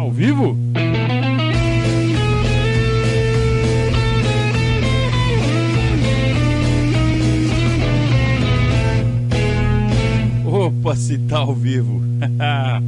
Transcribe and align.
Ao 0.00 0.10
vivo? 0.10 0.56
Opa, 10.46 10.96
se 10.96 11.18
tá 11.18 11.40
ao 11.40 11.54
vivo. 11.54 12.00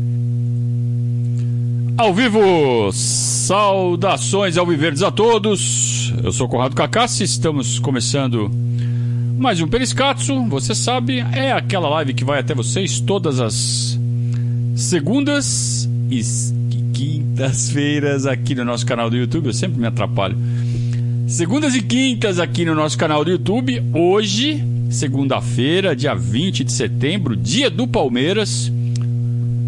ao 1.98 2.14
vivo, 2.14 2.90
saudações 2.92 4.56
ao 4.56 4.64
Viverdes 4.64 5.02
a 5.02 5.10
todos. 5.10 6.14
Eu 6.24 6.32
sou 6.32 6.48
Conrado 6.48 6.74
Cacassi, 6.74 7.24
estamos 7.24 7.78
começando 7.78 8.50
mais 9.36 9.60
um 9.60 9.68
Periscatso. 9.68 10.46
Você 10.46 10.74
sabe, 10.74 11.18
é 11.18 11.52
aquela 11.52 11.90
live 11.90 12.14
que 12.14 12.24
vai 12.24 12.40
até 12.40 12.54
vocês 12.54 13.00
todas 13.00 13.38
as 13.38 14.00
segundas 14.74 15.86
e 16.10 16.61
quintas-feiras 16.92 18.26
aqui 18.26 18.54
no 18.54 18.64
nosso 18.64 18.86
canal 18.86 19.10
do 19.10 19.16
YouTube. 19.16 19.46
Eu 19.46 19.52
sempre 19.52 19.80
me 19.80 19.86
atrapalho. 19.86 20.36
Segundas 21.26 21.74
e 21.74 21.82
quintas 21.82 22.38
aqui 22.38 22.64
no 22.64 22.74
nosso 22.74 22.98
canal 22.98 23.24
do 23.24 23.30
YouTube. 23.30 23.82
Hoje, 23.92 24.62
segunda-feira, 24.90 25.96
dia 25.96 26.14
20 26.14 26.64
de 26.64 26.72
setembro, 26.72 27.34
dia 27.34 27.70
do 27.70 27.88
Palmeiras. 27.88 28.70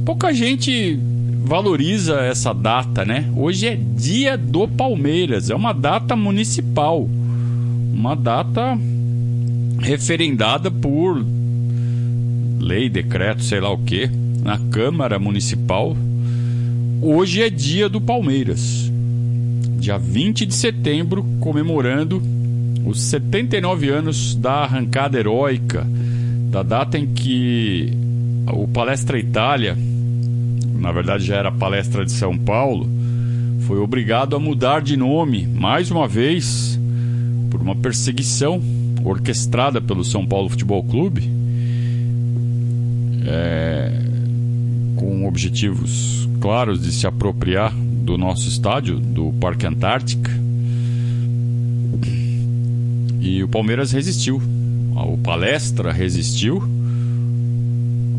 Pouca 0.05 0.33
gente 0.33 0.99
valoriza 1.45 2.21
essa 2.21 2.53
data, 2.53 3.05
né? 3.05 3.31
Hoje 3.37 3.67
é 3.67 3.77
dia 3.77 4.37
do 4.37 4.67
Palmeiras, 4.69 5.51
é 5.51 5.55
uma 5.55 5.73
data 5.73 6.17
municipal, 6.17 7.09
uma 7.93 8.15
data 8.15 8.79
referendada 9.79 10.71
por 10.71 11.25
lei, 12.59 12.89
decreto, 12.89 13.43
sei 13.43 13.61
lá 13.61 13.71
o 13.71 13.79
que, 13.79 14.11
na 14.43 14.59
Câmara 14.71 15.19
Municipal. 15.19 15.95
Hoje 17.07 17.43
é 17.43 17.51
dia 17.51 17.87
do 17.87 18.01
Palmeiras, 18.01 18.91
dia 19.79 19.99
20 19.99 20.47
de 20.47 20.55
setembro, 20.55 21.23
comemorando 21.39 22.23
os 22.87 22.99
79 22.99 23.91
anos 23.91 24.35
da 24.35 24.63
arrancada 24.63 25.19
heróica, 25.19 25.87
da 26.51 26.63
data 26.63 26.97
em 26.97 27.07
que 27.07 27.93
o 28.51 28.67
Palestra 28.67 29.19
Itália, 29.19 29.77
na 30.77 30.93
verdade 30.93 31.27
já 31.27 31.37
era 31.37 31.53
Palestra 31.53 32.07
de 32.07 32.13
São 32.13 32.39
Paulo, 32.39 32.89
foi 33.67 33.77
obrigado 33.81 34.35
a 34.35 34.41
mudar 34.41 34.81
de 34.81 34.97
nome 34.97 35.47
mais 35.47 35.91
uma 35.91 36.09
vez 36.09 36.81
por 37.51 37.61
uma 37.61 37.77
perseguição 37.77 38.63
orquestrada 39.05 39.79
pelo 39.79 40.05
São 40.05 40.25
Paulo 40.25 40.49
Futebol 40.49 40.83
Clube, 40.83 41.31
é, 43.27 43.93
com 44.97 45.29
objetivos 45.29 46.24
claros 46.45 46.83
de 46.83 46.93
se 46.93 47.07
apropriar 47.07 47.75
do 47.75 48.19
nosso 48.19 48.47
estádio, 48.51 49.01
do 49.01 49.33
Parque 49.41 49.67
Antártica. 49.67 50.31
E 53.19 53.43
o 53.43 53.49
Palmeiras 53.49 53.93
resistiu. 53.93 54.43
O 54.95 55.17
Palestra 55.17 55.91
resistiu. 55.91 56.63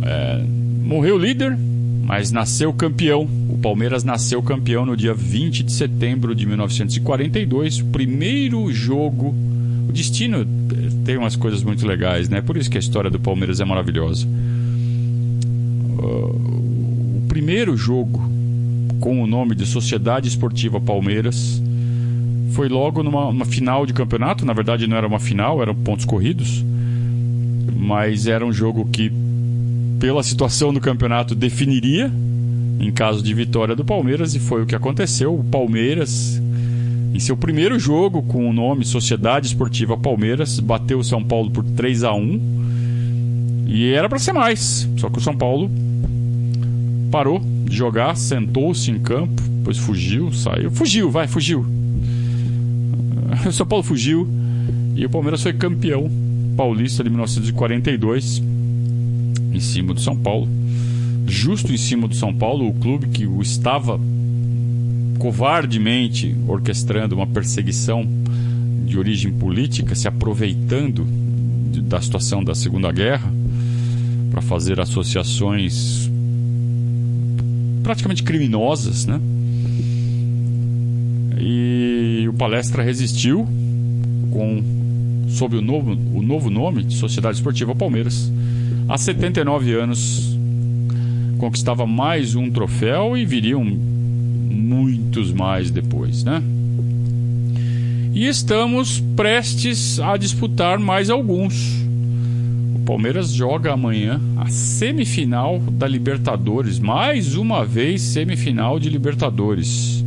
É, 0.02 0.44
morreu 0.84 1.20
líder, 1.20 1.56
mas 2.03 2.31
nasceu 2.31 2.73
campeão. 2.73 3.30
O 3.48 3.59
Palmeiras 3.59 4.03
nasceu 4.03 4.42
campeão 4.42 4.88
no 4.88 4.98
dia 4.98 5.14
20 5.14 5.62
de 5.62 5.72
setembro 5.72 6.34
de 6.34 6.48
1942, 6.48 7.81
o 7.81 7.86
primeiro 7.86 8.73
jogo. 8.73 9.36
O 9.88 9.92
destino 9.92 10.44
tem 11.06 11.16
umas 11.16 11.36
coisas 11.36 11.62
muito 11.62 11.86
legais, 11.86 12.28
né? 12.28 12.42
Por 12.42 12.58
isso 12.58 12.72
que 12.72 12.78
a 12.78 12.80
história 12.80 13.12
do 13.12 13.20
Palmeiras 13.20 13.59
é 13.59 13.66
maravilhosa. 13.66 14.28
Primeiro 17.36 17.75
jogo 17.75 18.31
com 19.02 19.22
o 19.22 19.28
nome 19.28 19.55
de 19.55 19.66
Sociedade 19.66 20.25
Esportiva 20.25 20.80
Palmeiras. 20.80 21.61
Foi 22.53 22.69
logo 22.69 23.03
numa, 23.03 23.25
numa 23.25 23.44
final 23.44 23.86
de 23.86 23.91
campeonato. 23.91 24.45
Na 24.45 24.53
verdade, 24.53 24.88
não 24.88 24.95
era 24.95 25.05
uma 25.05 25.19
final, 25.19 25.61
eram 25.61 25.75
pontos 25.75 26.06
corridos, 26.06 26.63
mas 27.75 28.25
era 28.25 28.45
um 28.45 28.53
jogo 28.53 28.85
que, 28.85 29.12
pela 30.00 30.24
situação 30.24 30.74
do 30.74 30.79
campeonato, 30.79 31.35
definiria 31.35 32.09
em 32.79 32.90
caso 32.90 33.22
de 33.22 33.34
vitória 33.34 33.75
do 33.75 33.84
Palmeiras, 33.84 34.34
e 34.34 34.40
foi 34.40 34.63
o 34.63 34.66
que 34.66 34.74
aconteceu. 34.74 35.38
O 35.38 35.44
Palmeiras, 35.44 36.41
em 37.13 37.19
seu 37.19 37.35
primeiro 37.35 37.78
jogo 37.78 38.24
com 38.24 38.50
o 38.50 38.53
nome 38.53 38.85
Sociedade 38.85 39.47
Esportiva 39.47 39.97
Palmeiras, 39.97 40.57
bateu 40.62 41.00
o 41.00 41.03
São 41.03 41.22
Paulo 41.22 41.51
por 41.51 41.66
3 41.66 42.06
a 42.06 42.13
1 42.13 43.66
e 43.68 43.91
era 43.91 44.07
para 44.07 44.19
ser 44.19 44.31
mais, 44.31 44.88
só 44.95 45.09
que 45.09 45.18
o 45.18 45.22
São 45.22 45.35
Paulo 45.35 45.69
parou 47.12 47.42
de 47.66 47.76
jogar, 47.76 48.16
sentou-se 48.16 48.92
em 48.92 49.00
campo, 49.00 49.42
depois 49.42 49.78
fugiu, 49.78 50.32
saiu, 50.32 50.70
fugiu, 50.72 51.10
vai, 51.10 51.28
fugiu. 51.28 51.66
O 53.46 53.52
São 53.54 53.66
Paulo 53.66 53.84
fugiu 53.84 54.28
e 54.96 55.06
o 55.06 55.10
Palmeiras 55.10 55.42
foi 55.42 55.54
campeão 55.54 56.10
paulista 56.56 57.04
de 57.04 57.10
1942 57.10 58.42
em 59.54 59.60
cima 59.60 59.94
do 59.94 60.02
São 60.02 60.16
Paulo, 60.16 60.48
justo 61.28 61.72
em 61.74 61.78
cima 61.78 62.08
do 62.08 62.16
São 62.16 62.34
Paulo, 62.34 62.68
o 62.68 62.74
clube 62.74 63.08
que 63.08 63.26
o 63.26 63.42
estava 63.42 64.00
covardemente 65.18 66.36
orquestrando 66.48 67.16
uma 67.16 67.26
perseguição 67.26 68.06
de 68.86 68.98
origem 68.98 69.32
política, 69.32 69.96
se 69.96 70.08
aproveitando 70.08 71.06
da 71.84 72.02
situação 72.02 72.44
da 72.44 72.54
Segunda 72.54 72.92
Guerra 72.92 73.32
para 74.32 74.42
fazer 74.42 74.80
associações 74.80 76.10
praticamente 77.85 78.23
criminosas, 78.23 79.06
né? 79.06 79.22
E 81.40 82.25
o 82.28 82.34
palestra 82.34 82.81
resistiu 82.81 83.47
com 84.31 84.63
sob 85.29 85.56
o 85.56 85.62
novo, 85.62 85.91
o 85.91 86.22
novo 86.24 86.50
nome 86.50 86.81
de 86.81 86.95
Sociedade 86.95 87.38
Esportiva 87.38 87.75
Palmeiras. 87.75 88.31
Há 88.90 88.97
79 88.97 89.72
anos 89.74 90.35
conquistava 91.38 91.85
mais 91.85 92.34
um 92.34 92.50
troféu 92.50 93.16
e 93.16 93.24
viriam 93.24 93.63
muitos 93.63 95.31
mais 95.31 95.69
depois, 95.69 96.24
né? 96.24 96.41
E 98.16 98.25
estamos 98.25 99.00
prestes 99.16 100.00
a 100.00 100.18
disputar 100.18 100.79
mais 100.79 101.12
alguns. 101.12 101.84
Palmeiras 102.85 103.31
joga 103.34 103.73
amanhã 103.73 104.22
a 104.38 104.47
semifinal 104.47 105.59
da 105.59 105.88
Libertadores. 105.88 106.78
Mais 106.78 107.35
uma 107.35 107.66
vez, 107.66 108.01
semifinal 108.01 108.79
de 108.79 108.90
Libertadores. 108.90 110.06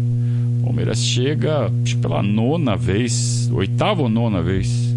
Palmeiras 0.62 1.04
chega 1.04 1.72
pela 2.00 2.22
nona 2.22 2.76
vez, 2.76 3.50
oitava 3.52 4.02
ou 4.02 4.08
nona 4.08 4.40
vez. 4.40 4.94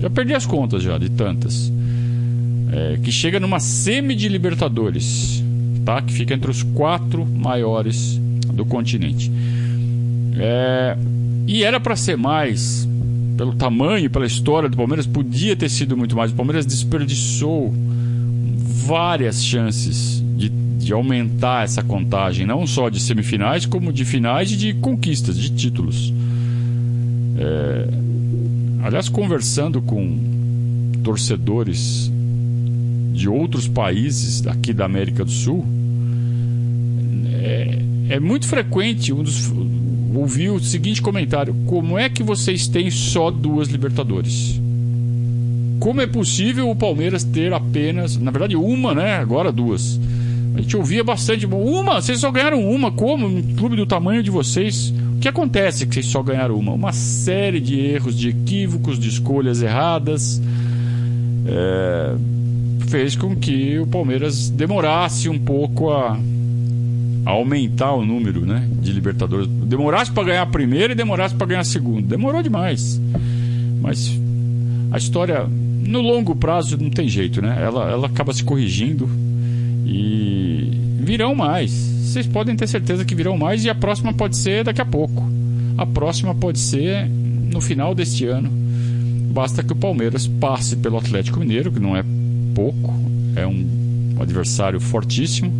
Já 0.00 0.08
perdi 0.08 0.32
as 0.32 0.46
contas 0.46 0.82
já 0.82 0.96
de 0.96 1.10
tantas. 1.10 1.70
É, 2.72 2.98
que 3.02 3.12
chega 3.12 3.38
numa 3.38 3.60
semi 3.60 4.14
de 4.14 4.28
Libertadores, 4.28 5.44
tá? 5.84 6.00
Que 6.00 6.12
fica 6.12 6.32
entre 6.32 6.50
os 6.50 6.62
quatro 6.62 7.26
maiores 7.26 8.18
do 8.54 8.64
continente. 8.64 9.30
É, 10.38 10.96
e 11.46 11.64
era 11.64 11.78
para 11.78 11.96
ser 11.96 12.16
mais, 12.16 12.88
pelo 13.40 13.54
tamanho, 13.54 14.10
pela 14.10 14.26
história 14.26 14.68
do 14.68 14.76
Palmeiras, 14.76 15.06
podia 15.06 15.56
ter 15.56 15.70
sido 15.70 15.96
muito 15.96 16.14
mais. 16.14 16.30
O 16.30 16.34
Palmeiras 16.34 16.66
desperdiçou 16.66 17.72
várias 18.84 19.42
chances 19.42 20.22
de, 20.36 20.50
de 20.50 20.92
aumentar 20.92 21.64
essa 21.64 21.82
contagem, 21.82 22.44
não 22.44 22.66
só 22.66 22.90
de 22.90 23.00
semifinais, 23.00 23.64
como 23.64 23.94
de 23.94 24.04
finais 24.04 24.52
e 24.52 24.58
de 24.58 24.74
conquistas, 24.74 25.38
de 25.38 25.48
títulos. 25.48 26.12
É... 27.38 27.88
Aliás, 28.84 29.08
conversando 29.08 29.80
com 29.80 30.18
torcedores 31.02 32.12
de 33.14 33.26
outros 33.26 33.66
países 33.66 34.46
aqui 34.46 34.74
da 34.74 34.84
América 34.84 35.24
do 35.24 35.30
Sul, 35.30 35.64
é, 37.42 37.78
é 38.10 38.20
muito 38.20 38.46
frequente 38.46 39.14
um 39.14 39.22
dos 39.22 39.50
ouvi 40.18 40.50
o 40.50 40.58
seguinte 40.58 41.00
comentário: 41.00 41.54
Como 41.66 41.98
é 41.98 42.08
que 42.08 42.22
vocês 42.22 42.66
têm 42.66 42.90
só 42.90 43.30
duas 43.30 43.68
Libertadores? 43.68 44.60
Como 45.78 46.00
é 46.00 46.06
possível 46.06 46.68
o 46.68 46.76
Palmeiras 46.76 47.24
ter 47.24 47.52
apenas, 47.52 48.16
na 48.16 48.30
verdade, 48.30 48.56
uma, 48.56 48.94
né? 48.94 49.16
Agora 49.16 49.50
duas. 49.50 49.98
A 50.54 50.60
gente 50.60 50.76
ouvia 50.76 51.02
bastante. 51.02 51.46
Uma, 51.46 52.02
vocês 52.02 52.20
só 52.20 52.30
ganharam 52.30 52.62
uma. 52.68 52.90
Como? 52.90 53.26
Um 53.26 53.54
clube 53.56 53.76
do 53.76 53.86
tamanho 53.86 54.22
de 54.22 54.30
vocês. 54.30 54.92
O 55.16 55.20
que 55.20 55.28
acontece 55.28 55.86
que 55.86 55.94
vocês 55.94 56.06
só 56.06 56.22
ganharam 56.22 56.56
uma? 56.56 56.72
Uma 56.72 56.92
série 56.92 57.60
de 57.60 57.78
erros, 57.78 58.18
de 58.18 58.28
equívocos, 58.28 58.98
de 58.98 59.08
escolhas 59.08 59.62
erradas. 59.62 60.40
É, 61.46 62.14
fez 62.88 63.16
com 63.16 63.34
que 63.36 63.78
o 63.78 63.86
Palmeiras 63.86 64.50
demorasse 64.50 65.28
um 65.28 65.38
pouco 65.38 65.90
a, 65.90 66.18
aumentar 67.24 67.92
o 67.92 68.04
número 68.04 68.44
né, 68.46 68.68
de 68.80 68.92
Libertadores. 68.92 69.46
Demorasse 69.46 70.10
para 70.10 70.24
ganhar 70.24 70.42
a 70.42 70.46
primeira 70.46 70.92
e 70.92 70.96
demorasse 70.96 71.34
para 71.34 71.46
ganhar 71.46 71.60
a 71.60 71.64
segunda. 71.64 72.08
Demorou 72.08 72.42
demais. 72.42 73.00
Mas 73.80 74.18
a 74.90 74.98
história, 74.98 75.46
no 75.46 76.00
longo 76.00 76.34
prazo, 76.34 76.76
não 76.76 76.90
tem 76.90 77.08
jeito, 77.08 77.40
né? 77.40 77.58
Ela, 77.62 77.90
ela 77.90 78.06
acaba 78.06 78.32
se 78.32 78.42
corrigindo 78.42 79.08
e 79.86 80.70
virão 81.00 81.34
mais. 81.34 81.72
vocês 81.72 82.26
podem 82.26 82.56
ter 82.56 82.66
certeza 82.66 83.04
que 83.04 83.14
virão 83.14 83.36
mais 83.36 83.64
e 83.64 83.70
a 83.70 83.74
próxima 83.74 84.12
pode 84.12 84.36
ser 84.36 84.64
daqui 84.64 84.80
a 84.80 84.86
pouco. 84.86 85.28
A 85.78 85.86
próxima 85.86 86.34
pode 86.34 86.58
ser 86.58 87.08
no 87.08 87.60
final 87.60 87.94
deste 87.94 88.26
ano. 88.26 88.50
Basta 89.32 89.62
que 89.62 89.72
o 89.72 89.76
Palmeiras 89.76 90.26
passe 90.26 90.76
pelo 90.76 90.98
Atlético 90.98 91.38
Mineiro, 91.38 91.70
que 91.70 91.80
não 91.80 91.96
é 91.96 92.04
pouco, 92.54 92.92
é 93.36 93.46
um 93.46 94.16
adversário 94.20 94.80
fortíssimo, 94.80 95.52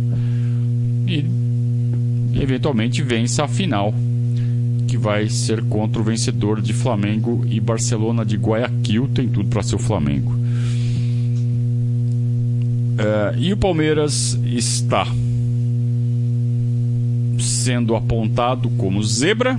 e 1.07 1.25
eventualmente 2.33 3.01
vença 3.01 3.43
a 3.43 3.47
final, 3.47 3.93
que 4.87 4.97
vai 4.97 5.29
ser 5.29 5.63
contra 5.63 6.01
o 6.01 6.03
vencedor 6.03 6.61
de 6.61 6.73
Flamengo 6.73 7.45
e 7.49 7.59
Barcelona 7.59 8.25
de 8.25 8.37
Guayaquil. 8.37 9.07
Tem 9.13 9.27
tudo 9.27 9.49
para 9.49 9.63
ser 9.63 9.75
o 9.75 9.79
Flamengo. 9.79 10.31
Uh, 13.01 13.37
e 13.37 13.53
o 13.53 13.57
Palmeiras 13.57 14.37
está 14.45 15.07
sendo 17.39 17.95
apontado 17.95 18.69
como 18.71 19.03
zebra. 19.03 19.57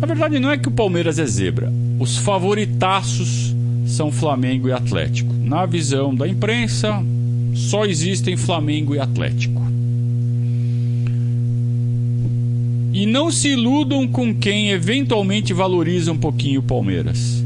Na 0.00 0.06
verdade, 0.06 0.38
não 0.38 0.50
é 0.50 0.58
que 0.58 0.68
o 0.68 0.72
Palmeiras 0.72 1.18
é 1.18 1.26
zebra. 1.26 1.72
Os 1.98 2.16
favoritaços 2.18 3.54
são 3.86 4.10
Flamengo 4.10 4.68
e 4.68 4.72
Atlético. 4.72 5.32
Na 5.32 5.66
visão 5.66 6.14
da 6.14 6.26
imprensa, 6.26 7.02
só 7.54 7.84
existem 7.84 8.36
Flamengo 8.36 8.94
e 8.94 8.98
Atlético. 8.98 9.53
E 12.94 13.06
não 13.06 13.28
se 13.28 13.48
iludam 13.48 14.06
com 14.06 14.32
quem 14.32 14.70
eventualmente 14.70 15.52
valoriza 15.52 16.12
um 16.12 16.16
pouquinho 16.16 16.60
o 16.60 16.62
Palmeiras. 16.62 17.42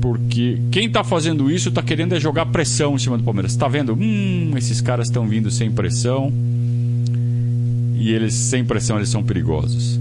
Porque 0.00 0.60
quem 0.70 0.86
está 0.86 1.02
fazendo 1.02 1.50
isso 1.50 1.70
está 1.70 1.82
querendo 1.82 2.14
é 2.14 2.20
jogar 2.20 2.46
pressão 2.46 2.94
em 2.94 2.98
cima 2.98 3.18
do 3.18 3.24
Palmeiras. 3.24 3.50
Está 3.50 3.66
vendo? 3.66 3.92
Hum, 3.92 4.52
esses 4.56 4.80
caras 4.80 5.08
estão 5.08 5.26
vindo 5.26 5.50
sem 5.50 5.68
pressão. 5.68 6.32
E 7.98 8.12
eles, 8.12 8.34
sem 8.34 8.64
pressão, 8.64 8.98
eles 8.98 9.08
são 9.08 9.24
perigosos. 9.24 9.98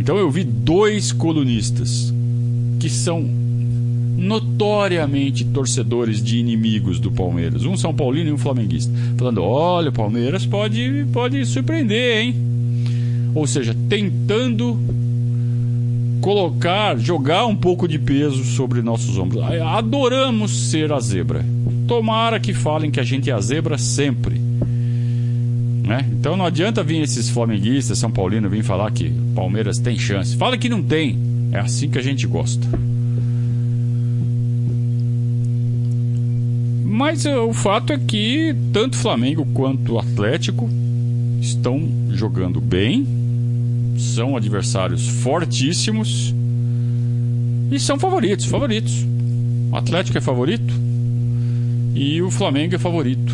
Então 0.00 0.18
eu 0.18 0.28
vi 0.28 0.42
dois 0.42 1.12
colunistas 1.12 2.12
que 2.80 2.90
são 2.90 3.22
notoriamente 4.16 5.44
torcedores 5.44 6.20
de 6.20 6.38
inimigos 6.38 6.98
do 6.98 7.12
Palmeiras. 7.12 7.64
Um 7.64 7.76
São 7.76 7.94
Paulino 7.94 8.30
e 8.30 8.32
um 8.32 8.38
flamenguista. 8.38 8.92
Falando: 9.16 9.40
olha, 9.44 9.90
o 9.90 9.92
Palmeiras 9.92 10.44
pode, 10.44 11.06
pode 11.12 11.46
surpreender, 11.46 12.24
hein? 12.24 12.51
Ou 13.34 13.46
seja, 13.46 13.74
tentando 13.88 14.78
colocar, 16.22 16.96
jogar 16.96 17.46
um 17.46 17.56
pouco 17.56 17.88
de 17.88 17.98
peso 17.98 18.44
sobre 18.44 18.80
nossos 18.80 19.18
ombros. 19.18 19.42
Adoramos 19.42 20.70
ser 20.70 20.92
a 20.92 21.00
zebra. 21.00 21.44
Tomara 21.86 22.38
que 22.38 22.54
falem 22.54 22.90
que 22.90 23.00
a 23.00 23.02
gente 23.02 23.28
é 23.28 23.32
a 23.32 23.40
zebra 23.40 23.76
sempre. 23.76 24.40
Né? 25.82 26.08
Então 26.12 26.36
não 26.36 26.46
adianta 26.46 26.82
vir 26.82 27.02
esses 27.02 27.28
flamenguistas, 27.28 27.98
São 27.98 28.10
Paulino, 28.10 28.48
vir 28.48 28.62
falar 28.62 28.90
que 28.92 29.12
Palmeiras 29.34 29.78
tem 29.78 29.98
chance. 29.98 30.36
Fala 30.36 30.56
que 30.56 30.68
não 30.68 30.82
tem. 30.82 31.18
É 31.50 31.58
assim 31.58 31.90
que 31.90 31.98
a 31.98 32.02
gente 32.02 32.26
gosta. 32.26 32.66
Mas 36.84 37.24
uh, 37.24 37.40
o 37.48 37.52
fato 37.52 37.92
é 37.92 37.98
que 37.98 38.54
tanto 38.72 38.96
Flamengo 38.96 39.44
quanto 39.52 39.98
Atlético 39.98 40.70
estão 41.40 41.82
jogando 42.10 42.60
bem 42.60 43.21
são 44.02 44.36
adversários 44.36 45.08
fortíssimos 45.08 46.34
e 47.70 47.80
são 47.80 47.98
favoritos, 47.98 48.44
favoritos. 48.44 49.06
O 49.70 49.76
Atlético 49.76 50.18
é 50.18 50.20
favorito 50.20 50.74
e 51.94 52.20
o 52.20 52.30
Flamengo 52.30 52.74
é 52.74 52.78
favorito. 52.78 53.32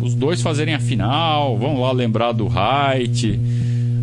Os 0.00 0.14
dois 0.14 0.40
fazerem 0.40 0.74
a 0.74 0.78
final, 0.78 1.58
vão 1.58 1.80
lá 1.80 1.90
lembrar 1.90 2.32
do 2.32 2.46
Height, 2.46 3.38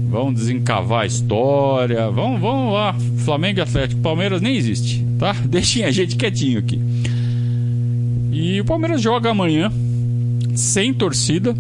vão 0.09 0.33
desencavar 0.33 1.03
a 1.03 1.05
história, 1.05 2.09
vão, 2.11 2.39
vão 2.39 2.71
lá. 2.71 2.95
Flamengo 3.19 3.59
e 3.59 3.61
Atlético, 3.61 4.01
Palmeiras 4.01 4.41
nem 4.41 4.55
existe, 4.55 5.05
tá? 5.17 5.33
Deixem 5.45 5.83
a 5.83 5.91
gente 5.91 6.15
quietinho 6.15 6.59
aqui. 6.59 6.79
E 8.31 8.59
o 8.59 8.65
Palmeiras 8.65 9.01
joga 9.01 9.29
amanhã 9.29 9.71
sem 10.55 10.93
torcida 10.93 11.55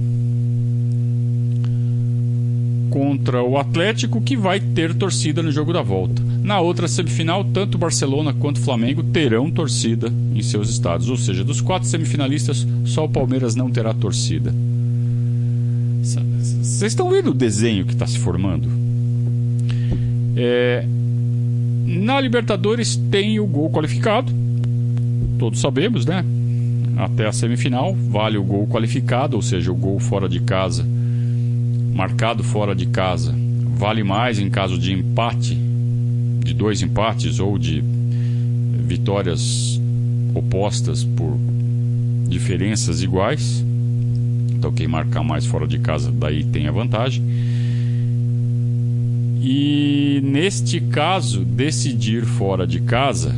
contra 2.91 3.41
o 3.41 3.57
Atlético, 3.57 4.21
que 4.21 4.35
vai 4.35 4.59
ter 4.59 4.93
torcida 4.93 5.41
no 5.41 5.51
jogo 5.51 5.71
da 5.71 5.81
volta. 5.81 6.21
Na 6.43 6.59
outra 6.59 6.89
semifinal, 6.89 7.43
tanto 7.45 7.77
Barcelona 7.77 8.33
quanto 8.33 8.59
Flamengo 8.59 9.01
terão 9.01 9.49
torcida 9.49 10.11
em 10.35 10.41
seus 10.43 10.69
estados, 10.69 11.09
ou 11.09 11.15
seja, 11.17 11.43
dos 11.43 11.61
quatro 11.61 11.87
semifinalistas, 11.87 12.67
só 12.85 13.05
o 13.05 13.09
Palmeiras 13.09 13.55
não 13.55 13.71
terá 13.71 13.93
torcida. 13.93 14.53
Vocês 16.01 16.91
estão 16.91 17.09
vendo 17.09 17.31
o 17.31 17.33
desenho 17.33 17.85
que 17.85 17.93
está 17.93 18.05
se 18.05 18.19
formando? 18.19 18.67
É... 20.35 20.85
Na 21.85 22.19
Libertadores 22.19 22.97
tem 23.09 23.39
o 23.39 23.47
gol 23.47 23.69
qualificado, 23.69 24.31
todos 25.39 25.61
sabemos, 25.61 26.05
né? 26.05 26.25
Até 26.97 27.25
a 27.25 27.31
semifinal 27.31 27.95
vale 27.95 28.37
o 28.37 28.43
gol 28.43 28.67
qualificado, 28.67 29.37
ou 29.37 29.41
seja, 29.41 29.71
o 29.71 29.75
gol 29.75 29.99
fora 29.99 30.27
de 30.27 30.41
casa 30.41 30.85
marcado 31.93 32.43
fora 32.43 32.75
de 32.75 32.87
casa 32.87 33.35
vale 33.81 34.03
mais 34.03 34.37
em 34.37 34.49
caso 34.49 34.77
de 34.77 34.93
empate, 34.93 35.55
de 36.43 36.53
dois 36.53 36.81
empates 36.81 37.39
ou 37.39 37.57
de 37.57 37.83
vitórias 38.85 39.81
opostas 40.35 41.03
por 41.03 41.35
diferenças 42.27 43.01
iguais. 43.01 43.65
Então 44.51 44.71
quem 44.71 44.87
marcar 44.87 45.23
mais 45.23 45.45
fora 45.45 45.67
de 45.67 45.79
casa 45.79 46.11
daí 46.11 46.43
tem 46.43 46.67
a 46.67 46.71
vantagem. 46.71 47.23
E 49.41 50.21
neste 50.23 50.79
caso, 50.79 51.43
decidir 51.43 52.23
fora 52.23 52.67
de 52.67 52.81
casa 52.81 53.33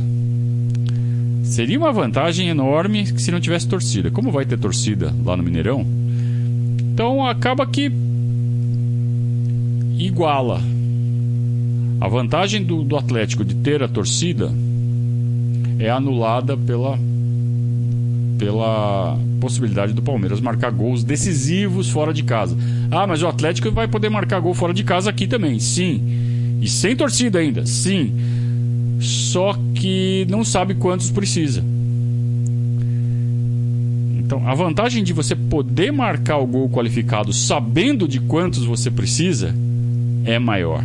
seria 1.42 1.78
uma 1.78 1.92
vantagem 1.92 2.48
enorme 2.48 3.06
se 3.18 3.30
não 3.30 3.40
tivesse 3.40 3.66
torcida. 3.66 4.10
Como 4.10 4.30
vai 4.30 4.44
ter 4.44 4.58
torcida 4.58 5.14
lá 5.24 5.36
no 5.36 5.42
Mineirão? 5.42 5.86
Então 6.92 7.26
acaba 7.26 7.66
que 7.66 7.90
iguala. 9.98 10.60
A 12.00 12.08
vantagem 12.08 12.62
do, 12.62 12.82
do 12.82 12.96
Atlético 12.96 13.44
de 13.44 13.54
ter 13.54 13.82
a 13.82 13.88
torcida 13.88 14.52
é 15.78 15.90
anulada 15.90 16.56
pela, 16.56 16.98
pela 18.38 19.18
possibilidade 19.40 19.92
do 19.92 20.02
Palmeiras 20.02 20.40
marcar 20.40 20.70
gols 20.70 21.02
decisivos 21.02 21.88
fora 21.88 22.12
de 22.12 22.22
casa. 22.22 22.56
Ah, 22.90 23.06
mas 23.06 23.22
o 23.22 23.26
Atlético 23.26 23.70
vai 23.70 23.88
poder 23.88 24.08
marcar 24.08 24.40
gol 24.40 24.54
fora 24.54 24.74
de 24.74 24.84
casa 24.84 25.10
aqui 25.10 25.26
também. 25.26 25.58
Sim. 25.58 26.58
E 26.60 26.68
sem 26.68 26.96
torcida 26.96 27.38
ainda. 27.38 27.64
Sim. 27.66 28.12
Só 29.00 29.56
que 29.74 30.26
não 30.28 30.44
sabe 30.44 30.74
quantos 30.74 31.10
precisa. 31.10 31.64
Então, 34.18 34.48
a 34.48 34.54
vantagem 34.54 35.04
de 35.04 35.12
você 35.12 35.36
poder 35.36 35.92
marcar 35.92 36.38
o 36.38 36.46
gol 36.46 36.68
qualificado 36.70 37.32
sabendo 37.32 38.08
de 38.08 38.20
quantos 38.20 38.64
você 38.64 38.90
precisa 38.90 39.54
é 40.24 40.38
maior. 40.38 40.84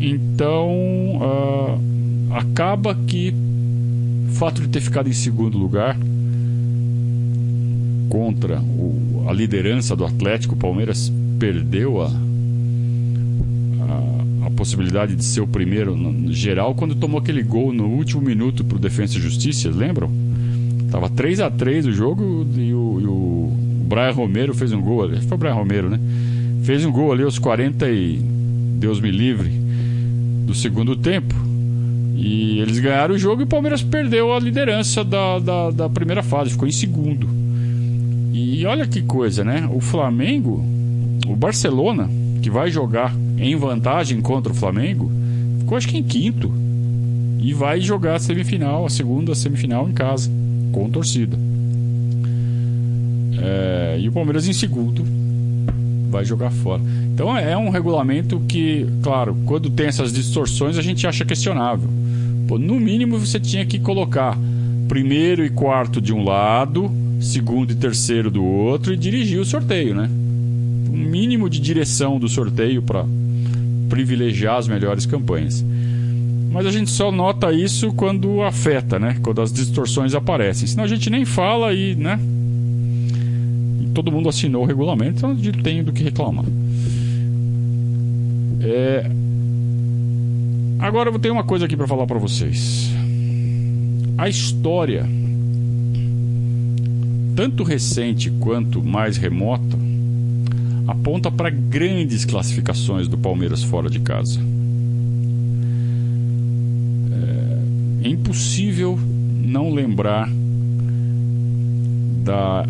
Então, 0.00 0.70
uh, 1.16 1.80
acaba 2.34 2.94
que 2.94 3.34
o 4.28 4.32
fato 4.32 4.60
de 4.60 4.68
ter 4.68 4.80
ficado 4.80 5.08
em 5.08 5.12
segundo 5.12 5.56
lugar 5.56 5.96
contra 8.08 8.60
o, 8.60 9.24
a 9.28 9.32
liderança 9.32 9.96
do 9.96 10.04
Atlético, 10.04 10.54
o 10.54 10.58
Palmeiras 10.58 11.12
perdeu 11.38 12.02
a, 12.02 12.06
a, 12.06 12.10
a, 14.46 14.50
possibilidade 14.50 15.16
de 15.16 15.24
ser 15.24 15.40
o 15.40 15.46
primeiro 15.46 15.96
no 15.96 16.32
geral 16.32 16.74
quando 16.74 16.94
tomou 16.94 17.20
aquele 17.20 17.42
gol 17.42 17.72
no 17.72 17.86
último 17.86 18.22
minuto 18.22 18.64
para 18.64 18.76
o 18.76 18.80
Defensa 18.80 19.18
e 19.18 19.20
Justiça, 19.20 19.70
lembram? 19.70 20.10
Tava 20.90 21.08
3 21.08 21.40
a 21.40 21.50
3 21.50 21.86
o 21.86 21.92
jogo 21.92 22.46
e 22.56 22.72
o, 22.72 23.00
e 23.00 23.06
o 23.06 23.52
Brian 23.86 24.12
Romero 24.12 24.54
fez 24.54 24.72
um 24.72 24.80
gol 24.80 25.02
ali. 25.02 25.20
Foi 25.22 25.36
o 25.36 25.38
Brian 25.38 25.54
Romero, 25.54 25.90
né? 25.90 25.98
Fez 26.66 26.84
um 26.84 26.90
gol 26.90 27.12
ali 27.12 27.22
aos 27.22 27.38
40 27.38 27.88
e 27.88 28.18
Deus 28.80 29.00
me 29.00 29.08
livre 29.08 29.48
do 30.44 30.52
segundo 30.52 30.96
tempo. 30.96 31.32
E 32.16 32.58
eles 32.58 32.80
ganharam 32.80 33.14
o 33.14 33.18
jogo 33.18 33.42
e 33.42 33.44
o 33.44 33.46
Palmeiras 33.46 33.84
perdeu 33.84 34.34
a 34.34 34.40
liderança 34.40 35.04
da, 35.04 35.38
da, 35.38 35.70
da 35.70 35.88
primeira 35.88 36.24
fase, 36.24 36.50
ficou 36.50 36.66
em 36.66 36.72
segundo. 36.72 37.28
E 38.32 38.66
olha 38.66 38.84
que 38.84 39.00
coisa, 39.00 39.44
né? 39.44 39.68
O 39.72 39.80
Flamengo, 39.80 40.64
o 41.28 41.36
Barcelona, 41.36 42.10
que 42.42 42.50
vai 42.50 42.68
jogar 42.68 43.14
em 43.38 43.54
vantagem 43.54 44.20
contra 44.20 44.52
o 44.52 44.56
Flamengo, 44.56 45.08
ficou 45.60 45.78
acho 45.78 45.86
que 45.86 45.96
em 45.96 46.02
quinto. 46.02 46.52
E 47.38 47.54
vai 47.54 47.80
jogar 47.80 48.16
a 48.16 48.18
semifinal, 48.18 48.84
a 48.84 48.90
segunda 48.90 49.36
semifinal 49.36 49.88
em 49.88 49.92
casa, 49.92 50.28
com 50.72 50.90
torcida. 50.90 51.38
É, 53.40 53.98
e 54.00 54.08
o 54.08 54.12
Palmeiras 54.12 54.48
em 54.48 54.52
segundo, 54.52 55.04
vai 56.16 56.24
jogar 56.24 56.50
fora. 56.50 56.80
Então 57.12 57.36
é 57.36 57.56
um 57.56 57.68
regulamento 57.68 58.40
que, 58.48 58.86
claro, 59.02 59.36
quando 59.44 59.68
tem 59.68 59.86
essas 59.86 60.12
distorções 60.12 60.78
a 60.78 60.82
gente 60.82 61.06
acha 61.06 61.24
questionável. 61.24 61.88
Pô, 62.48 62.58
no 62.58 62.80
mínimo 62.80 63.18
você 63.18 63.38
tinha 63.38 63.66
que 63.66 63.78
colocar 63.78 64.36
primeiro 64.88 65.44
e 65.44 65.50
quarto 65.50 66.00
de 66.00 66.14
um 66.14 66.24
lado, 66.24 66.90
segundo 67.20 67.72
e 67.72 67.74
terceiro 67.74 68.30
do 68.30 68.42
outro 68.42 68.94
e 68.94 68.96
dirigir 68.96 69.38
o 69.38 69.44
sorteio, 69.44 69.94
né? 69.94 70.08
Um 70.90 71.04
mínimo 71.04 71.50
de 71.50 71.60
direção 71.60 72.18
do 72.18 72.28
sorteio 72.28 72.80
para 72.80 73.04
privilegiar 73.90 74.56
as 74.56 74.66
melhores 74.66 75.04
campanhas. 75.04 75.62
Mas 76.50 76.64
a 76.64 76.70
gente 76.70 76.90
só 76.90 77.12
nota 77.12 77.52
isso 77.52 77.92
quando 77.92 78.42
afeta, 78.42 78.98
né? 78.98 79.18
Quando 79.22 79.42
as 79.42 79.52
distorções 79.52 80.14
aparecem. 80.14 80.66
Senão 80.66 80.84
a 80.84 80.88
gente 80.88 81.10
nem 81.10 81.26
fala 81.26 81.74
e, 81.74 81.94
né? 81.94 82.18
Todo 83.96 84.12
mundo 84.12 84.28
assinou 84.28 84.62
o 84.62 84.66
regulamento, 84.66 85.16
então 85.16 85.34
gente 85.34 85.62
tem 85.62 85.82
do 85.82 85.90
que 85.90 86.02
reclamar. 86.02 86.44
É... 88.60 89.10
Agora 90.78 91.08
eu 91.08 91.18
ter 91.18 91.30
uma 91.30 91.44
coisa 91.44 91.64
aqui 91.64 91.74
para 91.74 91.88
falar 91.88 92.06
para 92.06 92.18
vocês. 92.18 92.90
A 94.18 94.28
história, 94.28 95.08
tanto 97.34 97.62
recente 97.62 98.30
quanto 98.32 98.84
mais 98.84 99.16
remota, 99.16 99.78
aponta 100.86 101.30
para 101.30 101.48
grandes 101.48 102.26
classificações 102.26 103.08
do 103.08 103.16
Palmeiras 103.16 103.62
fora 103.62 103.88
de 103.88 104.00
casa. 104.00 104.38
É, 108.02 108.08
é 108.08 108.10
impossível 108.10 108.98
não 109.42 109.70
lembrar 109.72 110.28
da, 112.22 112.66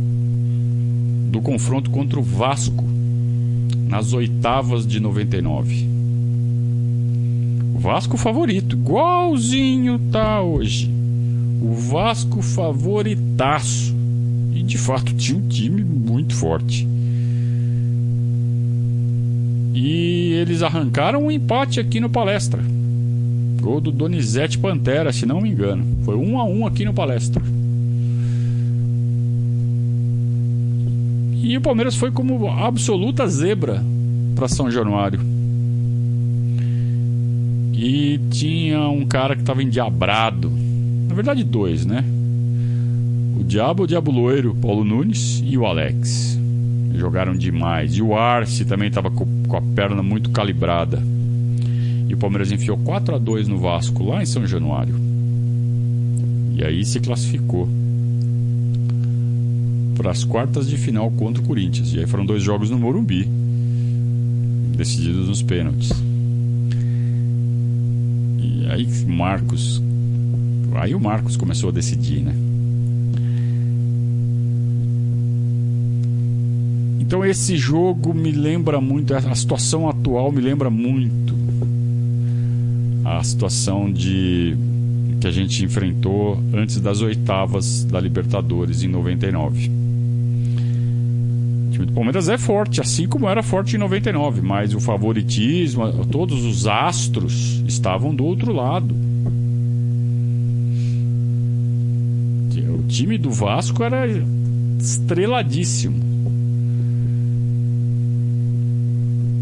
do 1.31 1.41
confronto 1.41 1.91
contra 1.91 2.19
o 2.19 2.23
Vasco 2.23 2.85
nas 3.89 4.13
oitavas 4.13 4.87
de 4.87 5.01
99. 5.01 5.89
O 7.75 7.79
Vasco 7.79 8.17
favorito, 8.17 8.75
igualzinho 8.75 9.99
tá 10.11 10.41
hoje. 10.41 10.91
O 11.61 11.75
Vasco 11.75 12.43
favoritaço. 12.43 13.95
E 14.55 14.63
de 14.63 14.79
fato 14.79 15.15
tinha 15.15 15.39
um 15.39 15.47
time 15.47 15.85
muito 15.85 16.35
forte. 16.35 16.89
E 19.75 20.33
eles 20.33 20.63
arrancaram 20.63 21.25
um 21.25 21.31
empate 21.31 21.79
aqui 21.79 22.01
no 22.01 22.09
Palestra. 22.09 22.63
Gol 23.61 23.81
do 23.81 23.93
Donizete 23.93 24.59
Pantera, 24.59 25.13
se 25.13 25.27
não 25.27 25.41
me 25.41 25.51
engano. 25.51 25.85
Foi 26.05 26.17
um 26.17 26.39
a 26.39 26.45
um 26.45 26.67
aqui 26.67 26.85
no 26.85 26.95
Palestra. 26.95 27.43
E 31.47 31.57
o 31.57 31.61
Palmeiras 31.61 31.95
foi 31.95 32.11
como 32.11 32.49
absoluta 32.49 33.25
zebra 33.29 33.81
para 34.35 34.49
São 34.49 34.69
Januário. 34.69 35.21
E 37.73 38.19
tinha 38.33 38.81
um 38.89 39.07
cara 39.07 39.37
que 39.37 39.43
estava 39.43 39.63
endiabrado. 39.63 40.51
Na 41.09 41.15
verdade, 41.15 41.45
dois, 41.45 41.87
né? 41.87 42.05
O 43.39 43.45
Diabo, 43.45 43.85
o 43.85 43.87
Diabo 43.87 44.11
Loiro, 44.11 44.57
Paulo 44.57 44.83
Nunes 44.83 45.41
e 45.47 45.57
o 45.57 45.65
Alex. 45.65 46.37
Jogaram 46.97 47.37
demais. 47.37 47.97
E 47.97 48.03
o 48.03 48.17
Arce 48.17 48.65
também 48.65 48.89
estava 48.89 49.09
com, 49.09 49.25
a 49.57 49.63
perna 49.73 50.03
muito 50.03 50.31
calibrada. 50.31 51.01
E 52.09 52.13
o 52.13 52.17
Palmeiras 52.17 52.51
enfiou 52.51 52.77
4 52.79 53.15
a 53.15 53.19
2 53.19 53.47
no 53.47 53.59
Vasco, 53.59 54.03
lá 54.03 54.21
em 54.21 54.27
São 54.27 54.45
Januário. 54.49 54.97
E 56.57 56.65
aí 56.65 56.85
se 56.85 56.99
classificou 56.99 57.69
para 59.97 60.11
as 60.11 60.25
quartas 60.25 60.69
de 60.69 60.77
final 60.77 61.11
contra 61.11 61.43
o 61.43 61.47
Corinthians. 61.47 61.93
E 61.93 61.99
aí 61.99 62.07
foram 62.07 62.27
dois 62.27 62.43
jogos 62.43 62.71
no 62.71 62.79
Morumbi, 62.79 63.29
decididos 64.77 65.29
nos 65.29 65.43
pênaltis. 65.43 65.91
E 68.39 68.67
aí 68.69 68.87
Marcos. 69.07 69.83
Aí 70.75 70.95
o 70.95 71.01
Marcos 71.01 71.37
começou 71.37 71.71
a 71.71 71.73
decidir, 71.73 72.21
né? 72.21 72.35
Então 77.01 77.25
esse 77.25 77.57
jogo 77.57 78.13
me 78.13 78.33
lembra 78.33 78.81
muito, 78.81 79.15
a 79.15 79.35
situação 79.35 79.89
atual 79.89 80.31
me 80.33 80.41
lembra 80.41 80.69
muito 80.69 81.35
a 83.05 83.23
situação 83.23 83.91
de 83.91 84.57
que 85.21 85.27
a 85.27 85.31
gente 85.31 85.65
enfrentou 85.65 86.39
antes 86.53 86.81
das 86.81 87.01
oitavas 87.01 87.85
da 87.85 88.01
Libertadores 88.01 88.83
em 88.83 88.89
99. 88.89 89.76
Time 91.77 91.85
do 91.85 91.93
Palmeiras 91.93 92.31
é 92.31 92.39
forte, 92.39 92.81
assim 92.81 93.07
como 93.07 93.29
era 93.29 93.43
forte 93.43 93.77
em 93.77 93.79
99, 93.79 94.41
mas 94.41 94.73
o 94.73 94.81
favoritismo, 94.81 96.07
todos 96.07 96.43
os 96.43 96.67
astros 96.67 97.63
estavam 97.67 98.15
do 98.15 98.25
outro 98.25 98.51
lado. 98.51 98.97
O 102.79 102.83
time 102.89 103.19
do 103.19 103.31
Vasco 103.31 103.83
era 103.83 104.07
estreladíssimo. 104.81 106.03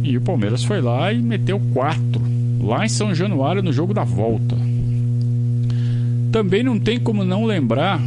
E 0.02 0.16
o 0.16 0.20
Palmeiras 0.20 0.64
foi 0.64 0.80
lá 0.80 1.12
e 1.12 1.22
meteu 1.22 1.60
quatro. 1.72 2.20
Lá 2.60 2.84
em 2.84 2.88
São 2.88 3.14
Januário, 3.14 3.62
no 3.62 3.72
jogo 3.72 3.94
da 3.94 4.02
volta. 4.02 4.56
Também 6.32 6.64
não 6.64 6.80
tem 6.80 6.98
como 6.98 7.24
não 7.24 7.44
lembrar 7.44 8.02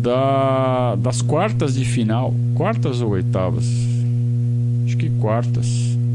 da, 0.00 0.96
das 0.96 1.20
quartas 1.20 1.74
de 1.74 1.84
final. 1.84 2.34
Quartas 2.54 3.00
ou 3.00 3.10
oitavas? 3.10 3.66
Acho 4.86 4.96
que 4.96 5.10
quartas. 5.20 5.66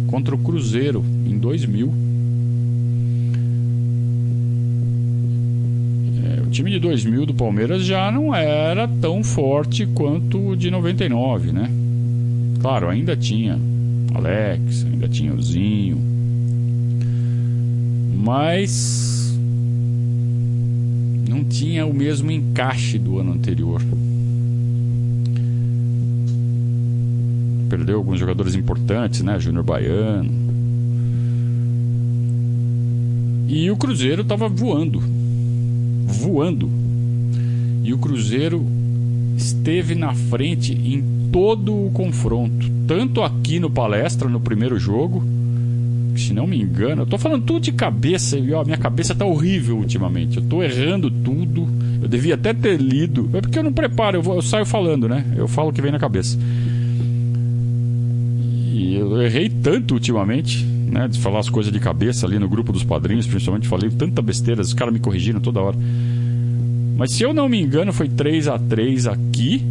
Contra 0.07 0.33
o 0.33 0.37
Cruzeiro, 0.37 1.03
em 1.25 1.37
2000. 1.37 1.93
É, 6.23 6.41
o 6.41 6.49
time 6.49 6.71
de 6.71 6.79
2000 6.79 7.25
do 7.27 7.33
Palmeiras 7.33 7.83
já 7.83 8.11
não 8.11 8.33
era 8.33 8.87
tão 8.87 9.23
forte 9.23 9.85
quanto 9.87 10.49
o 10.49 10.55
de 10.55 10.71
99, 10.71 11.51
né? 11.51 11.69
Claro, 12.61 12.89
ainda 12.89 13.15
tinha 13.15 13.59
Alex, 14.13 14.85
ainda 14.85 15.07
tinha 15.07 15.33
o 15.33 15.41
Zinho. 15.41 15.99
Mas 18.15 19.14
não 21.27 21.43
tinha 21.43 21.85
o 21.85 21.93
mesmo 21.93 22.31
encaixe 22.31 22.97
do 22.97 23.19
ano 23.19 23.33
anterior. 23.33 23.81
Perdeu 27.69 27.97
alguns 27.97 28.19
jogadores 28.19 28.55
importantes, 28.55 29.21
né? 29.21 29.39
Júnior 29.39 29.63
Baiano. 29.63 30.31
E 33.47 33.69
o 33.69 33.77
Cruzeiro 33.77 34.21
estava 34.21 34.47
voando. 34.47 35.01
Voando. 36.05 36.69
E 37.83 37.93
o 37.93 37.97
Cruzeiro 37.97 38.65
esteve 39.37 39.95
na 39.95 40.13
frente 40.13 40.73
em 40.73 41.03
todo 41.31 41.75
o 41.75 41.91
confronto, 41.91 42.65
tanto 42.87 43.21
aqui 43.21 43.59
no 43.59 43.69
palestra 43.69 44.29
no 44.29 44.39
primeiro 44.39 44.79
jogo, 44.79 45.23
se 46.21 46.33
não 46.33 46.47
me 46.47 46.61
engano, 46.61 47.03
eu 47.03 47.05
tô 47.05 47.17
falando 47.17 47.43
tudo 47.43 47.61
de 47.61 47.71
cabeça 47.71 48.37
e 48.37 48.53
ó, 48.53 48.63
minha 48.63 48.77
cabeça 48.77 49.13
tá 49.13 49.25
horrível 49.25 49.77
ultimamente. 49.77 50.37
Eu 50.37 50.43
tô 50.43 50.63
errando 50.63 51.09
tudo. 51.09 51.67
Eu 52.01 52.07
devia 52.07 52.35
até 52.35 52.53
ter 52.53 52.79
lido. 52.79 53.29
É 53.33 53.41
porque 53.41 53.57
eu 53.57 53.63
não 53.63 53.73
preparo, 53.73 54.17
eu, 54.17 54.21
vou, 54.21 54.35
eu 54.35 54.41
saio 54.41 54.65
falando, 54.65 55.07
né? 55.07 55.25
Eu 55.35 55.47
falo 55.47 55.69
o 55.69 55.73
que 55.73 55.81
vem 55.81 55.91
na 55.91 55.99
cabeça. 55.99 56.37
E 58.73 58.95
eu 58.95 59.21
errei 59.21 59.49
tanto 59.49 59.93
ultimamente, 59.93 60.63
né? 60.63 61.07
De 61.07 61.19
falar 61.19 61.39
as 61.39 61.49
coisas 61.49 61.71
de 61.71 61.79
cabeça 61.79 62.25
ali 62.25 62.37
no 62.37 62.47
grupo 62.47 62.71
dos 62.71 62.83
padrinhos, 62.83 63.25
principalmente 63.25 63.67
falei 63.67 63.89
tanta 63.89 64.21
besteira, 64.21 64.61
os 64.61 64.73
caras 64.73 64.93
me 64.93 64.99
corrigiram 64.99 65.39
toda 65.39 65.61
hora. 65.61 65.77
Mas 66.97 67.11
se 67.11 67.23
eu 67.23 67.33
não 67.33 67.49
me 67.49 67.61
engano, 67.61 67.91
foi 67.91 68.07
3 68.07 68.47
a 68.47 68.57
3 68.57 69.07
aqui 69.07 69.61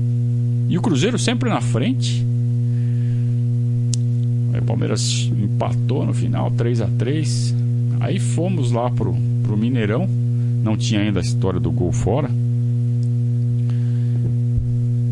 e 0.69 0.77
o 0.77 0.83
Cruzeiro 0.83 1.19
sempre 1.19 1.49
na 1.49 1.61
frente. 1.61 2.34
O 4.61 4.65
Palmeiras 4.65 5.31
empatou 5.37 6.07
no 6.07 6.15
final, 6.15 6.51
3 6.51 6.81
a 6.81 6.87
3 6.87 7.55
Aí 8.01 8.19
fomos 8.19 8.71
lá 8.71 8.91
pro, 8.91 9.15
pro 9.43 9.57
Mineirão. 9.57 10.07
Não 10.63 10.77
tinha 10.77 11.01
ainda 11.01 11.21
a 11.21 11.23
história 11.23 11.59
do 11.59 11.71
gol 11.71 11.93
fora. 11.93 12.31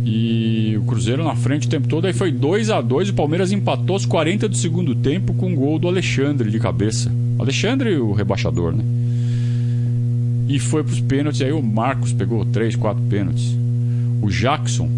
E 0.04 0.76
o 0.76 0.82
Cruzeiro 0.82 1.24
na 1.24 1.34
frente 1.34 1.66
o 1.66 1.70
tempo 1.70 1.88
todo. 1.88 2.06
Aí 2.06 2.12
foi 2.12 2.30
2 2.30 2.70
a 2.70 2.80
2 2.80 3.10
O 3.10 3.14
Palmeiras 3.14 3.52
empatou 3.52 3.96
os 3.96 4.04
40 4.04 4.48
do 4.48 4.56
segundo 4.56 4.94
tempo 4.94 5.32
com 5.34 5.52
o 5.52 5.56
gol 5.56 5.78
do 5.78 5.88
Alexandre 5.88 6.50
de 6.50 6.58
cabeça. 6.58 7.10
Alexandre, 7.38 7.96
o 7.96 8.12
rebaixador, 8.12 8.74
né? 8.74 8.84
E 10.48 10.58
foi 10.58 10.84
pros 10.84 11.00
pênaltis. 11.00 11.40
Aí 11.40 11.52
o 11.52 11.62
Marcos 11.62 12.12
pegou 12.12 12.44
3, 12.44 12.76
4 12.76 13.02
pênaltis. 13.04 13.56
O 14.20 14.28
Jackson 14.28 14.88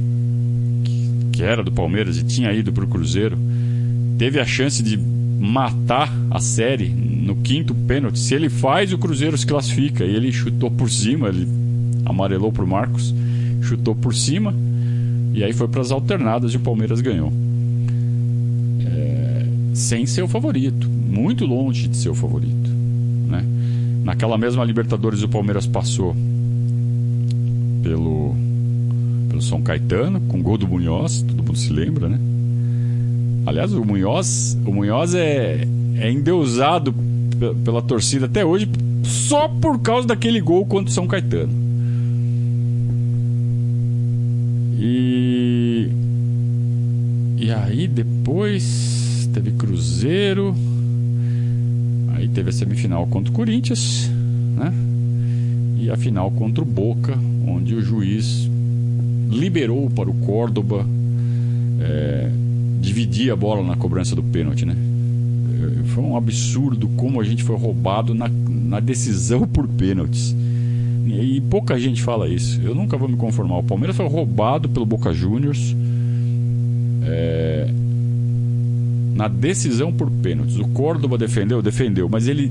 que 1.35 1.43
era 1.43 1.63
do 1.65 1.73
Palmeiras 1.73 2.17
e 2.17 2.25
tinha 2.25 2.53
ido 2.53 2.73
para 2.73 2.85
o 2.85 2.87
Cruzeiro, 2.87 3.37
teve 4.19 4.41
a 4.41 4.45
chance 4.45 4.83
de 4.83 4.97
matar 4.97 6.13
a 6.31 6.41
série 6.41 6.89
no 6.89 7.37
quinto 7.37 7.75
pênalti. 7.75 8.19
Se 8.19 8.35
ele 8.35 8.49
faz, 8.49 8.93
o 8.93 8.99
Cruzeiro 8.99 9.37
se 9.37 9.47
classifica. 9.47 10.05
E 10.05 10.15
ele 10.15 10.33
chutou 10.33 10.71
por 10.71 10.91
cima, 10.91 11.29
ele 11.29 11.49
amarelou 12.05 12.53
para 12.53 12.65
o 12.65 12.67
Marcos, 12.67 13.15
chutou 13.63 13.95
por 13.95 14.15
cima. 14.15 14.55
E 15.33 15.43
aí 15.43 15.53
foi 15.53 15.69
para 15.69 15.81
as 15.81 15.91
alternadas 15.91 16.53
e 16.53 16.57
o 16.57 16.61
Palmeiras 16.61 17.01
ganhou. 17.01 17.33
É, 18.87 19.47
sem 19.75 20.07
ser 20.07 20.23
o 20.23 20.29
favorito, 20.29 20.89
muito 20.89 21.45
longe 21.45 21.89
de 21.89 21.97
ser 21.97 22.09
o 22.09 22.15
favorito. 22.15 22.71
Né? 23.29 23.45
Naquela 24.05 24.39
mesma 24.39 24.65
Libertadores 24.65 25.23
o 25.23 25.29
Palmeiras 25.29 25.67
passou 25.67 26.15
pelo, 27.83 28.35
pelo 29.29 29.43
São 29.43 29.61
Caetano, 29.61 30.21
com 30.23 30.43
gol 30.43 30.57
do 30.57 30.69
Munhoz, 30.69 31.23
todo 31.23 31.43
mundo 31.43 31.59
se 31.59 31.73
lembra, 31.73 32.09
né? 32.09 32.19
Aliás, 33.47 33.73
o 33.73 33.85
Munhoz, 33.85 34.57
o 34.65 34.73
Munhoz 34.73 35.15
é, 35.15 35.67
é 35.97 36.11
endeusado 36.11 36.95
pela 37.65 37.83
torcida 37.83 38.27
até 38.27 38.45
hoje 38.45 38.69
só 39.03 39.49
por 39.49 39.81
causa 39.81 40.09
daquele 40.09 40.41
gol 40.41 40.65
contra 40.65 40.91
o 40.91 40.93
São 40.93 41.07
Caetano. 41.07 41.53
E 44.79 45.91
e 47.45 47.51
aí 47.51 47.87
depois 47.87 49.29
teve 49.35 49.51
Cruzeiro, 49.51 50.55
aí 52.15 52.27
teve 52.29 52.49
a 52.49 52.53
semifinal 52.53 53.07
contra 53.07 53.31
o 53.31 53.35
Corinthians, 53.35 54.11
né? 54.57 54.73
E 55.79 55.91
a 55.91 55.97
final 55.99 56.31
contra 56.31 56.63
o 56.63 56.67
Boca, 56.67 57.19
onde 57.47 57.75
o 57.75 57.83
juiz 57.83 58.49
liberou 59.29 59.91
para 59.91 60.09
o 60.09 60.15
Córdoba 60.15 60.87
é, 61.81 62.31
dividir 62.85 63.33
a 63.33 63.37
bola 63.37 63.63
na 63.63 63.77
cobrança 63.77 64.15
do 64.15 64.23
pênalti, 64.23 64.65
né? 64.65 64.77
É, 64.77 65.85
foi 65.89 66.05
um 66.05 66.17
absurdo 66.17 66.89
como 66.97 67.21
a 67.21 67.25
gente 67.25 67.43
foi 67.43 67.57
roubado 67.57 68.15
na, 68.15 68.29
na 68.29 68.81
decisão 68.81 69.47
por 69.49 69.67
pênaltis. 69.67 70.35
E, 71.07 71.37
e 71.37 71.41
pouca 71.41 71.79
gente 71.79 72.03
fala 72.03 72.29
isso. 72.29 72.61
Eu 72.63 72.75
nunca 72.75 72.97
vou 72.97 73.09
me 73.09 73.17
conformar. 73.17 73.59
O 73.59 73.63
Palmeiras 73.63 73.97
foi 73.97 74.09
roubado 74.09 74.69
pelo 74.69 74.87
Boca 74.87 75.13
Juniors 75.13 75.75
é, 77.03 77.69
na 79.15 79.29
decisão 79.29 79.93
por 79.93 80.11
pênaltis. 80.11 80.57
O 80.57 80.69
Córdoba 80.69 81.17
defendeu, 81.17 81.63
defendeu, 81.63 82.09
mas 82.09 82.27
ele, 82.27 82.51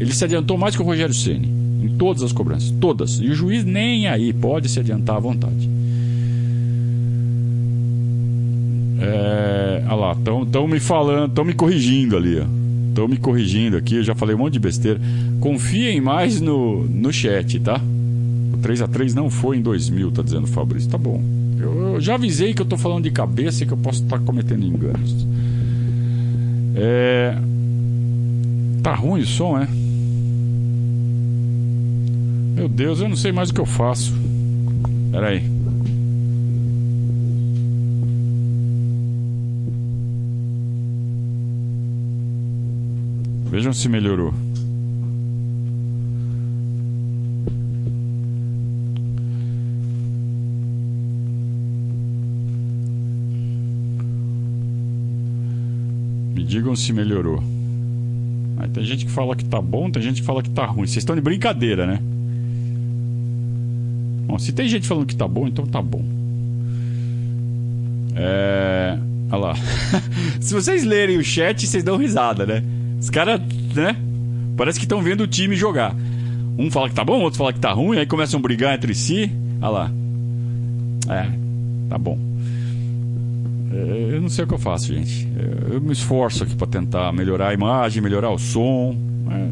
ele 0.00 0.12
se 0.12 0.24
adiantou 0.24 0.58
mais 0.58 0.74
que 0.74 0.82
o 0.82 0.84
Rogério 0.84 1.14
Ceni 1.14 1.48
em 1.82 1.96
todas 1.96 2.22
as 2.22 2.32
cobranças, 2.32 2.72
todas. 2.80 3.20
E 3.20 3.28
o 3.28 3.34
juiz 3.34 3.64
nem 3.64 4.08
aí 4.08 4.32
pode 4.32 4.68
se 4.68 4.80
adiantar 4.80 5.16
à 5.16 5.20
vontade. 5.20 5.75
É, 9.06 9.84
olha 9.86 9.94
lá, 9.94 10.12
estão 10.44 10.66
me 10.66 10.80
falando, 10.80 11.30
estão 11.30 11.44
me 11.44 11.54
corrigindo 11.54 12.16
ali, 12.16 12.42
Estão 12.88 13.06
me 13.06 13.18
corrigindo 13.18 13.76
aqui, 13.76 13.96
eu 13.96 14.02
já 14.02 14.14
falei 14.14 14.34
um 14.34 14.38
monte 14.38 14.54
de 14.54 14.58
besteira. 14.58 14.98
Confiem 15.38 16.00
mais 16.00 16.40
no, 16.40 16.84
no 16.84 17.12
chat, 17.12 17.60
tá? 17.60 17.78
O 18.54 18.56
3 18.56 18.80
a 18.80 18.88
3 18.88 19.14
não 19.14 19.28
foi 19.28 19.58
em 19.58 19.60
2000, 19.60 20.10
tá 20.12 20.22
dizendo 20.22 20.44
o 20.44 20.46
Fabrício. 20.46 20.88
Tá 20.88 20.96
bom. 20.96 21.22
Eu, 21.60 21.94
eu 21.94 22.00
já 22.00 22.14
avisei 22.14 22.54
que 22.54 22.62
eu 22.62 22.66
tô 22.66 22.78
falando 22.78 23.04
de 23.04 23.10
cabeça 23.10 23.62
e 23.62 23.66
que 23.66 23.72
eu 23.74 23.76
posso 23.76 24.02
estar 24.02 24.18
tá 24.18 24.24
cometendo 24.24 24.64
enganos. 24.64 25.26
É... 26.74 27.36
Tá 28.82 28.94
ruim 28.94 29.20
o 29.20 29.26
som, 29.26 29.58
é? 29.58 29.68
Meu 32.54 32.68
Deus, 32.68 33.00
eu 33.00 33.10
não 33.10 33.16
sei 33.16 33.30
mais 33.30 33.50
o 33.50 33.54
que 33.54 33.60
eu 33.60 33.66
faço. 33.66 34.14
Pera 35.12 35.28
aí. 35.28 35.55
Vejam 43.66 43.72
se 43.72 43.88
melhorou. 43.88 44.32
Me 56.32 56.44
digam 56.44 56.76
se 56.76 56.92
melhorou. 56.92 57.42
Aí 58.58 58.68
tem 58.68 58.84
gente 58.84 59.04
que 59.04 59.10
fala 59.10 59.34
que 59.34 59.44
tá 59.44 59.60
bom, 59.60 59.90
tem 59.90 60.00
gente 60.00 60.20
que 60.20 60.26
fala 60.26 60.44
que 60.44 60.50
tá 60.50 60.64
ruim. 60.64 60.86
Vocês 60.86 60.98
estão 60.98 61.16
de 61.16 61.20
brincadeira, 61.20 61.88
né? 61.88 61.98
Bom, 64.28 64.38
se 64.38 64.52
tem 64.52 64.68
gente 64.68 64.86
falando 64.86 65.06
que 65.06 65.16
tá 65.16 65.26
bom, 65.26 65.48
então 65.48 65.66
tá 65.66 65.82
bom. 65.82 66.04
É. 68.14 68.96
Olha 69.32 69.40
lá. 69.40 69.54
se 70.38 70.54
vocês 70.54 70.84
lerem 70.84 71.18
o 71.18 71.24
chat, 71.24 71.66
vocês 71.66 71.82
dão 71.82 71.96
risada, 71.96 72.46
né? 72.46 72.62
Os 72.98 73.10
caras, 73.10 73.40
né? 73.76 73.96
Parece 74.56 74.78
que 74.78 74.84
estão 74.84 75.02
vendo 75.02 75.22
o 75.22 75.26
time 75.26 75.54
jogar. 75.54 75.94
Um 76.58 76.70
fala 76.70 76.88
que 76.88 76.94
tá 76.94 77.04
bom, 77.04 77.20
outro 77.20 77.38
fala 77.38 77.52
que 77.52 77.60
tá 77.60 77.72
ruim, 77.72 77.98
aí 77.98 78.06
começam 78.06 78.40
a 78.40 78.42
brigar 78.42 78.74
entre 78.74 78.94
si. 78.94 79.30
Olha 79.60 79.68
lá. 79.68 79.92
É, 81.08 81.30
tá 81.88 81.98
bom. 81.98 82.18
É, 83.72 84.14
eu 84.14 84.22
não 84.22 84.28
sei 84.28 84.44
o 84.44 84.48
que 84.48 84.54
eu 84.54 84.58
faço, 84.58 84.92
gente. 84.92 85.28
É, 85.36 85.74
eu 85.74 85.80
me 85.80 85.92
esforço 85.92 86.42
aqui 86.42 86.54
para 86.54 86.66
tentar 86.66 87.12
melhorar 87.12 87.48
a 87.48 87.54
imagem, 87.54 88.02
melhorar 88.02 88.30
o 88.30 88.38
som. 88.38 88.96
Né? 89.26 89.50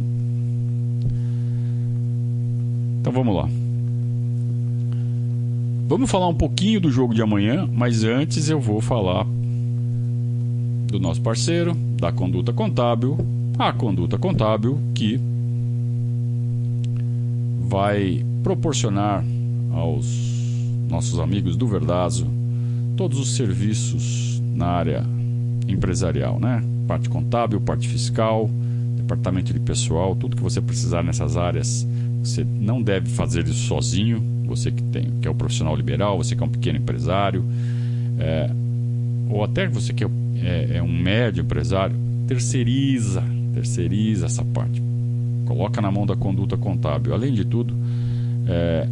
Então 3.00 3.12
vamos 3.12 3.36
lá. 3.36 3.48
Vamos 5.86 6.10
falar 6.10 6.28
um 6.28 6.34
pouquinho 6.34 6.80
do 6.80 6.90
jogo 6.90 7.14
de 7.14 7.20
amanhã, 7.20 7.68
mas 7.70 8.02
antes 8.04 8.48
eu 8.48 8.58
vou 8.58 8.80
falar 8.80 9.26
do 10.88 10.98
nosso 10.98 11.20
parceiro, 11.20 11.74
da 11.98 12.10
conduta 12.10 12.52
contábil, 12.52 13.18
a 13.58 13.72
conduta 13.72 14.18
contábil 14.18 14.78
que 14.94 15.20
vai 17.60 18.24
proporcionar 18.42 19.24
aos 19.72 20.06
nossos 20.88 21.18
amigos 21.18 21.56
do 21.56 21.66
Verdazo 21.66 22.26
todos 22.96 23.18
os 23.18 23.36
serviços 23.36 24.40
na 24.54 24.66
área 24.66 25.04
empresarial, 25.68 26.38
né? 26.38 26.62
Parte 26.86 27.08
contábil, 27.08 27.60
parte 27.60 27.88
fiscal, 27.88 28.50
departamento 28.96 29.52
de 29.52 29.60
pessoal, 29.60 30.14
tudo 30.14 30.36
que 30.36 30.42
você 30.42 30.60
precisar 30.60 31.02
nessas 31.02 31.36
áreas, 31.36 31.86
você 32.22 32.44
não 32.44 32.82
deve 32.82 33.08
fazer 33.10 33.44
isso 33.44 33.66
sozinho. 33.66 34.22
Você 34.46 34.70
que 34.70 34.82
tem, 34.82 35.10
que 35.22 35.26
é 35.26 35.30
o 35.30 35.34
profissional 35.34 35.74
liberal, 35.74 36.18
você 36.18 36.36
que 36.36 36.42
é 36.42 36.46
um 36.46 36.50
pequeno 36.50 36.78
empresário, 36.78 37.42
é, 38.18 38.50
ou 39.30 39.42
até 39.42 39.66
você 39.66 39.92
que 39.92 40.04
é, 40.04 40.08
é, 40.42 40.76
é 40.76 40.82
um 40.82 40.92
médio 40.92 41.42
empresário, 41.42 41.96
terceiriza 42.28 43.22
terceiriza 43.54 44.26
essa 44.26 44.44
parte. 44.44 44.82
Coloca 45.46 45.80
na 45.80 45.90
mão 45.90 46.04
da 46.04 46.16
conduta 46.16 46.56
contábil. 46.56 47.14
Além 47.14 47.32
de 47.32 47.44
tudo, 47.44 47.74
é, 48.46 48.88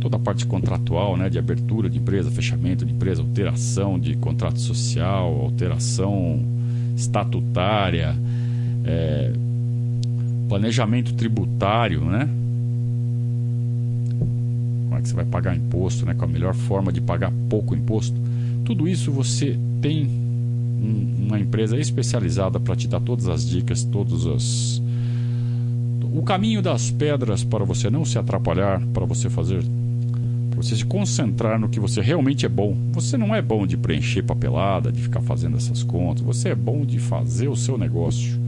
toda 0.00 0.16
a 0.16 0.20
parte 0.20 0.46
contratual, 0.46 1.16
né, 1.16 1.28
de 1.28 1.38
abertura 1.38 1.88
de 1.90 1.98
empresa, 1.98 2.30
fechamento 2.30 2.84
de 2.84 2.92
empresa, 2.92 3.22
alteração 3.22 3.98
de 3.98 4.14
contrato 4.16 4.60
social, 4.60 5.40
alteração 5.42 6.40
estatutária, 6.96 8.14
é, 8.84 9.32
planejamento 10.48 11.14
tributário, 11.14 12.04
né? 12.04 12.28
Como 14.18 14.98
é 14.98 15.00
que 15.00 15.08
você 15.08 15.14
vai 15.14 15.24
pagar 15.24 15.56
imposto, 15.56 16.04
né? 16.04 16.14
Com 16.14 16.24
a 16.24 16.28
melhor 16.28 16.54
forma 16.54 16.92
de 16.92 17.00
pagar 17.00 17.32
pouco 17.48 17.74
imposto. 17.74 18.16
Tudo 18.64 18.88
isso 18.88 19.12
você 19.12 19.56
tem 19.80 20.29
uma 21.30 21.40
empresa 21.40 21.78
especializada 21.78 22.58
para 22.58 22.76
te 22.76 22.88
dar 22.88 23.00
todas 23.00 23.28
as 23.28 23.48
dicas, 23.48 23.84
todos 23.84 24.26
as 24.26 24.82
o 26.12 26.22
caminho 26.22 26.60
das 26.60 26.90
pedras 26.90 27.44
para 27.44 27.64
você 27.64 27.88
não 27.88 28.04
se 28.04 28.18
atrapalhar, 28.18 28.84
para 28.92 29.06
você 29.06 29.30
fazer 29.30 29.62
para 30.50 30.60
você 30.60 30.76
se 30.76 30.84
concentrar 30.84 31.58
no 31.58 31.68
que 31.68 31.78
você 31.78 32.00
realmente 32.00 32.44
é 32.44 32.48
bom. 32.48 32.76
Você 32.92 33.16
não 33.16 33.34
é 33.34 33.40
bom 33.40 33.66
de 33.66 33.76
preencher 33.76 34.22
papelada, 34.22 34.90
de 34.90 35.00
ficar 35.00 35.20
fazendo 35.20 35.56
essas 35.56 35.82
contas, 35.82 36.22
você 36.22 36.50
é 36.50 36.54
bom 36.54 36.84
de 36.84 36.98
fazer 36.98 37.48
o 37.48 37.56
seu 37.56 37.78
negócio. 37.78 38.38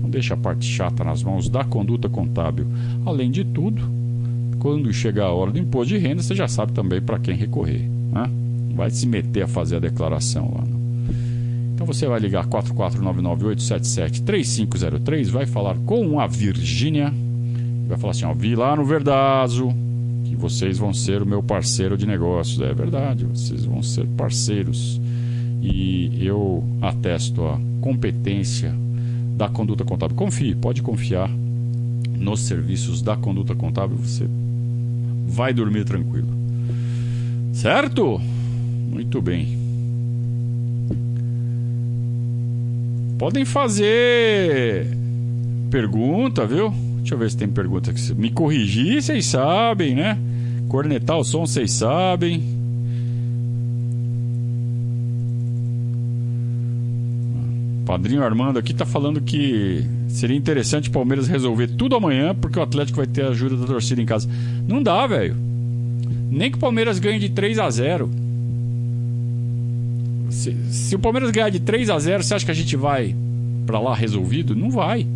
Não 0.00 0.08
deixe 0.08 0.32
a 0.32 0.36
parte 0.36 0.64
chata 0.64 1.02
nas 1.02 1.22
mãos 1.22 1.48
da 1.48 1.64
conduta 1.64 2.08
contábil. 2.08 2.66
Além 3.04 3.30
de 3.30 3.44
tudo, 3.44 3.82
quando 4.60 4.90
chegar 4.92 5.26
a 5.26 5.32
hora 5.32 5.50
do 5.50 5.58
imposto 5.58 5.88
de 5.92 5.98
renda, 5.98 6.22
você 6.22 6.34
já 6.34 6.46
sabe 6.46 6.72
também 6.72 7.02
para 7.02 7.18
quem 7.18 7.34
recorrer. 7.34 7.82
Né? 8.12 8.30
Vai 8.74 8.90
se 8.90 9.06
meter 9.06 9.42
a 9.42 9.48
fazer 9.48 9.76
a 9.76 9.80
declaração 9.80 10.54
lá. 10.54 10.77
Então 11.78 11.86
você 11.86 12.08
vai 12.08 12.18
ligar 12.18 12.44
44998773503, 12.48 15.30
vai 15.30 15.46
falar 15.46 15.76
com 15.86 16.18
a 16.18 16.26
Virgínia, 16.26 17.14
vai 17.86 17.96
falar 17.96 18.10
assim, 18.10 18.24
ó, 18.24 18.34
vi 18.34 18.56
lá 18.56 18.74
no 18.74 18.84
Verdazo 18.84 19.72
que 20.24 20.34
vocês 20.34 20.76
vão 20.76 20.92
ser 20.92 21.22
o 21.22 21.26
meu 21.26 21.40
parceiro 21.40 21.96
de 21.96 22.04
negócios. 22.04 22.60
É 22.60 22.74
verdade, 22.74 23.24
vocês 23.24 23.64
vão 23.64 23.80
ser 23.80 24.08
parceiros. 24.16 25.00
E 25.62 26.18
eu 26.20 26.64
atesto 26.82 27.44
a 27.44 27.60
competência 27.80 28.74
da 29.36 29.48
conduta 29.48 29.84
contábil. 29.84 30.16
Confie, 30.16 30.56
pode 30.56 30.82
confiar 30.82 31.30
nos 32.18 32.40
serviços 32.40 33.02
da 33.02 33.16
conduta 33.16 33.54
contábil, 33.54 33.98
você 33.98 34.26
vai 35.28 35.54
dormir 35.54 35.84
tranquilo. 35.84 36.26
Certo? 37.52 38.20
Muito 38.90 39.22
bem. 39.22 39.57
Podem 43.18 43.44
fazer 43.44 44.86
pergunta, 45.70 46.46
viu? 46.46 46.72
Deixa 46.98 47.14
eu 47.14 47.18
ver 47.18 47.30
se 47.30 47.36
tem 47.36 47.48
pergunta 47.48 47.90
aqui. 47.90 48.14
Me 48.14 48.30
corrigir, 48.30 49.02
vocês 49.02 49.26
sabem, 49.26 49.96
né? 49.96 50.16
Cornetar 50.68 51.18
o 51.18 51.24
som, 51.24 51.44
vocês 51.44 51.72
sabem. 51.72 52.42
Padrinho 57.84 58.22
Armando 58.22 58.58
aqui 58.58 58.72
tá 58.72 58.86
falando 58.86 59.20
que 59.20 59.82
seria 60.08 60.36
interessante 60.36 60.88
o 60.88 60.92
Palmeiras 60.92 61.26
resolver 61.26 61.68
tudo 61.68 61.96
amanhã, 61.96 62.34
porque 62.34 62.58
o 62.58 62.62
Atlético 62.62 62.98
vai 62.98 63.06
ter 63.06 63.24
a 63.24 63.30
ajuda 63.30 63.56
da 63.56 63.66
torcida 63.66 64.00
em 64.00 64.06
casa. 64.06 64.28
Não 64.68 64.80
dá, 64.80 65.06
velho. 65.08 65.34
Nem 66.30 66.50
que 66.52 66.58
o 66.58 66.60
Palmeiras 66.60 67.00
ganhe 67.00 67.18
de 67.18 67.30
3 67.30 67.58
a 67.58 67.68
0 67.68 68.27
se, 70.38 70.56
se 70.70 70.94
o 70.94 70.98
Palmeiras 70.98 71.30
ganhar 71.30 71.50
de 71.50 71.60
3 71.60 71.90
a 71.90 71.98
0 71.98 72.22
você 72.22 72.34
acha 72.34 72.44
que 72.44 72.50
a 72.50 72.54
gente 72.54 72.76
vai 72.76 73.14
para 73.66 73.80
lá 73.80 73.94
resolvido? 73.94 74.54
Não 74.54 74.70
vai. 74.70 75.06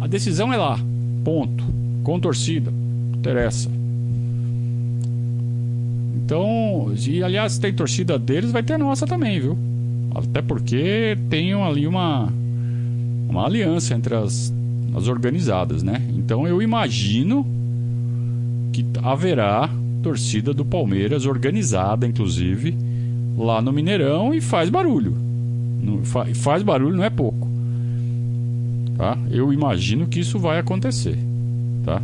A 0.00 0.06
decisão 0.06 0.52
é 0.52 0.56
lá. 0.56 0.80
Ponto. 1.22 1.62
Com 2.02 2.18
torcida. 2.18 2.70
Não 2.70 3.18
interessa. 3.18 3.70
Então, 6.16 6.92
e 7.06 7.22
aliás, 7.22 7.52
se 7.52 7.60
tem 7.60 7.72
torcida 7.72 8.18
deles, 8.18 8.50
vai 8.50 8.62
ter 8.62 8.72
a 8.74 8.78
nossa 8.78 9.06
também, 9.06 9.38
viu? 9.38 9.56
Até 10.14 10.42
porque 10.42 11.16
tem 11.28 11.52
ali 11.52 11.86
uma, 11.86 12.32
uma 13.28 13.44
aliança 13.44 13.94
entre 13.94 14.14
as, 14.14 14.52
as 14.96 15.06
organizadas, 15.08 15.82
né? 15.82 16.02
Então 16.16 16.48
eu 16.48 16.62
imagino 16.62 17.46
que 18.72 18.84
haverá 19.02 19.70
torcida 20.02 20.54
do 20.54 20.64
Palmeiras 20.64 21.26
organizada, 21.26 22.06
inclusive, 22.06 22.76
lá 23.36 23.60
no 23.60 23.72
Mineirão 23.72 24.32
e 24.32 24.40
faz 24.40 24.70
barulho. 24.70 25.16
Faz 26.34 26.62
barulho 26.62 26.96
não 26.96 27.04
é 27.04 27.10
pouco. 27.10 27.48
Tá? 28.96 29.18
Eu 29.30 29.52
imagino 29.52 30.06
que 30.06 30.20
isso 30.20 30.38
vai 30.38 30.58
acontecer, 30.58 31.18
tá? 31.84 32.00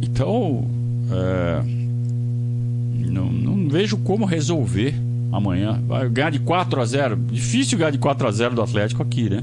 Então, 0.00 0.64
é, 1.10 1.62
não, 3.10 3.30
não 3.30 3.68
vejo 3.68 3.96
como 3.98 4.24
resolver 4.24 4.94
amanhã. 5.32 5.80
Vai 5.86 6.08
ganhar 6.08 6.30
de 6.30 6.38
4 6.38 6.80
a 6.80 6.84
0 6.84 7.16
Difícil 7.30 7.76
ganhar 7.76 7.90
de 7.90 7.98
4 7.98 8.28
a 8.28 8.30
0 8.30 8.54
do 8.54 8.62
Atlético 8.62 9.02
aqui, 9.02 9.28
né? 9.28 9.42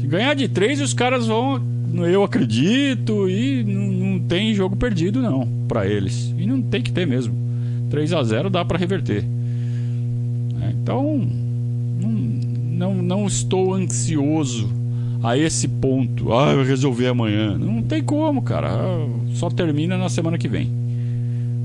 Se 0.00 0.06
ganhar 0.06 0.34
de 0.34 0.48
3, 0.48 0.80
os 0.80 0.92
caras 0.92 1.26
vão. 1.26 1.62
Eu 1.94 2.24
acredito 2.24 3.28
e 3.28 3.62
não, 3.62 3.92
não 3.92 4.18
tem 4.18 4.52
jogo 4.52 4.74
perdido, 4.74 5.22
não, 5.22 5.46
para 5.68 5.86
eles. 5.86 6.34
E 6.36 6.44
não 6.44 6.60
tem 6.60 6.82
que 6.82 6.90
ter 6.90 7.06
mesmo. 7.06 7.43
3 7.94 8.12
a 8.12 8.24
0 8.24 8.50
dá 8.50 8.64
para 8.64 8.76
reverter. 8.76 9.24
É, 10.60 10.70
então, 10.70 11.24
não, 12.00 12.10
não, 12.10 12.94
não 12.94 13.26
estou 13.28 13.72
ansioso 13.72 14.68
a 15.22 15.38
esse 15.38 15.68
ponto. 15.68 16.32
Ah, 16.32 16.56
vai 16.56 16.64
resolver 16.64 17.06
amanhã. 17.06 17.56
Não 17.56 17.80
tem 17.82 18.02
como, 18.02 18.42
cara. 18.42 18.68
Só 19.34 19.48
termina 19.48 19.96
na 19.96 20.08
semana 20.08 20.36
que 20.36 20.48
vem. 20.48 20.72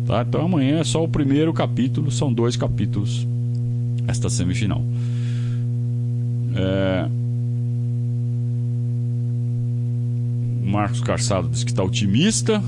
Tá? 0.05 0.23
Então 0.27 0.45
amanhã 0.45 0.77
é 0.77 0.83
só 0.83 1.03
o 1.03 1.07
primeiro 1.07 1.51
capítulo, 1.51 2.11
são 2.11 2.31
dois 2.31 2.55
capítulos 2.55 3.27
esta 4.07 4.29
semifinal. 4.29 4.83
É... 6.55 7.09
O 10.63 10.69
Marcos 10.69 11.01
Carçado 11.01 11.49
diz 11.49 11.63
que 11.63 11.71
está 11.71 11.83
otimista. 11.83 12.61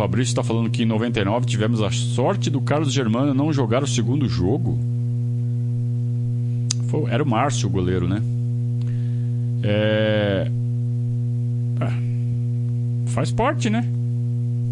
Fabrício 0.00 0.30
está 0.30 0.42
falando 0.42 0.70
que 0.70 0.84
em 0.84 0.86
99 0.86 1.44
tivemos 1.44 1.82
a 1.82 1.90
sorte 1.90 2.48
do 2.48 2.62
Carlos 2.62 2.90
Germano 2.90 3.34
não 3.34 3.52
jogar 3.52 3.82
o 3.82 3.86
segundo 3.86 4.26
jogo. 4.26 4.78
Foi, 6.88 7.10
era 7.10 7.22
o 7.22 7.28
Márcio 7.28 7.68
o 7.68 7.70
goleiro, 7.70 8.08
né? 8.08 8.22
É... 9.62 10.50
Ah, 11.78 11.98
faz 13.08 13.30
parte, 13.30 13.68
né? 13.68 13.86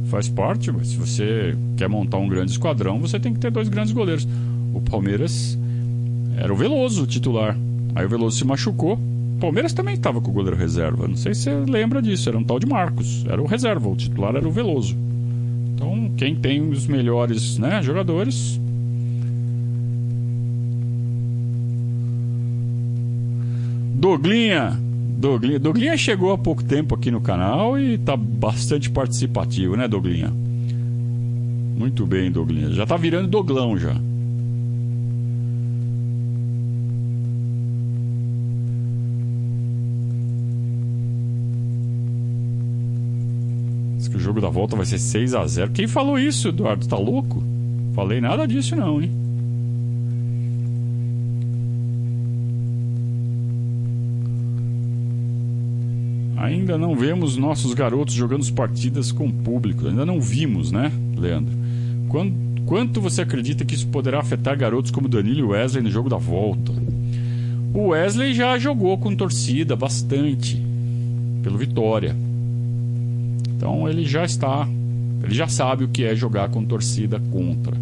Faz 0.06 0.30
parte. 0.30 0.72
Se 0.86 0.96
você 0.96 1.54
quer 1.76 1.90
montar 1.90 2.16
um 2.16 2.26
grande 2.26 2.52
esquadrão, 2.52 2.98
você 2.98 3.20
tem 3.20 3.34
que 3.34 3.38
ter 3.38 3.50
dois 3.50 3.68
grandes 3.68 3.92
goleiros. 3.92 4.26
O 4.72 4.80
Palmeiras 4.80 5.58
era 6.38 6.50
o 6.50 6.56
Veloso 6.56 7.02
o 7.02 7.06
titular. 7.06 7.54
Aí 7.94 8.06
o 8.06 8.08
Veloso 8.08 8.38
se 8.38 8.46
machucou. 8.46 8.94
O 8.94 9.40
Palmeiras 9.40 9.74
também 9.74 9.92
estava 9.92 10.22
com 10.22 10.30
o 10.30 10.34
goleiro 10.34 10.56
reserva. 10.56 11.06
Não 11.06 11.16
sei 11.16 11.34
se 11.34 11.42
você 11.42 11.70
lembra 11.70 12.00
disso. 12.00 12.30
Era 12.30 12.38
um 12.38 12.44
tal 12.44 12.58
de 12.58 12.64
Marcos. 12.64 13.26
Era 13.28 13.42
o 13.42 13.46
reserva. 13.46 13.90
O 13.90 13.94
titular 13.94 14.34
era 14.34 14.48
o 14.48 14.50
Veloso. 14.50 14.96
Então, 15.78 16.10
quem 16.16 16.34
tem 16.34 16.68
os 16.68 16.88
melhores 16.88 17.56
né, 17.56 17.80
jogadores 17.80 18.60
Doglinha. 23.94 24.76
Doglinha. 25.18 25.58
Doglinha 25.60 25.96
chegou 25.96 26.32
há 26.32 26.38
pouco 26.38 26.64
tempo 26.64 26.96
aqui 26.96 27.12
no 27.12 27.20
canal 27.20 27.78
e 27.78 27.94
está 27.94 28.16
bastante 28.16 28.90
participativo, 28.90 29.76
né, 29.76 29.86
Doglinha? 29.86 30.32
Muito 31.76 32.04
bem, 32.04 32.30
Doglinha. 32.30 32.72
Já 32.72 32.82
está 32.82 32.96
virando 32.96 33.28
Doglão 33.28 33.78
já. 33.78 33.96
O 44.18 44.20
jogo 44.20 44.40
da 44.40 44.48
volta 44.48 44.74
vai 44.74 44.84
ser 44.84 44.98
6 44.98 45.32
a 45.34 45.46
0 45.46 45.70
Quem 45.70 45.86
falou 45.86 46.18
isso, 46.18 46.48
Eduardo? 46.48 46.86
Tá 46.86 46.96
louco? 46.96 47.42
Falei 47.94 48.20
nada 48.20 48.46
disso 48.46 48.74
não, 48.74 49.00
hein? 49.00 49.10
Ainda 56.36 56.76
não 56.76 56.96
vemos 56.96 57.36
nossos 57.36 57.74
garotos 57.74 58.14
jogando 58.14 58.52
partidas 58.52 59.12
com 59.12 59.30
público. 59.30 59.86
Ainda 59.86 60.04
não 60.04 60.20
vimos, 60.20 60.72
né, 60.72 60.90
Leandro? 61.16 61.54
Quanto, 62.08 62.34
quanto 62.66 63.00
você 63.00 63.22
acredita 63.22 63.64
que 63.64 63.74
isso 63.74 63.86
poderá 63.88 64.18
afetar 64.18 64.56
garotos 64.56 64.90
como 64.90 65.08
Danilo 65.08 65.40
e 65.40 65.42
Wesley 65.42 65.82
no 65.82 65.90
jogo 65.90 66.08
da 66.08 66.16
volta? 66.16 66.72
O 67.74 67.88
Wesley 67.88 68.34
já 68.34 68.58
jogou 68.58 68.98
com 68.98 69.14
torcida 69.14 69.76
bastante 69.76 70.60
pelo 71.42 71.58
Vitória. 71.58 72.27
Então 73.58 73.88
ele 73.88 74.04
já 74.04 74.24
está, 74.24 74.68
ele 75.20 75.34
já 75.34 75.48
sabe 75.48 75.82
o 75.82 75.88
que 75.88 76.04
é 76.04 76.14
jogar 76.14 76.48
com 76.48 76.64
torcida 76.64 77.20
contra. 77.32 77.76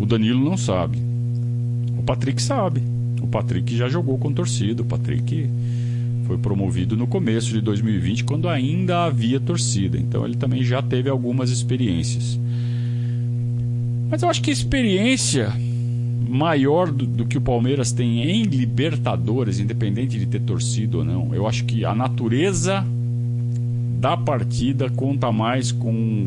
O 0.00 0.04
Danilo 0.04 0.44
não 0.44 0.56
sabe. 0.56 0.98
O 1.96 2.02
Patrick 2.02 2.42
sabe. 2.42 2.82
O 3.22 3.26
Patrick 3.28 3.76
já 3.76 3.88
jogou 3.88 4.18
com 4.18 4.32
torcida. 4.32 4.82
O 4.82 4.84
Patrick 4.84 5.48
foi 6.26 6.38
promovido 6.38 6.96
no 6.96 7.06
começo 7.06 7.52
de 7.52 7.60
2020, 7.60 8.24
quando 8.24 8.48
ainda 8.48 9.04
havia 9.04 9.38
torcida. 9.38 9.96
Então 9.96 10.24
ele 10.24 10.36
também 10.36 10.64
já 10.64 10.82
teve 10.82 11.08
algumas 11.08 11.50
experiências. 11.50 12.36
Mas 14.10 14.22
eu 14.22 14.28
acho 14.28 14.42
que 14.42 14.50
a 14.50 14.52
experiência 14.52 15.52
maior 16.28 16.90
do, 16.90 17.06
do, 17.06 17.26
que 17.26 17.38
o 17.38 17.40
Palmeiras 17.40 17.92
tem 17.92 18.28
em 18.28 18.42
Libertadores, 18.42 19.60
independente 19.60 20.18
de 20.18 20.26
ter 20.26 20.40
torcido 20.40 20.98
ou 20.98 21.04
não, 21.04 21.32
eu 21.32 21.46
acho 21.46 21.64
que 21.64 21.84
a 21.84 21.94
natureza 21.94 22.84
da 24.00 24.16
partida 24.16 24.88
conta 24.88 25.30
mais 25.30 25.70
com 25.70 26.26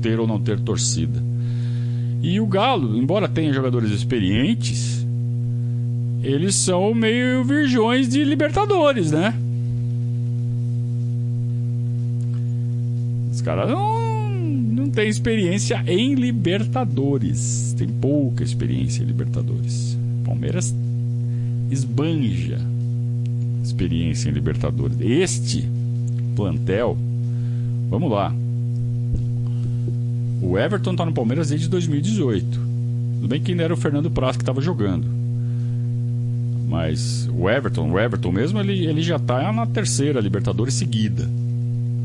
ter 0.00 0.18
ou 0.18 0.26
não 0.26 0.40
ter 0.40 0.58
torcida. 0.58 1.22
E 2.22 2.40
o 2.40 2.46
Galo, 2.46 2.96
embora 2.96 3.28
tenha 3.28 3.52
jogadores 3.52 3.90
experientes, 3.90 5.06
eles 6.22 6.54
são 6.54 6.94
meio 6.94 7.44
virgões 7.44 8.08
de 8.08 8.24
Libertadores, 8.24 9.10
né? 9.10 9.34
Os 13.30 13.42
caras 13.42 13.68
não, 13.68 14.00
não 14.00 14.90
têm 14.90 15.08
experiência 15.08 15.82
em 15.86 16.14
Libertadores. 16.14 17.74
Tem 17.76 17.88
pouca 17.88 18.42
experiência 18.42 19.02
em 19.02 19.06
Libertadores. 19.06 19.96
Palmeiras 20.24 20.74
esbanja 21.70 22.58
experiência 23.62 24.30
em 24.30 24.32
Libertadores. 24.32 24.96
Este 25.00 25.68
plantel, 26.34 26.96
vamos 27.90 28.10
lá. 28.10 28.32
O 30.40 30.58
Everton 30.58 30.96
tá 30.96 31.04
no 31.04 31.12
Palmeiras 31.12 31.50
desde 31.50 31.68
2018. 31.68 32.46
Tudo 32.46 33.28
bem 33.28 33.42
que 33.42 33.50
ainda 33.50 33.64
era 33.64 33.74
o 33.74 33.76
Fernando 33.76 34.10
Praz 34.10 34.36
que 34.36 34.42
estava 34.42 34.60
jogando. 34.60 35.06
Mas 36.66 37.28
o 37.32 37.50
Everton, 37.50 37.90
o 37.90 37.98
Everton 37.98 38.32
mesmo, 38.32 38.60
ele, 38.60 38.86
ele 38.86 39.02
já 39.02 39.16
está 39.16 39.52
na 39.52 39.66
terceira 39.66 40.20
Libertadores 40.20 40.74
seguida. 40.74 41.28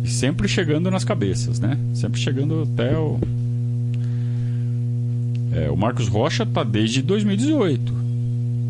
E 0.03 0.09
sempre 0.09 0.47
chegando 0.47 0.91
nas 0.91 1.03
cabeças, 1.03 1.59
né? 1.59 1.77
Sempre 1.93 2.19
chegando 2.19 2.67
até 2.73 2.97
o. 2.97 3.19
É, 5.53 5.69
o 5.69 5.77
Marcos 5.77 6.07
Rocha 6.07 6.43
está 6.43 6.63
desde 6.63 7.01
2018. 7.01 7.93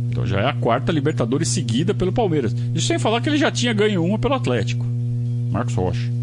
Então 0.09 0.27
já 0.27 0.41
é 0.41 0.49
a 0.49 0.53
quarta 0.53 0.91
Libertadores 0.91 1.47
seguida 1.47 1.93
pelo 1.93 2.13
Palmeiras. 2.13 2.55
Isso 2.73 2.87
sem 2.87 2.99
falar 2.99 3.21
que 3.21 3.29
ele 3.29 3.37
já 3.37 3.49
tinha 3.49 3.73
ganho 3.73 4.03
uma 4.03 4.19
pelo 4.19 4.35
Atlético. 4.35 4.85
Marcos 5.51 5.73
Rocha. 5.73 6.14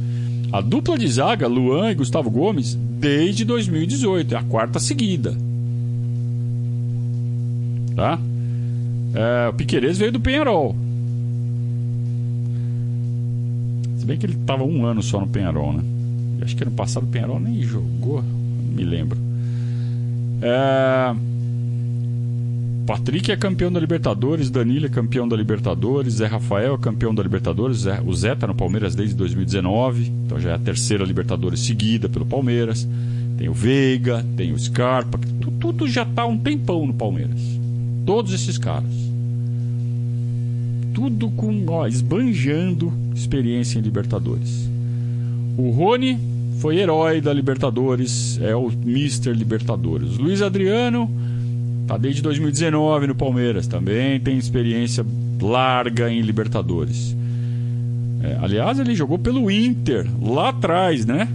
A 0.52 0.60
dupla 0.60 0.98
de 0.98 1.08
zaga, 1.08 1.48
Luan 1.48 1.90
e 1.90 1.94
Gustavo 1.94 2.30
Gomes, 2.30 2.74
desde 2.74 3.44
2018. 3.44 4.34
É 4.34 4.38
a 4.38 4.42
quarta 4.42 4.78
seguida. 4.78 5.34
Tá? 7.96 8.18
É, 9.14 9.48
o 9.48 9.54
Piqueires 9.54 9.96
veio 9.96 10.12
do 10.12 10.20
Penharol. 10.20 10.76
Se 13.96 14.04
bem 14.04 14.18
que 14.18 14.26
ele 14.26 14.34
estava 14.34 14.62
um 14.64 14.84
ano 14.84 15.02
só 15.02 15.20
no 15.20 15.28
Penharol, 15.28 15.72
né? 15.72 15.82
Acho 16.42 16.56
que 16.56 16.64
ano 16.64 16.72
passado 16.72 17.04
o 17.04 17.06
Penharol 17.06 17.38
nem 17.38 17.62
jogou, 17.62 18.22
não 18.22 18.74
me 18.74 18.84
lembro. 18.84 19.18
É... 20.42 21.14
Patrick 22.86 23.30
é 23.30 23.36
campeão 23.36 23.70
da 23.70 23.78
Libertadores, 23.78 24.50
Danilo 24.50 24.86
é 24.86 24.88
campeão 24.88 25.28
da 25.28 25.36
Libertadores, 25.36 26.14
Zé 26.14 26.26
Rafael 26.26 26.74
é 26.74 26.78
campeão 26.78 27.14
da 27.14 27.22
Libertadores, 27.22 27.84
o 28.04 28.12
Zé 28.12 28.34
tá 28.34 28.46
no 28.46 28.56
Palmeiras 28.56 28.96
desde 28.96 29.14
2019, 29.14 30.12
então 30.26 30.40
já 30.40 30.50
é 30.50 30.54
a 30.54 30.58
terceira 30.58 31.04
Libertadores 31.04 31.60
seguida 31.60 32.08
pelo 32.08 32.26
Palmeiras. 32.26 32.86
Tem 33.38 33.48
o 33.48 33.54
Veiga, 33.54 34.24
tem 34.36 34.52
o 34.52 34.58
Scarpa, 34.58 35.18
tudo 35.60 35.88
já 35.88 36.04
tá 36.04 36.26
um 36.26 36.36
tempão 36.36 36.84
no 36.86 36.92
Palmeiras. 36.92 37.40
Todos 38.04 38.32
esses 38.32 38.58
caras. 38.58 38.92
Tudo 40.92 41.30
com, 41.30 41.64
ó, 41.68 41.86
esbanjando 41.86 42.92
experiência 43.14 43.78
em 43.78 43.82
Libertadores. 43.82 44.68
O 45.56 45.70
Rony 45.70 46.18
foi 46.58 46.78
herói 46.78 47.20
da 47.20 47.32
Libertadores, 47.32 48.40
é 48.42 48.54
o 48.56 48.70
Mister 48.70 49.32
Libertadores. 49.32 50.18
Luiz 50.18 50.42
Adriano 50.42 51.08
tá 51.92 51.98
desde 51.98 52.22
2019 52.22 53.06
no 53.06 53.14
Palmeiras, 53.14 53.66
também 53.66 54.18
tem 54.18 54.38
experiência 54.38 55.04
larga 55.40 56.10
em 56.10 56.22
Libertadores. 56.22 57.14
É, 58.22 58.38
aliás, 58.40 58.78
ele 58.78 58.94
jogou 58.94 59.18
pelo 59.18 59.50
Inter 59.50 60.06
lá 60.22 60.50
atrás, 60.50 61.04
né? 61.04 61.28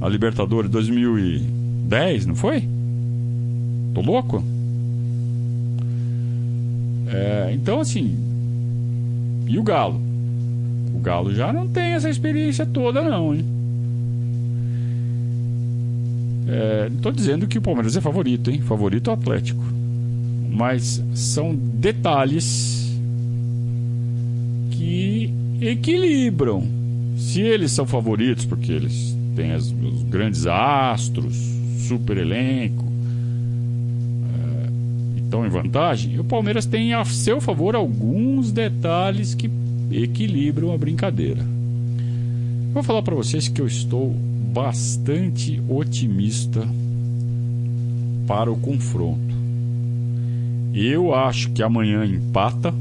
A 0.00 0.08
Libertadores 0.08 0.70
2010, 0.70 2.26
não 2.26 2.34
foi? 2.34 2.62
Tô 3.92 4.00
louco? 4.00 4.42
É, 7.08 7.50
então, 7.52 7.80
assim. 7.80 8.16
E 9.46 9.58
o 9.58 9.62
Galo? 9.62 10.00
O 10.94 11.00
Galo 11.00 11.34
já 11.34 11.52
não 11.52 11.68
tem 11.68 11.92
essa 11.92 12.08
experiência 12.08 12.64
toda, 12.64 13.02
não, 13.02 13.34
hein? 13.34 13.44
É, 16.48 16.88
Estou 16.94 17.12
dizendo 17.12 17.46
que 17.46 17.58
o 17.58 17.62
Palmeiras 17.62 17.96
é 17.96 18.00
favorito, 18.00 18.50
hein? 18.50 18.60
Favorito 18.62 19.10
Atlético. 19.10 19.62
Mas 20.50 21.02
são 21.14 21.54
detalhes 21.54 22.98
que 24.70 25.30
equilibram. 25.60 26.66
Se 27.16 27.42
eles 27.42 27.72
são 27.72 27.84
favoritos, 27.84 28.44
porque 28.44 28.72
eles 28.72 29.16
têm 29.36 29.52
as, 29.52 29.66
os 29.66 30.02
grandes 30.04 30.46
astros, 30.46 31.36
super 31.86 32.16
elenco, 32.16 32.84
é, 34.34 35.18
estão 35.20 35.44
em 35.44 35.50
vantagem, 35.50 36.18
o 36.18 36.24
Palmeiras 36.24 36.64
tem 36.64 36.94
a 36.94 37.04
seu 37.04 37.40
favor 37.40 37.76
alguns 37.76 38.50
detalhes 38.52 39.34
que 39.34 39.50
equilibram 39.90 40.72
a 40.72 40.78
brincadeira. 40.78 41.44
Vou 42.72 42.82
falar 42.82 43.02
para 43.02 43.14
vocês 43.14 43.48
que 43.48 43.60
eu 43.60 43.66
estou 43.66 44.14
bastante 44.52 45.62
otimista 45.68 46.66
para 48.26 48.50
o 48.50 48.56
confronto. 48.56 49.36
Eu 50.74 51.14
acho 51.14 51.50
que 51.50 51.62
amanhã 51.62 52.04
empata. 52.04 52.74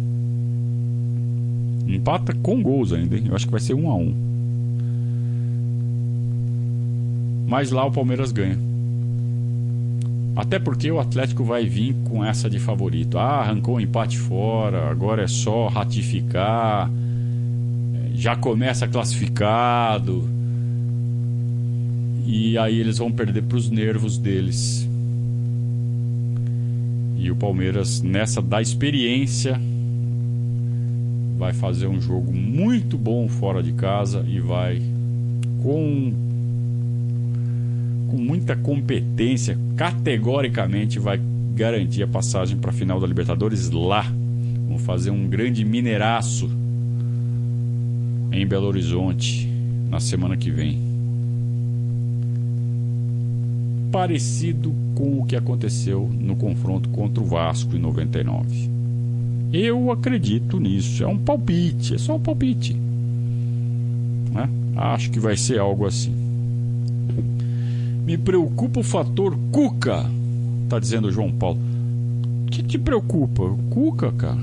Empata 1.87 2.33
com 2.33 2.61
gols 2.61 2.91
ainda, 2.91 3.15
hein? 3.15 3.25
Eu 3.27 3.35
acho 3.35 3.45
que 3.45 3.51
vai 3.51 3.61
ser 3.61 3.73
um 3.73 3.89
a 3.89 3.95
um. 3.95 4.13
Mas 7.47 7.71
lá 7.71 7.85
o 7.85 7.91
Palmeiras 7.91 8.31
ganha. 8.31 8.57
Até 10.35 10.59
porque 10.59 10.91
o 10.91 10.99
Atlético 10.99 11.43
vai 11.43 11.65
vir 11.65 11.95
com 12.03 12.23
essa 12.23 12.49
de 12.49 12.59
favorito. 12.59 13.17
Ah, 13.17 13.39
arrancou 13.39 13.75
o 13.75 13.77
um 13.77 13.81
empate 13.81 14.17
fora, 14.17 14.89
agora 14.89 15.23
é 15.23 15.27
só 15.27 15.67
ratificar. 15.67 16.91
Já 18.13 18.35
começa 18.35 18.87
classificado 18.87 20.36
e 22.27 22.57
aí 22.57 22.77
eles 22.77 22.97
vão 22.97 23.09
perder 23.09 23.43
para 23.43 23.57
os 23.57 23.69
nervos 23.69 24.17
deles. 24.17 24.87
E 27.17 27.31
o 27.31 27.35
Palmeiras, 27.37 28.01
nessa 28.01 28.41
da 28.41 28.61
experiência, 28.61 29.57
vai 31.37 31.53
fazer 31.53 31.87
um 31.87 32.01
jogo 32.01 32.33
muito 32.33 32.97
bom 32.97 33.29
fora 33.29 33.63
de 33.63 33.71
casa 33.71 34.25
e 34.27 34.41
vai 34.41 34.81
com 35.63 36.13
com 38.09 38.17
muita 38.17 38.55
competência, 38.55 39.57
categoricamente 39.75 40.97
vai 40.97 41.19
garantir 41.55 42.03
a 42.03 42.07
passagem 42.07 42.57
para 42.57 42.71
a 42.71 42.73
final 42.73 42.99
da 42.99 43.07
Libertadores 43.07 43.69
lá. 43.69 44.05
Vão 44.67 44.79
fazer 44.79 45.11
um 45.11 45.27
grande 45.27 45.63
mineiraço 45.65 46.49
em 48.31 48.45
Belo 48.45 48.67
Horizonte 48.67 49.49
na 49.89 49.99
semana 49.99 50.37
que 50.37 50.51
vem 50.51 50.86
parecido 53.91 54.73
com 54.95 55.19
o 55.19 55.25
que 55.25 55.35
aconteceu 55.35 56.09
no 56.11 56.35
confronto 56.35 56.89
contra 56.89 57.21
o 57.21 57.25
Vasco 57.25 57.75
em 57.75 57.79
99. 57.79 58.69
Eu 59.51 59.91
acredito 59.91 60.59
nisso. 60.59 61.03
É 61.03 61.07
um 61.07 61.17
palpite, 61.17 61.95
é 61.95 61.97
só 61.97 62.15
um 62.15 62.19
palpite. 62.19 62.73
Né? 64.31 64.49
Acho 64.75 65.09
que 65.09 65.19
vai 65.19 65.37
ser 65.37 65.59
algo 65.59 65.85
assim. 65.85 66.13
Me 68.05 68.17
preocupa 68.17 68.79
o 68.79 68.83
fator 68.83 69.37
Cuca, 69.51 70.05
tá 70.69 70.79
dizendo 70.79 71.07
o 71.07 71.11
João 71.11 71.31
Paulo. 71.31 71.59
O 72.45 72.49
que 72.49 72.63
te 72.63 72.77
preocupa? 72.77 73.43
Cuca, 73.69 74.11
cara. 74.11 74.39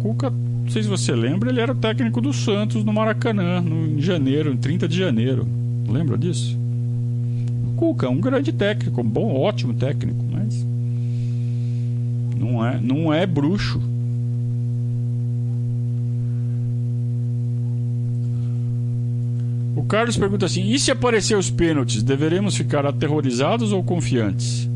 Cuca, 0.00 0.30
não 0.30 0.68
sei 0.68 0.82
se 0.82 0.88
você 0.88 1.14
lembra, 1.14 1.50
ele 1.50 1.60
era 1.60 1.74
técnico 1.74 2.20
do 2.20 2.32
Santos 2.32 2.84
no 2.84 2.92
Maracanã, 2.92 3.60
no, 3.60 3.86
em 3.86 4.00
janeiro, 4.00 4.52
em 4.52 4.56
30 4.56 4.88
de 4.88 4.98
janeiro. 4.98 5.46
Lembra 5.88 6.18
disso? 6.18 6.58
Cuca, 7.76 8.08
um 8.08 8.20
grande 8.20 8.52
técnico, 8.52 9.00
um 9.00 9.04
bom, 9.04 9.34
ótimo 9.34 9.74
técnico, 9.74 10.24
mas 10.32 10.66
não 12.36 12.64
é, 12.64 12.80
não 12.80 13.12
é 13.12 13.26
bruxo. 13.26 13.80
O 19.76 19.82
Carlos 19.84 20.16
pergunta 20.16 20.46
assim: 20.46 20.70
e 20.70 20.78
se 20.78 20.90
aparecer 20.90 21.36
os 21.36 21.50
pênaltis, 21.50 22.02
deveremos 22.02 22.56
ficar 22.56 22.86
aterrorizados 22.86 23.72
ou 23.72 23.84
confiantes? 23.84 24.68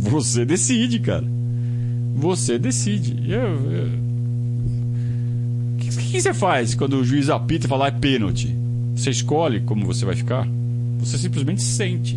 Você 0.00 0.44
decide, 0.44 0.98
cara. 0.98 1.24
Você 2.16 2.58
decide. 2.58 3.16
Eu, 3.30 3.70
eu... 3.70 3.86
O 5.74 5.78
que, 5.78 5.88
que, 5.88 6.20
você 6.20 6.34
faz 6.34 6.74
quando 6.74 6.94
o 6.94 7.04
juiz 7.04 7.30
apita 7.30 7.66
e 7.66 7.68
fala 7.68 7.86
ah, 7.86 7.88
é 7.88 7.92
pênalti? 7.92 8.59
Você 9.00 9.08
escolhe 9.08 9.60
como 9.60 9.86
você 9.86 10.04
vai 10.04 10.14
ficar? 10.14 10.46
Você 10.98 11.16
simplesmente 11.16 11.62
sente. 11.62 12.14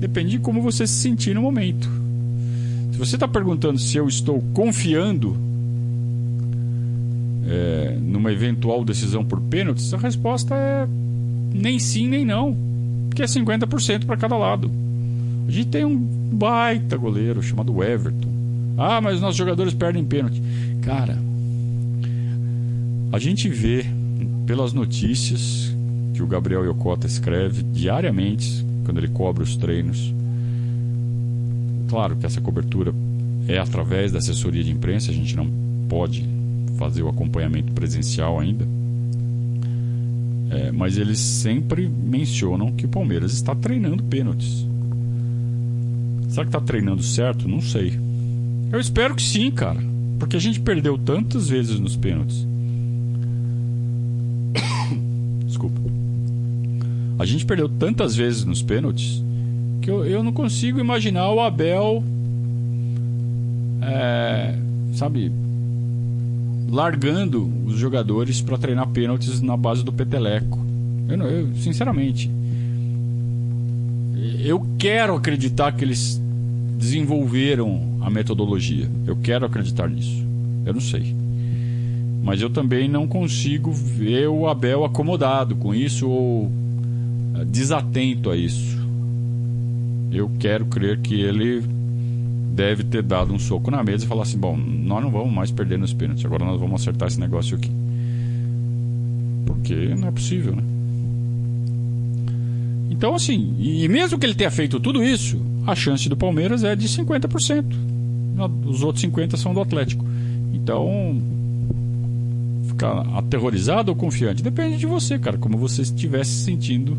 Depende 0.00 0.32
de 0.32 0.38
como 0.40 0.60
você 0.60 0.84
se 0.84 0.94
sentir 0.94 1.36
no 1.36 1.40
momento. 1.40 1.88
Se 2.90 2.98
você 2.98 3.14
está 3.14 3.28
perguntando 3.28 3.78
se 3.78 3.96
eu 3.96 4.08
estou 4.08 4.42
confiando 4.52 5.36
é, 7.48 7.96
numa 8.02 8.32
eventual 8.32 8.84
decisão 8.84 9.24
por 9.24 9.40
pênaltis, 9.40 9.94
a 9.94 9.98
resposta 9.98 10.52
é 10.52 10.88
nem 11.54 11.78
sim 11.78 12.08
nem 12.08 12.24
não. 12.24 12.56
Porque 13.08 13.22
é 13.22 13.26
50% 13.26 14.04
para 14.04 14.16
cada 14.16 14.36
lado. 14.36 14.68
A 15.46 15.50
gente 15.52 15.68
tem 15.68 15.84
um 15.84 15.96
baita 15.96 16.96
goleiro 16.96 17.40
chamado 17.40 17.84
Everton. 17.84 18.28
Ah, 18.76 19.00
mas 19.00 19.20
nossos 19.20 19.36
jogadores 19.36 19.74
perdem 19.74 20.04
pênalti. 20.04 20.42
Cara, 20.82 21.16
a 23.12 23.18
gente 23.20 23.48
vê 23.48 23.86
pelas 24.44 24.72
notícias 24.72 25.70
que 26.20 26.24
o 26.24 26.26
Gabriel 26.26 26.66
Yokota 26.66 27.06
escreve 27.06 27.62
diariamente 27.62 28.62
quando 28.84 28.98
ele 28.98 29.08
cobre 29.08 29.42
os 29.42 29.56
treinos. 29.56 30.12
Claro 31.88 32.14
que 32.16 32.26
essa 32.26 32.42
cobertura 32.42 32.92
é 33.48 33.58
através 33.58 34.12
da 34.12 34.18
assessoria 34.18 34.62
de 34.62 34.70
imprensa, 34.70 35.10
a 35.10 35.14
gente 35.14 35.34
não 35.34 35.50
pode 35.88 36.28
fazer 36.76 37.02
o 37.02 37.08
acompanhamento 37.08 37.72
presencial 37.72 38.38
ainda. 38.38 38.66
É, 40.50 40.70
mas 40.70 40.98
eles 40.98 41.18
sempre 41.18 41.88
mencionam 41.88 42.70
que 42.72 42.84
o 42.84 42.88
Palmeiras 42.88 43.32
está 43.32 43.54
treinando 43.54 44.02
pênaltis. 44.04 44.66
Será 46.28 46.44
que 46.44 46.48
está 46.48 46.60
treinando 46.60 47.02
certo? 47.02 47.48
Não 47.48 47.62
sei. 47.62 47.98
Eu 48.70 48.78
espero 48.78 49.14
que 49.14 49.22
sim, 49.22 49.50
cara. 49.50 49.80
Porque 50.18 50.36
a 50.36 50.40
gente 50.40 50.60
perdeu 50.60 50.98
tantas 50.98 51.48
vezes 51.48 51.80
nos 51.80 51.96
pênaltis. 51.96 52.46
A 57.20 57.26
gente 57.26 57.44
perdeu 57.44 57.68
tantas 57.68 58.16
vezes 58.16 58.46
nos 58.46 58.62
pênaltis 58.62 59.22
que 59.82 59.90
eu, 59.90 60.06
eu 60.06 60.22
não 60.22 60.32
consigo 60.32 60.80
imaginar 60.80 61.30
o 61.30 61.38
Abel, 61.38 62.02
é, 63.82 64.54
sabe, 64.94 65.30
largando 66.70 67.46
os 67.66 67.76
jogadores 67.76 68.40
para 68.40 68.56
treinar 68.56 68.88
pênaltis 68.88 69.42
na 69.42 69.54
base 69.54 69.84
do 69.84 69.92
peteleco. 69.92 70.58
Eu, 71.10 71.18
eu, 71.18 71.54
sinceramente, 71.56 72.30
eu 74.42 74.66
quero 74.78 75.14
acreditar 75.14 75.72
que 75.72 75.84
eles 75.84 76.18
desenvolveram 76.78 77.98
a 78.00 78.08
metodologia. 78.08 78.88
Eu 79.06 79.16
quero 79.16 79.44
acreditar 79.44 79.90
nisso. 79.90 80.24
Eu 80.64 80.72
não 80.72 80.80
sei. 80.80 81.14
Mas 82.22 82.40
eu 82.40 82.48
também 82.48 82.88
não 82.88 83.06
consigo 83.06 83.70
ver 83.72 84.26
o 84.26 84.48
Abel 84.48 84.86
acomodado 84.86 85.54
com 85.56 85.74
isso 85.74 86.08
ou 86.08 86.59
desatento 87.46 88.30
a 88.30 88.36
isso. 88.36 88.78
eu 90.12 90.30
quero 90.38 90.66
crer 90.66 90.98
que 90.98 91.20
ele 91.20 91.62
deve 92.54 92.84
ter 92.84 93.02
dado 93.02 93.32
um 93.32 93.38
soco 93.38 93.70
na 93.70 93.82
mesa 93.82 94.04
e 94.04 94.08
falar 94.08 94.22
assim: 94.22 94.38
bom, 94.38 94.56
nós 94.56 95.02
não 95.02 95.10
vamos 95.10 95.32
mais 95.32 95.50
perder 95.50 95.78
nos 95.78 95.92
pênaltis, 95.92 96.24
agora 96.24 96.44
nós 96.44 96.60
vamos 96.60 96.80
acertar 96.80 97.08
esse 97.08 97.20
negócio 97.20 97.56
aqui. 97.56 97.70
Porque 99.46 99.74
não 99.94 100.08
é 100.08 100.10
possível, 100.10 100.54
né? 100.54 100.62
Então, 102.90 103.14
assim, 103.14 103.54
e 103.58 103.88
mesmo 103.88 104.18
que 104.18 104.26
ele 104.26 104.34
tenha 104.34 104.50
feito 104.50 104.78
tudo 104.78 105.02
isso, 105.02 105.40
a 105.66 105.74
chance 105.74 106.06
do 106.08 106.16
Palmeiras 106.16 106.64
é 106.64 106.76
de 106.76 106.86
50%. 106.86 107.64
Os 108.66 108.82
outros 108.82 109.04
50% 109.04 109.36
são 109.36 109.54
do 109.54 109.60
Atlético. 109.60 110.04
Então, 110.52 111.18
ficar 112.80 113.06
aterrorizado 113.18 113.90
ou 113.90 113.96
confiante? 113.96 114.42
Depende 114.42 114.78
de 114.78 114.86
você, 114.86 115.18
cara, 115.18 115.36
como 115.36 115.58
você 115.58 115.82
estivesse 115.82 116.30
se 116.30 116.44
sentindo 116.44 116.96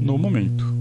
no 0.00 0.18
momento. 0.18 0.78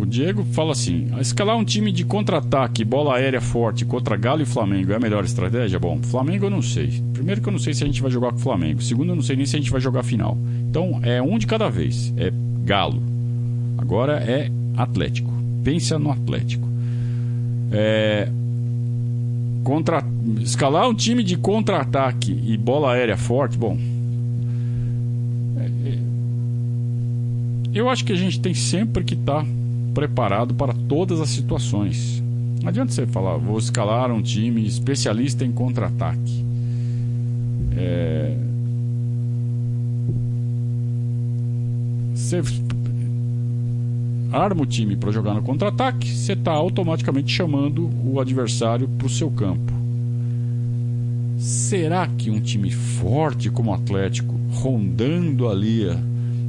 O 0.00 0.06
Diego 0.06 0.44
fala 0.52 0.72
assim: 0.72 1.08
escalar 1.20 1.56
um 1.56 1.64
time 1.64 1.92
de 1.92 2.04
contra-ataque, 2.04 2.84
bola 2.84 3.16
aérea 3.16 3.40
forte 3.40 3.84
contra 3.84 4.16
Galo 4.16 4.40
e 4.40 4.46
Flamengo 4.46 4.92
é 4.92 4.96
a 4.96 5.00
melhor 5.00 5.24
estratégia? 5.24 5.78
Bom, 5.78 6.00
Flamengo 6.02 6.46
eu 6.46 6.50
não 6.50 6.62
sei. 6.62 7.02
Primeiro 7.12 7.42
que 7.42 7.48
eu 7.48 7.52
não 7.52 7.58
sei 7.58 7.74
se 7.74 7.84
a 7.84 7.86
gente 7.86 8.00
vai 8.00 8.10
jogar 8.10 8.30
com 8.30 8.38
o 8.38 8.40
Flamengo. 8.40 8.80
Segundo, 8.80 9.10
eu 9.10 9.16
não 9.16 9.22
sei 9.22 9.36
nem 9.36 9.44
se 9.44 9.56
a 9.56 9.58
gente 9.58 9.70
vai 9.70 9.80
jogar 9.80 10.02
final. 10.02 10.38
Então 10.70 11.00
é 11.02 11.20
um 11.20 11.36
de 11.36 11.46
cada 11.46 11.68
vez. 11.68 12.14
É 12.16 12.32
Galo. 12.64 13.02
Agora 13.76 14.14
é 14.18 14.50
Atlético. 14.76 15.29
Pensa 15.62 15.98
no 15.98 16.10
Atlético. 16.10 16.68
É, 17.72 18.28
contra, 19.62 20.04
escalar 20.40 20.88
um 20.88 20.94
time 20.94 21.22
de 21.22 21.36
contra-ataque 21.36 22.32
e 22.44 22.56
bola 22.56 22.92
aérea 22.92 23.16
forte, 23.16 23.56
bom. 23.56 23.78
É, 25.56 25.88
é, 25.88 25.98
eu 27.74 27.88
acho 27.88 28.04
que 28.04 28.12
a 28.12 28.16
gente 28.16 28.40
tem 28.40 28.54
sempre 28.54 29.04
que 29.04 29.14
estar 29.14 29.42
tá 29.42 29.48
preparado 29.94 30.54
para 30.54 30.72
todas 30.72 31.20
as 31.20 31.28
situações. 31.28 32.22
Não 32.60 32.68
adianta 32.68 32.92
você 32.92 33.06
falar, 33.06 33.36
vou 33.36 33.58
escalar 33.58 34.10
um 34.10 34.20
time 34.20 34.66
especialista 34.66 35.44
em 35.44 35.52
contra-ataque. 35.52 36.44
É... 37.76 38.36
Você 42.14 42.42
arma 44.32 44.62
o 44.62 44.66
time 44.66 44.96
para 44.96 45.10
jogar 45.10 45.34
no 45.34 45.42
contra-ataque, 45.42 46.08
você 46.08 46.32
está 46.32 46.52
automaticamente 46.52 47.32
chamando 47.32 47.90
o 48.04 48.20
adversário 48.20 48.88
para 48.88 49.06
o 49.06 49.10
seu 49.10 49.30
campo. 49.30 49.72
Será 51.38 52.06
que 52.06 52.30
um 52.30 52.40
time 52.40 52.70
forte 52.70 53.50
como 53.50 53.70
o 53.70 53.74
Atlético, 53.74 54.34
rondando 54.50 55.48
ali 55.48 55.88
a, 55.88 55.98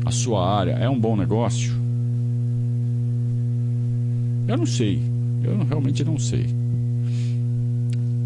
a 0.06 0.12
sua 0.12 0.46
área, 0.46 0.72
é 0.72 0.90
um 0.90 1.00
bom 1.00 1.16
negócio? 1.16 1.74
Eu 4.48 4.58
não 4.58 4.66
sei. 4.66 5.02
Eu 5.44 5.64
realmente 5.64 6.04
não 6.04 6.20
sei. 6.20 6.46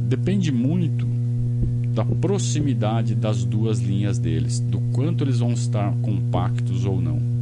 Depende 0.09 0.51
muito 0.51 1.07
da 1.93 2.03
proximidade 2.03 3.15
das 3.15 3.45
duas 3.45 3.79
linhas 3.79 4.19
deles, 4.19 4.59
do 4.59 4.81
quanto 4.91 5.23
eles 5.23 5.39
vão 5.39 5.53
estar 5.53 5.93
compactos 6.01 6.85
ou 6.85 6.99
não. 6.99 7.34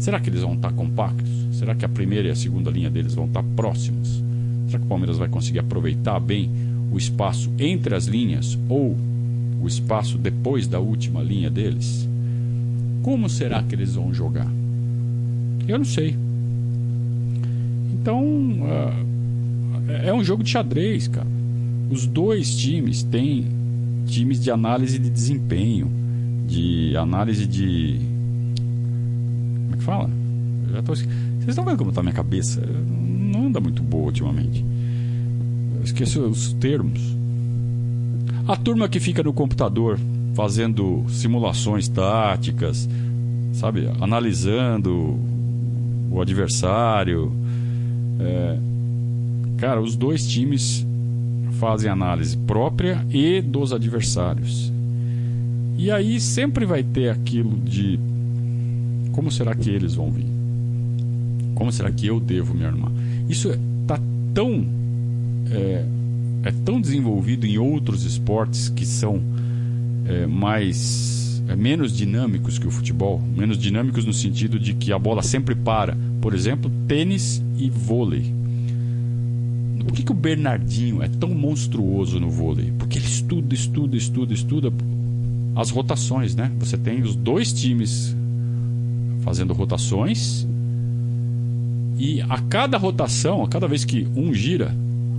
Será 0.00 0.18
que 0.18 0.30
eles 0.30 0.40
vão 0.40 0.54
estar 0.54 0.72
compactos? 0.72 1.28
Será 1.52 1.74
que 1.74 1.84
a 1.84 1.88
primeira 1.88 2.28
e 2.28 2.30
a 2.30 2.34
segunda 2.34 2.70
linha 2.70 2.88
deles 2.88 3.14
vão 3.14 3.26
estar 3.26 3.42
próximos? 3.54 4.24
Será 4.66 4.78
que 4.78 4.86
o 4.86 4.88
Palmeiras 4.88 5.18
vai 5.18 5.28
conseguir 5.28 5.58
aproveitar 5.58 6.18
bem 6.18 6.50
o 6.90 6.96
espaço 6.96 7.52
entre 7.58 7.94
as 7.94 8.06
linhas 8.06 8.58
ou 8.66 8.96
o 9.60 9.66
espaço 9.66 10.16
depois 10.16 10.66
da 10.66 10.80
última 10.80 11.22
linha 11.22 11.50
deles? 11.50 12.08
Como 13.02 13.28
será 13.28 13.62
que 13.62 13.74
eles 13.74 13.94
vão 13.94 14.12
jogar? 14.14 14.50
Eu 15.68 15.76
não 15.76 15.84
sei. 15.84 16.16
Então, 17.92 18.24
uh, 18.24 19.90
é 20.02 20.14
um 20.14 20.24
jogo 20.24 20.42
de 20.42 20.48
xadrez, 20.48 21.08
cara. 21.08 21.28
Os 21.90 22.06
dois 22.06 22.56
times 22.56 23.02
têm 23.02 23.44
times 24.06 24.42
de 24.42 24.50
análise 24.50 24.98
de 24.98 25.10
desempenho, 25.10 25.90
de 26.48 26.96
análise 26.96 27.46
de 27.46 28.09
que 29.76 29.84
fala? 29.84 30.10
já 30.70 30.82
tô... 30.82 30.94
Vocês 30.94 31.08
estão 31.48 31.64
vendo 31.64 31.78
como 31.78 31.90
está 31.90 32.02
minha 32.02 32.14
cabeça? 32.14 32.60
Não 32.60 33.46
anda 33.46 33.60
muito 33.60 33.82
boa 33.82 34.06
ultimamente. 34.06 34.64
Eu 35.76 35.82
esqueci 35.82 36.18
os 36.18 36.52
termos. 36.54 37.00
A 38.46 38.56
turma 38.56 38.88
que 38.88 39.00
fica 39.00 39.22
no 39.22 39.32
computador 39.32 39.98
fazendo 40.34 41.04
simulações 41.08 41.88
táticas, 41.88 42.88
sabe? 43.52 43.88
Analisando 44.00 45.18
o 46.10 46.20
adversário. 46.20 47.32
É... 48.18 48.58
Cara, 49.58 49.80
os 49.80 49.96
dois 49.96 50.26
times 50.26 50.86
fazem 51.58 51.90
análise 51.90 52.36
própria 52.36 53.04
e 53.10 53.40
dos 53.42 53.72
adversários. 53.72 54.72
E 55.76 55.90
aí 55.90 56.20
sempre 56.20 56.64
vai 56.64 56.82
ter 56.82 57.10
aquilo 57.10 57.56
de 57.58 57.98
como 59.20 59.30
será 59.30 59.54
que 59.54 59.68
eles 59.68 59.94
vão 59.96 60.10
vir? 60.10 60.24
Como 61.54 61.70
será 61.70 61.92
que 61.92 62.06
eu 62.06 62.18
devo 62.18 62.54
me 62.54 62.64
armar? 62.64 62.90
Isso 63.28 63.50
está 63.50 63.96
é, 63.96 64.00
tão 64.32 64.66
é, 65.50 65.84
é, 66.44 66.52
tão 66.64 66.80
desenvolvido 66.80 67.44
em 67.44 67.58
outros 67.58 68.06
esportes 68.06 68.70
que 68.70 68.86
são 68.86 69.20
é, 70.06 70.26
mais 70.26 71.42
é, 71.48 71.54
menos 71.54 71.94
dinâmicos 71.94 72.58
que 72.58 72.66
o 72.66 72.70
futebol, 72.70 73.20
menos 73.36 73.58
dinâmicos 73.58 74.06
no 74.06 74.12
sentido 74.14 74.58
de 74.58 74.72
que 74.72 74.90
a 74.90 74.98
bola 74.98 75.22
sempre 75.22 75.54
para. 75.54 75.94
Por 76.22 76.32
exemplo, 76.32 76.72
tênis 76.88 77.42
e 77.58 77.68
vôlei. 77.68 78.24
Por 79.84 79.92
que, 79.92 80.02
que 80.02 80.12
o 80.12 80.14
Bernardinho 80.14 81.02
é 81.02 81.08
tão 81.08 81.28
monstruoso 81.34 82.18
no 82.18 82.30
vôlei? 82.30 82.72
Porque 82.78 82.96
ele 82.96 83.06
estuda, 83.06 83.54
estuda, 83.54 83.98
estuda, 83.98 84.32
estuda 84.32 84.72
as 85.54 85.68
rotações, 85.68 86.34
né? 86.34 86.50
Você 86.58 86.78
tem 86.78 87.02
os 87.02 87.14
dois 87.14 87.52
times 87.52 88.16
fazendo 89.22 89.52
rotações. 89.52 90.46
E 91.98 92.20
a 92.22 92.38
cada 92.38 92.78
rotação, 92.78 93.42
a 93.42 93.48
cada 93.48 93.68
vez 93.68 93.84
que 93.84 94.06
um 94.16 94.32
gira, 94.32 94.74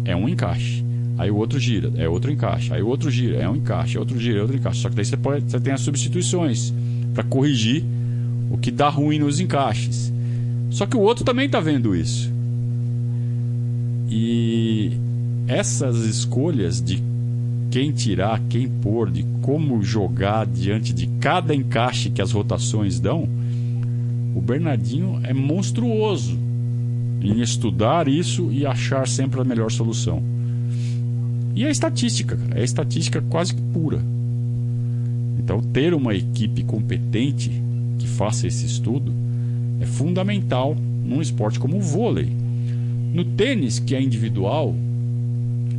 é 0.06 0.16
um 0.16 0.28
encaixe. 0.28 0.84
Aí 1.18 1.30
o 1.30 1.36
outro 1.36 1.60
gira, 1.60 1.92
é 1.98 2.10
outro 2.10 2.32
encaixe. 2.32 2.74
Aí 2.74 2.82
o 2.82 2.88
outro 2.88 3.12
gira, 3.12 3.38
é 3.38 3.48
um 3.48 3.56
encaixe. 3.56 3.98
Outro 3.98 4.20
gira, 4.20 4.40
é 4.40 4.42
outro 4.42 4.58
encaixe. 4.58 4.80
Só 4.80 4.90
que 4.90 4.96
daí 4.96 5.06
você, 5.06 5.18
pode, 5.18 5.50
você 5.50 5.60
tem 5.60 5.74
as 5.74 5.82
substituições 5.82 6.74
para 7.14 7.24
corrigir 7.24 7.84
o 8.50 8.58
que 8.58 8.72
dá 8.72 8.90
ruim 8.90 9.20
nos 9.20 9.40
encaixes. 9.40 10.12
Só 10.72 10.86
que 10.86 10.98
o 10.98 11.02
outro 11.02 11.24
também 11.24 11.46
está 11.46 11.60
vendo 11.60 11.96
isso. 11.96 12.32
E 14.10 14.92
essas 15.48 15.98
escolhas 15.98 16.82
de 16.82 17.02
quem 17.70 17.92
tirar, 17.92 18.42
quem 18.50 18.68
pôr, 18.68 19.10
de 19.10 19.24
como 19.42 19.82
jogar 19.82 20.46
diante 20.46 20.94
de 20.94 21.08
cada 21.20 21.56
encaixe 21.56 22.10
que 22.10 22.22
as 22.22 22.32
rotações 22.32 23.00
dão, 23.00 23.28
o 24.36 24.42
Bernardinho 24.42 25.20
é 25.24 25.34
monstruoso 25.34 26.38
em 27.22 27.42
estudar 27.42 28.08
isso 28.08 28.52
e 28.52 28.66
achar 28.66 29.08
sempre 29.08 29.40
a 29.40 29.44
melhor 29.44 29.72
solução. 29.72 30.24
E 31.56 31.66
a 31.66 31.70
estatística, 31.70 32.40
é 32.56 32.64
estatística 32.64 33.22
quase 33.30 33.54
que 33.54 33.62
pura. 33.62 34.02
Então, 35.38 35.62
ter 35.62 35.94
uma 35.94 36.16
equipe 36.16 36.64
competente 36.64 37.52
que 38.00 38.08
faça 38.08 38.48
esse 38.48 38.66
estudo 38.66 39.14
é 39.80 39.86
fundamental 39.86 40.76
num 41.04 41.22
esporte 41.22 41.60
como 41.60 41.78
o 41.78 41.82
vôlei. 41.82 42.30
No 43.14 43.26
tênis, 43.26 43.80
que 43.80 43.96
é 43.96 44.02
individual, 44.02 44.74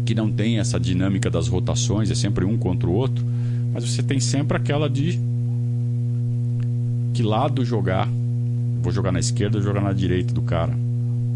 que 0.05 0.15
não 0.15 0.31
tem 0.31 0.59
essa 0.59 0.79
dinâmica 0.79 1.31
das 1.31 1.49
rotações, 1.49 2.11
é 2.11 2.15
sempre 2.15 2.45
um 2.45 2.59
contra 2.59 2.89
o 2.89 2.93
outro, 2.93 3.25
mas 3.73 3.89
você 3.89 4.03
tem 4.03 4.21
sempre 4.21 4.57
aquela 4.57 4.91
de 4.91 5.19
que 7.15 7.23
lado 7.23 7.65
jogar 7.65 8.09
vou 8.83 8.93
jogar 8.93 9.13
na 9.13 9.21
esquerda 9.21 9.59
ou 9.59 9.63
jogar 9.63 9.81
na 9.81 9.93
direita 9.93 10.35
do 10.35 10.43
cara. 10.43 10.77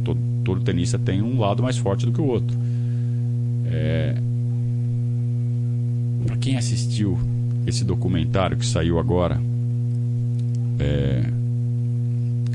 Todo, 0.04 0.20
todo 0.44 0.60
tenista 0.62 0.98
tem 0.98 1.22
um 1.22 1.38
lado 1.38 1.62
mais 1.62 1.78
forte 1.78 2.04
do 2.04 2.12
que 2.12 2.20
o 2.20 2.26
outro. 2.26 2.56
É... 3.66 4.16
Para 6.26 6.36
quem 6.36 6.56
assistiu 6.56 7.18
esse 7.66 7.84
documentário 7.84 8.56
que 8.56 8.66
saiu 8.66 8.98
agora, 8.98 9.40
é... 10.80 11.24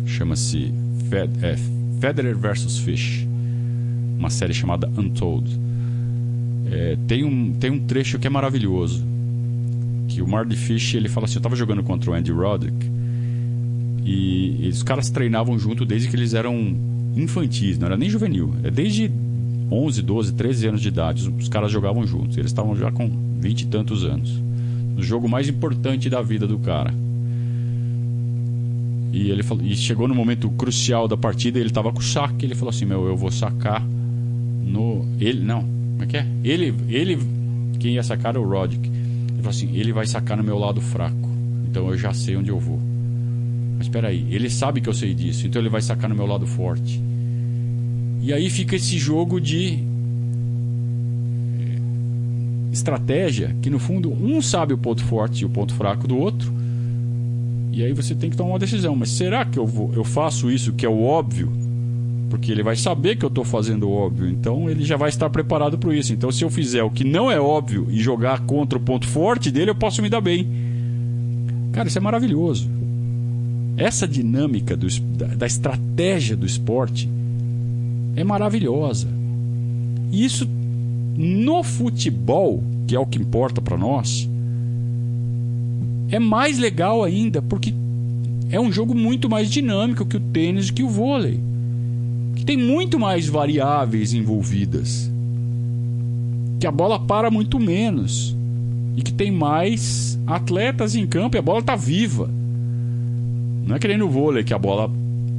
chama-se 0.05 0.73
Fed... 1.09 1.31
é, 1.41 1.55
Federer 1.99 2.37
vs 2.37 2.79
Fish, 2.79 3.25
uma 4.19 4.29
série 4.29 4.53
chamada 4.53 4.89
Untold. 4.97 5.59
É, 6.69 6.97
tem, 7.07 7.23
um, 7.23 7.53
tem 7.53 7.69
um 7.69 7.79
trecho 7.79 8.19
que 8.19 8.27
é 8.27 8.29
maravilhoso. 8.29 9.05
Que 10.07 10.21
o 10.21 10.27
Marty 10.27 10.55
Fish 10.55 10.95
ele 10.95 11.09
fala 11.09 11.25
assim: 11.25 11.35
Eu 11.35 11.39
estava 11.39 11.55
jogando 11.55 11.83
contra 11.83 12.11
o 12.11 12.13
Andy 12.13 12.31
Roddick 12.31 13.00
e, 14.03 14.65
e 14.65 14.69
os 14.69 14.83
caras 14.83 15.09
treinavam 15.09 15.57
junto 15.57 15.85
desde 15.85 16.09
que 16.09 16.15
eles 16.15 16.33
eram 16.33 16.75
infantis, 17.15 17.77
não 17.77 17.87
era 17.87 17.97
nem 17.97 18.09
juvenil. 18.09 18.53
É 18.63 18.71
desde 18.71 19.11
11, 19.71 20.01
12, 20.01 20.33
13 20.33 20.67
anos 20.67 20.81
de 20.81 20.87
idade, 20.87 21.29
os 21.29 21.47
caras 21.47 21.71
jogavam 21.71 22.05
juntos. 22.05 22.37
Eles 22.37 22.51
estavam 22.51 22.75
já 22.75 22.91
com 22.91 23.09
20 23.39 23.61
e 23.61 23.67
tantos 23.67 24.03
anos. 24.03 24.31
No 24.95 25.01
jogo 25.01 25.29
mais 25.29 25.47
importante 25.47 26.09
da 26.09 26.21
vida 26.21 26.45
do 26.45 26.59
cara. 26.59 26.93
E 29.13 29.29
ele 29.29 29.43
falou, 29.43 29.63
e 29.63 29.75
chegou 29.75 30.07
no 30.07 30.15
momento 30.15 30.49
crucial 30.51 31.07
da 31.07 31.17
partida, 31.17 31.59
ele 31.59 31.69
tava 31.69 31.91
com 31.91 31.99
o 31.99 32.03
saque, 32.03 32.45
ele 32.45 32.55
falou 32.55 32.69
assim: 32.69 32.85
"Meu, 32.85 33.05
eu 33.05 33.15
vou 33.15 33.29
sacar 33.29 33.85
no 34.65 35.05
ele 35.19 35.43
não, 35.43 35.61
como 35.61 36.03
é 36.03 36.05
que 36.05 36.17
é? 36.17 36.25
Ele 36.43 36.73
ele 36.87 37.19
quem 37.77 37.95
ia 37.95 38.03
sacar 38.03 38.31
era 38.31 38.41
o 38.41 38.47
Rodic. 38.47 38.87
Ele 38.87 39.37
falou 39.37 39.49
assim: 39.49 39.75
"Ele 39.75 39.91
vai 39.91 40.05
sacar 40.05 40.37
no 40.37 40.43
meu 40.43 40.57
lado 40.57 40.79
fraco. 40.79 41.29
Então 41.69 41.89
eu 41.89 41.97
já 41.97 42.13
sei 42.13 42.37
onde 42.37 42.49
eu 42.49 42.59
vou." 42.59 42.90
Mas 43.81 43.87
espera 43.87 44.09
aí, 44.09 44.27
ele 44.29 44.47
sabe 44.47 44.79
que 44.79 44.87
eu 44.87 44.93
sei 44.93 45.11
disso, 45.15 45.47
então 45.47 45.59
ele 45.59 45.67
vai 45.67 45.81
sacar 45.81 46.07
no 46.07 46.15
meu 46.15 46.27
lado 46.27 46.45
forte. 46.45 47.01
E 48.21 48.31
aí 48.31 48.47
fica 48.47 48.75
esse 48.75 48.95
jogo 48.99 49.41
de 49.41 49.79
eh, 51.59 51.79
estratégia 52.71 53.55
que 53.59 53.71
no 53.71 53.79
fundo 53.79 54.13
um 54.13 54.39
sabe 54.39 54.71
o 54.71 54.77
ponto 54.77 55.03
forte 55.03 55.41
e 55.41 55.45
o 55.45 55.49
ponto 55.49 55.73
fraco 55.73 56.07
do 56.07 56.15
outro 56.15 56.53
e 57.71 57.83
aí 57.83 57.91
você 57.91 58.13
tem 58.13 58.29
que 58.29 58.37
tomar 58.37 58.51
uma 58.51 58.59
decisão. 58.59 58.95
Mas 58.95 59.09
será 59.09 59.43
que 59.45 59.57
eu, 59.57 59.65
vou, 59.65 59.91
eu 59.95 60.03
faço 60.03 60.51
isso 60.51 60.73
que 60.73 60.85
é 60.85 60.89
o 60.89 61.01
óbvio? 61.01 61.51
Porque 62.29 62.51
ele 62.51 62.61
vai 62.61 62.75
saber 62.75 63.15
que 63.15 63.25
eu 63.25 63.29
estou 63.29 63.43
fazendo 63.43 63.89
o 63.89 63.91
óbvio. 63.91 64.29
Então 64.29 64.69
ele 64.69 64.83
já 64.83 64.95
vai 64.95 65.09
estar 65.09 65.27
preparado 65.31 65.79
para 65.79 65.95
isso. 65.95 66.13
Então 66.13 66.31
se 66.31 66.43
eu 66.43 66.51
fizer 66.51 66.83
o 66.83 66.91
que 66.91 67.03
não 67.03 67.31
é 67.31 67.39
óbvio 67.39 67.87
e 67.89 67.99
jogar 67.99 68.41
contra 68.41 68.77
o 68.77 68.81
ponto 68.81 69.07
forte 69.07 69.49
dele, 69.49 69.71
eu 69.71 69.75
posso 69.75 70.03
me 70.03 70.09
dar 70.09 70.21
bem. 70.21 70.47
Cara, 71.71 71.87
isso 71.87 71.97
é 71.97 72.01
maravilhoso. 72.01 72.69
Essa 73.77 74.07
dinâmica 74.07 74.75
do, 74.75 74.87
da, 75.17 75.27
da 75.27 75.45
estratégia 75.45 76.35
do 76.35 76.45
esporte 76.45 77.09
é 78.15 78.23
maravilhosa. 78.23 79.07
E 80.11 80.23
isso 80.23 80.47
no 81.17 81.63
futebol, 81.63 82.63
que 82.87 82.95
é 82.95 82.99
o 82.99 83.05
que 83.05 83.17
importa 83.17 83.61
para 83.61 83.77
nós, 83.77 84.29
é 86.09 86.19
mais 86.19 86.57
legal 86.57 87.03
ainda, 87.03 87.41
porque 87.41 87.73
é 88.49 88.59
um 88.59 88.71
jogo 88.71 88.93
muito 88.93 89.29
mais 89.29 89.49
dinâmico 89.49 90.05
que 90.05 90.17
o 90.17 90.19
tênis 90.19 90.67
e 90.67 90.73
que 90.73 90.83
o 90.83 90.89
vôlei. 90.89 91.39
Que 92.35 92.43
tem 92.43 92.57
muito 92.57 92.99
mais 92.99 93.27
variáveis 93.27 94.13
envolvidas. 94.13 95.09
Que 96.59 96.67
a 96.67 96.71
bola 96.71 96.99
para 96.99 97.31
muito 97.31 97.59
menos. 97.59 98.35
E 98.97 99.01
que 99.01 99.13
tem 99.13 99.31
mais 99.31 100.19
atletas 100.27 100.95
em 100.95 101.07
campo 101.07 101.37
e 101.37 101.39
a 101.39 101.41
bola 101.41 101.59
está 101.59 101.75
viva. 101.75 102.29
Não 103.65 103.75
é 103.75 103.79
que 103.79 103.87
nem 103.87 103.97
no 103.97 104.09
vôlei, 104.09 104.43
que 104.43 104.53
a 104.53 104.59
bola 104.59 104.89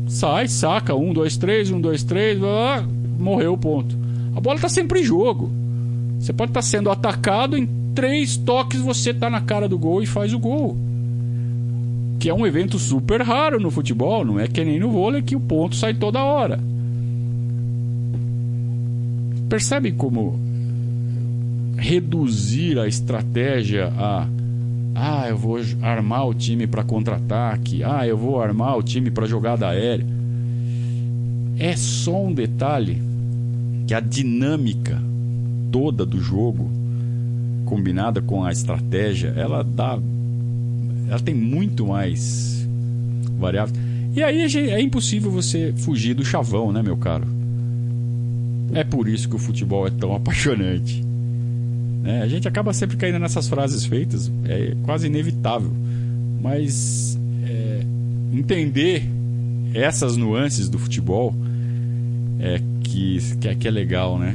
sai, 0.07 0.49
saca, 0.49 0.95
um, 0.95 1.12
dois, 1.12 1.37
três, 1.37 1.70
um, 1.70 1.81
dois, 1.81 2.03
três, 2.03 2.39
blá, 2.39 2.85
morreu 3.18 3.55
o 3.55 3.59
ponto. 3.59 3.97
A 4.35 4.41
bola 4.41 4.57
está 4.57 4.68
sempre 4.68 5.01
em 5.01 5.05
jogo. 5.05 5.51
Você 6.18 6.33
pode 6.33 6.51
estar 6.51 6.61
tá 6.61 6.66
sendo 6.66 6.91
atacado 6.91 7.57
em 7.57 7.66
três 7.95 8.37
toques 8.37 8.81
você 8.81 9.12
tá 9.12 9.29
na 9.29 9.41
cara 9.41 9.68
do 9.68 9.79
gol 9.79 10.03
e 10.03 10.07
faz 10.07 10.33
o 10.33 10.39
gol. 10.39 10.77
Que 12.18 12.29
é 12.29 12.35
um 12.35 12.47
evento 12.47 12.79
super 12.79 13.20
raro 13.20 13.61
no 13.61 13.70
futebol, 13.70 14.25
não 14.25 14.39
é 14.39 14.47
que 14.47 14.64
nem 14.64 14.79
no 14.79 14.91
vôlei 14.91 15.23
que 15.23 15.37
o 15.37 15.41
ponto 15.41 15.75
sai 15.75 15.95
toda 15.95 16.23
hora. 16.23 16.61
Percebe 19.49 19.93
como 19.93 20.39
reduzir 21.77 22.79
a 22.79 22.87
estratégia 22.87 23.93
a 23.97 24.27
ah, 24.95 25.28
eu 25.28 25.36
vou 25.36 25.59
armar 25.80 26.26
o 26.26 26.34
time 26.34 26.66
para 26.66 26.84
contra-ataque, 26.84 27.82
ah, 27.82 28.07
eu 28.07 28.16
vou 28.16 28.40
armar 28.40 28.76
o 28.76 28.82
time 28.82 29.11
para 29.11 29.26
jogada 29.26 29.68
aérea. 29.68 30.07
É 31.59 31.76
só 31.76 32.24
um 32.24 32.32
detalhe 32.32 33.01
que 33.86 33.95
a 33.95 34.01
dinâmica 34.01 35.01
toda 35.70 36.05
do 36.05 36.20
jogo 36.20 36.70
combinada 37.64 38.20
com 38.20 38.45
a 38.45 38.53
estratégia, 38.53 39.32
ela 39.36 39.62
dá. 39.64 39.99
Ela 41.09 41.20
tem 41.20 41.34
muito 41.34 41.86
mais 41.86 42.66
variáveis. 43.38 43.78
E 44.14 44.22
aí 44.22 44.43
é 44.70 44.80
impossível 44.80 45.30
você 45.30 45.72
fugir 45.78 46.14
do 46.14 46.24
chavão, 46.24 46.70
né, 46.70 46.82
meu 46.82 46.99
caro? 46.99 47.26
É 48.74 48.84
por 48.84 49.09
isso 49.09 49.28
que 49.28 49.36
o 49.36 49.38
futebol 49.38 49.86
é 49.86 49.90
tão 49.90 50.12
apaixonante. 50.16 51.03
É, 52.05 52.20
a 52.20 52.28
gente 52.28 52.48
acaba 52.48 52.72
sempre 52.72 52.96
caindo 52.96 53.18
nessas 53.18 53.48
frases 53.48 53.84
feitas, 53.84 54.30
é 54.44 54.74
quase 54.82 55.07
inevitável. 55.07 55.72
Mas 56.40 57.18
é, 57.44 57.84
entender 58.32 59.05
essas 59.74 60.16
nuances 60.16 60.68
do 60.68 60.78
futebol 60.78 61.34
é 62.40 62.61
que, 62.82 63.18
que, 63.40 63.48
é, 63.48 63.55
que 63.55 63.68
é 63.68 63.70
legal, 63.70 64.18
né? 64.18 64.34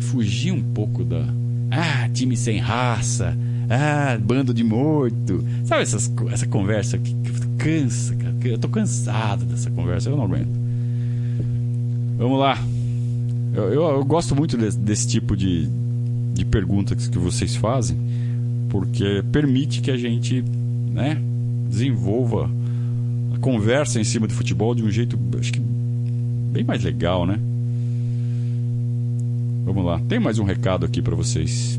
Fugir 0.00 0.52
um 0.52 0.62
pouco 0.62 1.04
da, 1.04 1.26
ah, 1.70 2.08
time 2.12 2.36
sem 2.36 2.58
raça. 2.58 3.36
Ah, 3.68 4.16
bando 4.20 4.54
de 4.54 4.62
morto. 4.62 5.44
Sabe 5.64 5.82
essas, 5.82 6.12
essa 6.30 6.46
conversa 6.46 6.98
que, 6.98 7.14
que 7.14 7.46
cansa, 7.58 8.14
cara? 8.14 8.34
Eu 8.44 8.58
tô 8.58 8.68
cansado 8.68 9.44
dessa 9.44 9.70
conversa, 9.70 10.08
eu 10.08 10.16
não 10.16 10.24
aguento. 10.24 10.56
Vamos 12.16 12.38
lá. 12.38 12.58
Eu, 13.54 13.64
eu, 13.72 13.82
eu 13.82 14.04
gosto 14.04 14.36
muito 14.36 14.56
desse, 14.56 14.78
desse 14.78 15.08
tipo 15.08 15.36
de, 15.36 15.68
de 16.36 16.44
perguntas 16.44 17.08
que 17.08 17.18
vocês 17.18 17.56
fazem, 17.56 17.96
porque 18.68 19.24
permite 19.32 19.80
que 19.80 19.90
a 19.90 19.96
gente 19.96 20.42
né, 20.92 21.20
desenvolva 21.68 22.50
a 23.34 23.38
conversa 23.38 24.00
em 24.00 24.04
cima 24.04 24.28
de 24.28 24.34
futebol 24.34 24.74
de 24.74 24.82
um 24.82 24.90
jeito, 24.90 25.18
acho 25.38 25.52
que 25.52 25.60
bem 25.60 26.64
mais 26.64 26.82
legal, 26.82 27.26
né? 27.26 27.38
Vamos 29.64 29.84
lá, 29.84 30.00
tem 30.08 30.20
mais 30.20 30.38
um 30.38 30.44
recado 30.44 30.86
aqui 30.86 31.02
para 31.02 31.16
vocês. 31.16 31.78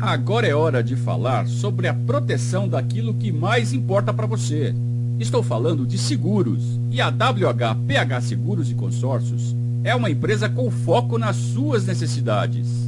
Agora 0.00 0.46
é 0.46 0.54
hora 0.54 0.82
de 0.82 0.94
falar 0.94 1.48
sobre 1.48 1.88
a 1.88 1.94
proteção 1.94 2.68
daquilo 2.68 3.14
que 3.14 3.32
mais 3.32 3.72
importa 3.72 4.14
para 4.14 4.26
você. 4.26 4.72
Estou 5.18 5.42
falando 5.42 5.84
de 5.84 5.98
seguros. 5.98 6.78
E 6.92 7.00
a 7.00 7.08
WHPH 7.08 8.22
Seguros 8.22 8.70
e 8.70 8.74
Consórcios 8.74 9.56
é 9.82 9.94
uma 9.94 10.10
empresa 10.10 10.48
com 10.48 10.70
foco 10.70 11.18
nas 11.18 11.34
suas 11.36 11.84
necessidades. 11.84 12.87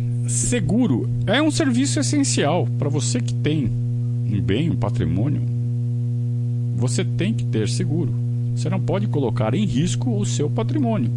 Seguro 0.27 1.09
é 1.25 1.41
um 1.41 1.51
serviço 1.51 1.99
essencial 1.99 2.67
para 2.77 2.89
você 2.89 3.19
que 3.19 3.33
tem 3.33 3.65
um 3.65 4.41
bem, 4.41 4.69
um 4.69 4.75
patrimônio. 4.75 5.41
Você 6.75 7.03
tem 7.03 7.33
que 7.33 7.45
ter 7.45 7.67
seguro. 7.67 8.13
Você 8.55 8.69
não 8.69 8.79
pode 8.79 9.07
colocar 9.07 9.53
em 9.53 9.65
risco 9.65 10.17
o 10.17 10.25
seu 10.25 10.49
patrimônio. 10.49 11.11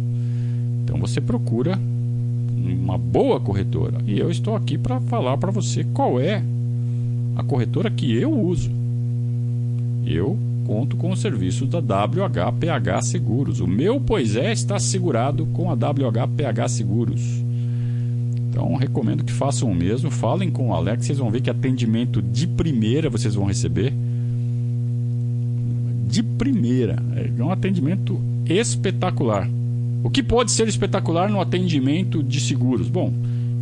Então 0.83 0.97
você 0.97 1.21
procura 1.21 1.79
uma 2.57 2.97
boa 2.97 3.39
corretora. 3.39 3.99
E 4.05 4.19
eu 4.19 4.29
estou 4.29 4.55
aqui 4.55 4.77
para 4.77 4.99
falar 5.01 5.37
para 5.37 5.51
você 5.51 5.83
qual 5.83 6.19
é 6.19 6.43
a 7.35 7.43
corretora 7.43 7.89
que 7.89 8.13
eu 8.13 8.31
uso. 8.31 8.71
Eu 10.05 10.37
conto 10.65 10.95
com 10.95 11.11
o 11.11 11.17
serviço 11.17 11.65
da 11.65 11.79
WHPH 11.79 13.01
Seguros. 13.03 13.59
O 13.59 13.67
meu, 13.67 13.99
pois 13.99 14.35
é, 14.35 14.51
está 14.51 14.79
segurado 14.79 15.45
com 15.47 15.69
a 15.69 15.73
WHPH 15.73 16.69
Seguros. 16.69 17.44
Então, 18.55 18.73
recomendo 18.75 19.25
que 19.25 19.33
façam 19.33 19.69
o 19.69 19.75
mesmo. 19.75 20.09
Falem 20.09 20.49
com 20.49 20.69
o 20.69 20.73
Alex, 20.73 21.05
vocês 21.05 21.17
vão 21.17 21.29
ver 21.29 21.41
que 21.41 21.49
atendimento 21.49 22.21
de 22.21 22.47
primeira 22.47 23.09
vocês 23.09 23.35
vão 23.35 23.43
receber. 23.43 23.93
De 26.07 26.23
primeira. 26.23 27.03
É 27.37 27.43
um 27.43 27.51
atendimento 27.51 28.17
espetacular. 28.47 29.49
O 30.01 30.09
que 30.09 30.23
pode 30.23 30.53
ser 30.53 30.69
espetacular 30.69 31.29
no 31.29 31.41
atendimento 31.41 32.23
de 32.23 32.39
seguros? 32.39 32.87
Bom, 32.87 33.11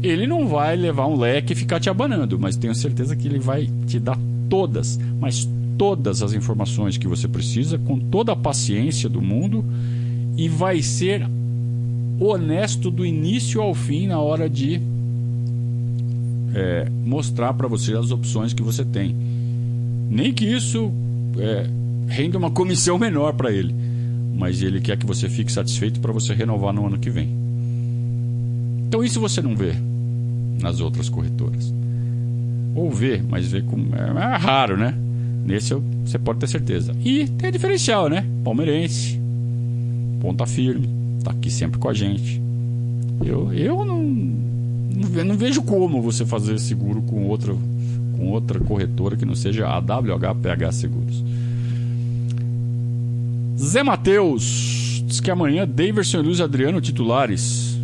ele 0.03 0.27
não 0.27 0.47
vai 0.47 0.75
levar 0.75 1.07
um 1.07 1.17
leque 1.17 1.53
e 1.53 1.55
ficar 1.55 1.79
te 1.79 1.89
abanando, 1.89 2.37
mas 2.37 2.55
tenho 2.55 2.75
certeza 2.75 3.15
que 3.15 3.27
ele 3.27 3.39
vai 3.39 3.67
te 3.87 3.97
dar 3.97 4.19
todas, 4.47 4.99
mas 5.19 5.49
todas 5.75 6.21
as 6.21 6.33
informações 6.33 6.99
que 6.99 7.07
você 7.07 7.27
precisa, 7.27 7.79
com 7.79 7.97
toda 7.97 8.33
a 8.33 8.35
paciência 8.35 9.09
do 9.09 9.23
mundo 9.23 9.65
e 10.37 10.47
vai 10.47 10.83
ser 10.83 11.27
honesto 12.27 12.91
do 12.91 13.05
início 13.05 13.61
ao 13.61 13.73
fim 13.73 14.07
na 14.07 14.19
hora 14.19 14.49
de 14.49 14.81
é, 16.53 16.87
mostrar 17.05 17.53
para 17.53 17.67
você 17.67 17.93
as 17.93 18.11
opções 18.11 18.53
que 18.53 18.61
você 18.61 18.85
tem. 18.85 19.15
Nem 20.09 20.33
que 20.33 20.45
isso 20.45 20.91
é, 21.37 21.67
renda 22.07 22.37
uma 22.37 22.51
comissão 22.51 22.97
menor 22.97 23.33
para 23.33 23.51
ele, 23.51 23.73
mas 24.35 24.61
ele 24.61 24.79
quer 24.79 24.97
que 24.97 25.05
você 25.05 25.27
fique 25.27 25.51
satisfeito 25.51 25.99
para 25.99 26.11
você 26.11 26.33
renovar 26.33 26.73
no 26.73 26.85
ano 26.85 26.99
que 26.99 27.09
vem. 27.09 27.29
Então 28.87 29.03
isso 29.03 29.19
você 29.19 29.41
não 29.41 29.55
vê 29.55 29.73
nas 30.61 30.79
outras 30.79 31.09
corretoras. 31.09 31.73
Ou 32.75 32.91
vê, 32.91 33.21
mas 33.27 33.47
vê 33.47 33.61
como 33.61 33.95
é, 33.95 34.33
é 34.33 34.37
raro, 34.37 34.77
né? 34.77 34.95
Nesse 35.45 35.73
você 36.05 36.17
pode 36.17 36.39
ter 36.39 36.47
certeza. 36.47 36.95
E 37.03 37.27
tem 37.27 37.51
diferencial, 37.51 38.09
né? 38.09 38.25
Palmeirense, 38.43 39.19
ponta 40.21 40.45
firme, 40.45 40.87
tá 41.23 41.31
aqui 41.31 41.49
sempre 41.49 41.79
com 41.79 41.89
a 41.89 41.93
gente. 41.93 42.41
Eu, 43.23 43.53
eu 43.53 43.85
não, 43.85 44.03
não 44.03 45.37
vejo 45.37 45.61
como 45.61 46.01
você 46.01 46.25
fazer 46.25 46.59
seguro 46.59 47.01
com 47.01 47.27
outra, 47.27 47.55
com 48.17 48.29
outra 48.29 48.59
corretora 48.59 49.15
que 49.15 49.25
não 49.25 49.35
seja 49.35 49.67
a 49.67 49.79
WHPH 49.79 50.71
Seguros. 50.73 51.23
Zé 53.57 53.81
Matheus 53.83 55.03
diz 55.05 55.19
que 55.19 55.31
amanhã 55.31 55.67
Daverson 55.67 56.19
e 56.19 56.23
Luiz 56.23 56.41
Adriano 56.41 56.81
titulares. 56.81 57.77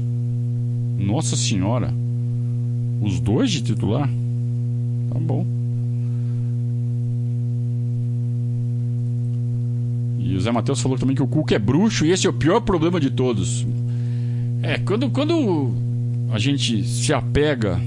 Nossa 0.98 1.36
Senhora. 1.36 1.94
Os 3.02 3.20
dois 3.20 3.50
de 3.50 3.62
titular? 3.62 4.10
Tá 5.10 5.20
bom. 5.20 5.59
E 10.20 10.36
o 10.36 10.42
Zé 10.42 10.52
Matheus 10.52 10.82
falou 10.82 10.98
também 10.98 11.16
que 11.16 11.24
o 11.24 11.28
Cuca 11.28 11.56
é 11.56 11.60
bruxo 11.60 12.06
e 12.06 12.12
esse 12.12 12.28
é 12.28 12.30
o 12.30 12.34
pior 12.34 12.60
problema 12.60 13.00
de 13.00 13.10
todos. 13.10 13.66
É, 14.62 14.78
quando, 14.78 15.10
quando 15.10 15.72
a 16.32 16.38
gente 16.38 16.84
se 16.84 17.14
apega 17.14 17.80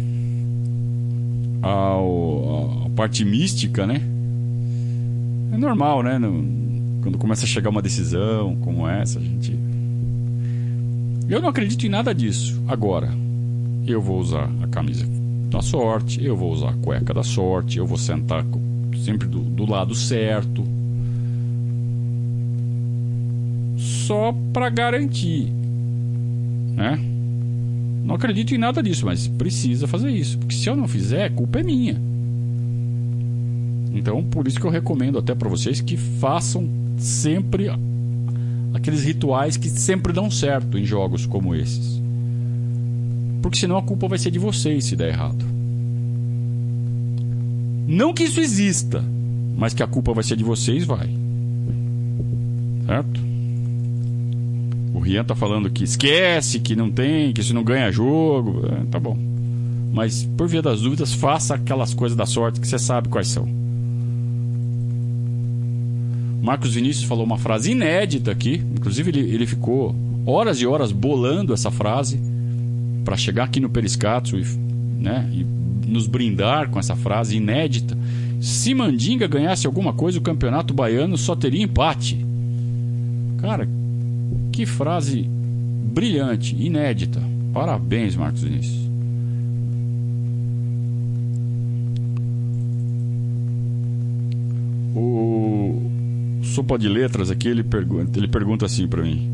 ao, 1.62 2.86
à 2.86 2.90
parte 2.90 3.24
mística, 3.24 3.86
né? 3.86 4.00
É 5.52 5.56
normal, 5.56 6.02
né? 6.02 6.18
No, 6.18 7.00
quando 7.02 7.18
começa 7.18 7.44
a 7.44 7.48
chegar 7.48 7.70
uma 7.70 7.82
decisão 7.82 8.56
como 8.56 8.88
essa, 8.88 9.18
a 9.18 9.22
gente. 9.22 9.56
Eu 11.28 11.40
não 11.40 11.48
acredito 11.48 11.86
em 11.86 11.88
nada 11.88 12.14
disso. 12.14 12.60
Agora, 12.66 13.10
eu 13.86 14.00
vou 14.00 14.18
usar 14.18 14.50
a 14.62 14.66
camisa 14.68 15.06
da 15.50 15.60
sorte, 15.60 16.24
eu 16.24 16.34
vou 16.34 16.50
usar 16.50 16.70
a 16.70 16.76
cueca 16.76 17.12
da 17.12 17.22
sorte, 17.22 17.78
eu 17.78 17.86
vou 17.86 17.98
sentar 17.98 18.44
sempre 19.04 19.28
do, 19.28 19.40
do 19.40 19.70
lado 19.70 19.94
certo. 19.94 20.64
Só 24.06 24.34
para 24.52 24.68
garantir, 24.68 25.52
né? 26.74 26.98
Não 28.04 28.16
acredito 28.16 28.54
em 28.54 28.58
nada 28.58 28.82
disso, 28.82 29.06
mas 29.06 29.28
precisa 29.28 29.86
fazer 29.86 30.10
isso, 30.10 30.38
porque 30.38 30.56
se 30.56 30.68
eu 30.68 30.76
não 30.76 30.88
fizer, 30.88 31.24
a 31.26 31.30
culpa 31.30 31.60
é 31.60 31.62
minha. 31.62 32.00
Então, 33.94 34.24
por 34.24 34.48
isso 34.48 34.58
que 34.58 34.66
eu 34.66 34.70
recomendo 34.70 35.18
até 35.18 35.34
para 35.34 35.48
vocês 35.48 35.80
que 35.80 35.96
façam 35.96 36.68
sempre 36.96 37.68
aqueles 38.74 39.04
rituais 39.04 39.56
que 39.56 39.68
sempre 39.68 40.12
dão 40.12 40.30
certo 40.30 40.76
em 40.76 40.84
jogos 40.84 41.26
como 41.26 41.54
esses. 41.54 42.02
Porque 43.40 43.58
senão 43.58 43.76
a 43.76 43.82
culpa 43.82 44.08
vai 44.08 44.18
ser 44.18 44.32
de 44.32 44.38
vocês 44.38 44.84
se 44.84 44.96
der 44.96 45.10
errado. 45.10 45.44
Não 47.86 48.12
que 48.12 48.24
isso 48.24 48.40
exista, 48.40 49.04
mas 49.56 49.74
que 49.74 49.82
a 49.82 49.86
culpa 49.86 50.12
vai 50.12 50.24
ser 50.24 50.36
de 50.36 50.44
vocês, 50.44 50.84
vai. 50.84 51.08
Certo? 52.86 53.21
Rian 55.02 55.24
tá 55.24 55.34
falando 55.34 55.70
que 55.70 55.84
esquece, 55.84 56.60
que 56.60 56.76
não 56.76 56.90
tem, 56.90 57.32
que 57.32 57.42
se 57.42 57.52
não 57.52 57.62
ganha 57.62 57.90
jogo. 57.90 58.62
É, 58.66 58.84
tá 58.90 58.98
bom. 58.98 59.16
Mas 59.92 60.24
por 60.36 60.48
via 60.48 60.62
das 60.62 60.80
dúvidas, 60.80 61.12
faça 61.12 61.54
aquelas 61.54 61.92
coisas 61.92 62.16
da 62.16 62.24
sorte 62.24 62.60
que 62.60 62.66
você 62.66 62.78
sabe 62.78 63.08
quais 63.08 63.28
são. 63.28 63.46
Marcos 66.42 66.74
Vinícius 66.74 67.04
falou 67.04 67.24
uma 67.24 67.38
frase 67.38 67.70
inédita 67.72 68.30
aqui. 68.30 68.62
Inclusive, 68.76 69.10
ele, 69.10 69.20
ele 69.20 69.46
ficou 69.46 69.94
horas 70.26 70.60
e 70.60 70.66
horas 70.66 70.90
bolando 70.90 71.52
essa 71.52 71.70
frase 71.70 72.18
para 73.04 73.16
chegar 73.16 73.44
aqui 73.44 73.60
no 73.60 73.68
Periscatso 73.68 74.36
e, 74.38 74.44
né, 74.98 75.28
e 75.32 75.44
nos 75.88 76.06
brindar 76.06 76.70
com 76.70 76.78
essa 76.78 76.96
frase 76.96 77.36
inédita. 77.36 77.96
Se 78.40 78.74
Mandinga 78.74 79.26
ganhasse 79.28 79.66
alguma 79.66 79.92
coisa, 79.92 80.18
o 80.18 80.22
campeonato 80.22 80.74
baiano 80.74 81.16
só 81.16 81.36
teria 81.36 81.62
empate. 81.62 82.24
Cara, 83.38 83.68
que 84.52 84.66
frase 84.66 85.22
brilhante, 85.92 86.54
inédita. 86.54 87.20
Parabéns, 87.52 88.14
Marcos 88.14 88.42
Vinícius. 88.42 88.90
O 94.94 95.90
Sopa 96.42 96.78
de 96.78 96.88
Letras 96.88 97.30
aqui, 97.30 97.48
ele 97.48 97.62
pergunta, 97.62 98.18
ele 98.18 98.28
pergunta 98.28 98.66
assim 98.66 98.86
para 98.86 99.02
mim. 99.02 99.30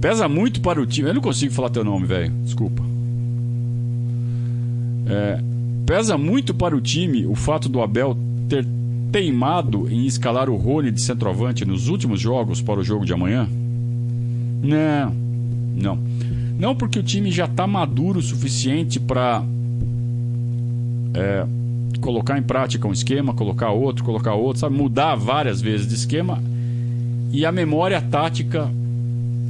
Pesa 0.00 0.28
muito 0.28 0.60
para 0.60 0.80
o 0.80 0.86
time. 0.86 1.08
Eu 1.08 1.14
não 1.14 1.20
consigo 1.20 1.52
falar 1.52 1.70
teu 1.70 1.84
nome, 1.84 2.06
velho. 2.06 2.32
Desculpa. 2.44 2.82
É, 5.06 5.40
pesa 5.84 6.16
muito 6.16 6.54
para 6.54 6.76
o 6.76 6.80
time 6.80 7.26
o 7.26 7.34
fato 7.34 7.68
do 7.68 7.80
Abel 7.82 8.16
ter 8.48 8.66
teimado 9.10 9.88
em 9.90 10.06
escalar 10.06 10.48
o 10.48 10.56
Rony 10.56 10.90
de 10.90 11.02
centroavante 11.02 11.64
nos 11.64 11.88
últimos 11.88 12.20
jogos 12.20 12.62
para 12.62 12.80
o 12.80 12.84
jogo 12.84 13.04
de 13.04 13.12
amanhã? 13.12 13.48
Não, 14.62 15.14
não. 15.76 15.98
Não 16.58 16.76
porque 16.76 16.98
o 16.98 17.02
time 17.02 17.30
já 17.30 17.46
está 17.46 17.66
maduro 17.66 18.18
o 18.18 18.22
suficiente 18.22 19.00
para 19.00 19.42
é, 21.14 21.46
colocar 22.00 22.38
em 22.38 22.42
prática 22.42 22.86
um 22.86 22.92
esquema, 22.92 23.32
colocar 23.32 23.70
outro, 23.70 24.04
colocar 24.04 24.34
outro, 24.34 24.60
sabe? 24.60 24.76
Mudar 24.76 25.14
várias 25.14 25.60
vezes 25.60 25.86
de 25.86 25.94
esquema 25.94 26.42
e 27.32 27.46
a 27.46 27.52
memória 27.52 28.00
tática 28.00 28.70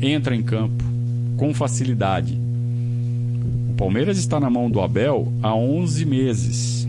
entra 0.01 0.37
em 0.37 0.43
campo 0.43 0.85
com 1.37 1.53
facilidade. 1.53 2.39
O 3.71 3.75
Palmeiras 3.75 4.19
está 4.19 4.39
na 4.39 4.51
mão 4.51 4.71
do 4.71 4.81
Abel 4.81 5.33
há 5.43 5.55
11 5.55 6.05
meses. 6.05 6.89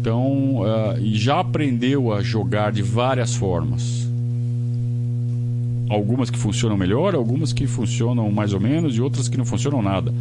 Então, 0.00 0.56
uh, 0.56 0.98
e 1.00 1.14
já 1.14 1.40
aprendeu 1.40 2.12
a 2.12 2.20
jogar 2.20 2.70
de 2.72 2.82
várias 2.82 3.34
formas 3.34 4.03
algumas 5.88 6.30
que 6.30 6.38
funcionam 6.38 6.76
melhor, 6.76 7.14
algumas 7.14 7.52
que 7.52 7.66
funcionam 7.66 8.30
mais 8.30 8.52
ou 8.52 8.60
menos 8.60 8.96
e 8.96 9.00
outras 9.00 9.28
que 9.28 9.36
não 9.36 9.44
funcionam 9.44 9.82
nada. 9.82 10.12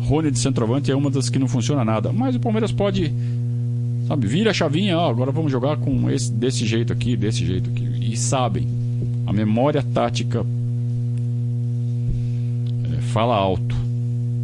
Rony 0.00 0.30
de 0.30 0.38
centroavante 0.38 0.90
é 0.90 0.96
uma 0.96 1.10
das 1.10 1.28
que 1.28 1.38
não 1.38 1.48
funciona 1.48 1.84
nada, 1.84 2.12
mas 2.12 2.34
o 2.34 2.40
Palmeiras 2.40 2.72
pode, 2.72 3.12
sabe, 4.08 4.26
vira 4.26 4.50
a 4.50 4.54
chavinha, 4.54 4.98
ó, 4.98 5.08
agora 5.08 5.30
vamos 5.30 5.52
jogar 5.52 5.76
com 5.76 6.10
esse 6.10 6.30
desse 6.32 6.66
jeito 6.66 6.92
aqui, 6.92 7.16
desse 7.16 7.46
jeito 7.46 7.70
aqui. 7.70 7.84
E 8.12 8.16
sabem, 8.16 8.66
a 9.26 9.32
memória 9.32 9.82
tática 9.82 10.44
é, 12.92 13.00
fala 13.12 13.36
alto. 13.36 13.76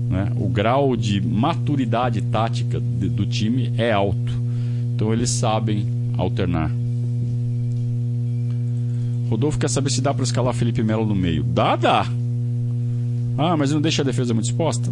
Né? 0.09 0.33
O 0.37 0.49
grau 0.49 0.97
de 0.97 1.21
maturidade 1.21 2.23
tática 2.23 2.81
do 2.81 3.27
time 3.27 3.73
é 3.77 3.93
alto. 3.93 4.33
Então 4.95 5.13
eles 5.13 5.31
sabem 5.31 5.87
alternar. 6.17 6.71
Rodolfo 9.29 9.59
quer 9.59 9.69
saber 9.69 9.91
se 9.91 10.01
dá 10.01 10.15
para 10.15 10.25
escalar 10.25 10.55
Felipe 10.55 10.83
Melo 10.83 11.05
no 11.05 11.15
meio. 11.15 11.43
Dá, 11.43 11.77
dá. 11.77 12.07
Ah, 13.37 13.57
mas 13.57 13.71
não 13.73 13.81
deixa 13.81 14.03
a 14.03 14.05
defesa 14.05 14.35
muito 14.35 14.47
exposta? 14.47 14.91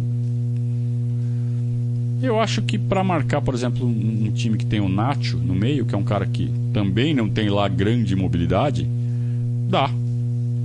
Eu 2.21 2.39
acho 2.39 2.61
que 2.61 2.77
para 2.77 3.03
marcar, 3.03 3.41
por 3.41 3.53
exemplo, 3.53 3.85
um, 3.85 4.25
um, 4.27 4.31
time 4.31 4.57
que 4.57 4.65
tem 4.65 4.79
o 4.79 4.89
Nacho 4.89 5.37
no 5.37 5.53
meio, 5.53 5.85
que 5.85 5.93
é 5.93 5.97
um 5.97 6.03
cara 6.03 6.25
que 6.25 6.49
também 6.73 7.13
não 7.13 7.29
tem 7.29 7.49
lá 7.49 7.67
grande 7.67 8.15
mobilidade, 8.15 8.87
dá. 9.69 9.89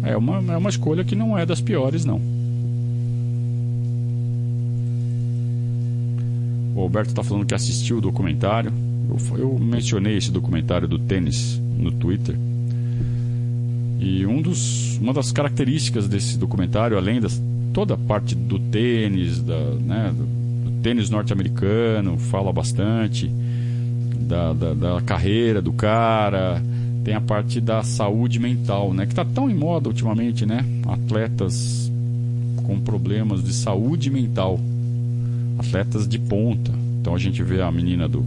É 0.03 0.17
uma, 0.17 0.53
é 0.53 0.57
uma 0.57 0.71
escolha 0.71 1.05
que 1.05 1.15
não 1.15 1.37
é 1.37 1.45
das 1.45 1.61
piores, 1.61 2.05
não. 2.05 2.21
O 6.75 6.81
Alberto 6.81 7.11
está 7.11 7.23
falando 7.23 7.47
que 7.47 7.55
assistiu 7.55 7.99
o 7.99 8.01
documentário. 8.01 8.73
Eu, 9.09 9.39
eu 9.39 9.59
mencionei 9.59 10.17
esse 10.17 10.31
documentário 10.31 10.89
do 10.89 10.99
tênis 10.99 11.61
no 11.77 11.93
Twitter. 11.93 12.37
E 14.03 14.27
um 14.27 14.43
dos, 14.43 14.99
uma 14.99 15.13
das 15.13 15.31
características 15.31 16.09
desse 16.09 16.37
documentário, 16.37 16.99
além 16.99 17.21
de 17.21 17.29
toda 17.73 17.95
a 17.95 17.97
parte 17.97 18.35
do 18.35 18.59
tênis, 18.59 19.41
da, 19.41 19.57
né, 19.57 20.13
do, 20.13 20.71
do 20.71 20.83
tênis 20.83 21.09
norte-americano, 21.09 22.19
fala 22.19 22.53
bastante 22.53 23.31
da, 24.27 24.53
da, 24.55 24.75
da, 24.75 25.01
carreira 25.03 25.63
do 25.63 25.73
cara, 25.73 26.61
tem 27.05 27.15
a 27.15 27.21
parte 27.21 27.61
da 27.61 27.85
saúde 27.85 28.41
mental, 28.41 28.93
né, 28.93 29.07
que 29.07 29.13
está 29.13 29.25
tão 29.25 29.49
em 29.49 29.55
moda 29.55 29.89
ultimamente, 29.89 30.45
né, 30.45 30.65
atletas 30.89 31.89
com 32.65 32.81
problemas 32.81 33.45
de 33.45 33.53
saúde 33.53 34.11
mental, 34.11 34.59
atletas 35.61 36.09
de 36.09 36.19
ponta. 36.19 36.73
Então 37.01 37.15
a 37.15 37.19
gente 37.19 37.41
vê 37.41 37.63
a 37.63 37.71
menina 37.71 38.09
do 38.09 38.27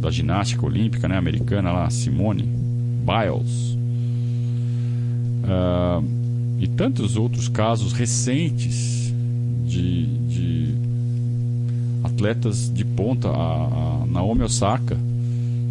da 0.00 0.10
ginástica 0.10 0.66
olímpica 0.66 1.06
né, 1.06 1.16
americana 1.16 1.70
lá, 1.70 1.88
Simone 1.88 2.61
Biles. 3.02 3.76
Uh, 5.44 6.22
e 6.60 6.68
tantos 6.68 7.16
outros 7.16 7.48
casos 7.48 7.92
recentes 7.92 9.12
de, 9.66 10.06
de 10.28 10.74
atletas 12.04 12.72
de 12.72 12.84
ponta, 12.84 13.28
a, 13.28 14.02
a 14.02 14.06
Naomi 14.06 14.42
Osaka, 14.42 14.96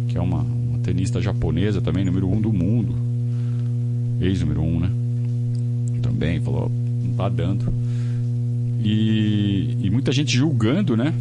que 0.08 0.18
é 0.18 0.20
uma, 0.20 0.40
uma, 0.40 0.78
tenista 0.80 1.20
japonesa 1.20 1.80
também, 1.80 2.04
número 2.04 2.28
um 2.28 2.38
do 2.38 2.52
mundo, 2.52 2.94
ex-número 4.20 4.60
um, 4.60 4.80
né? 4.80 4.90
Também 6.02 6.40
falou, 6.40 6.70
não 7.04 7.14
tá 7.14 7.30
dando. 7.30 7.72
E, 8.84 9.78
e 9.80 9.90
muita 9.90 10.12
gente 10.12 10.36
julgando, 10.36 10.94
né? 10.94 11.14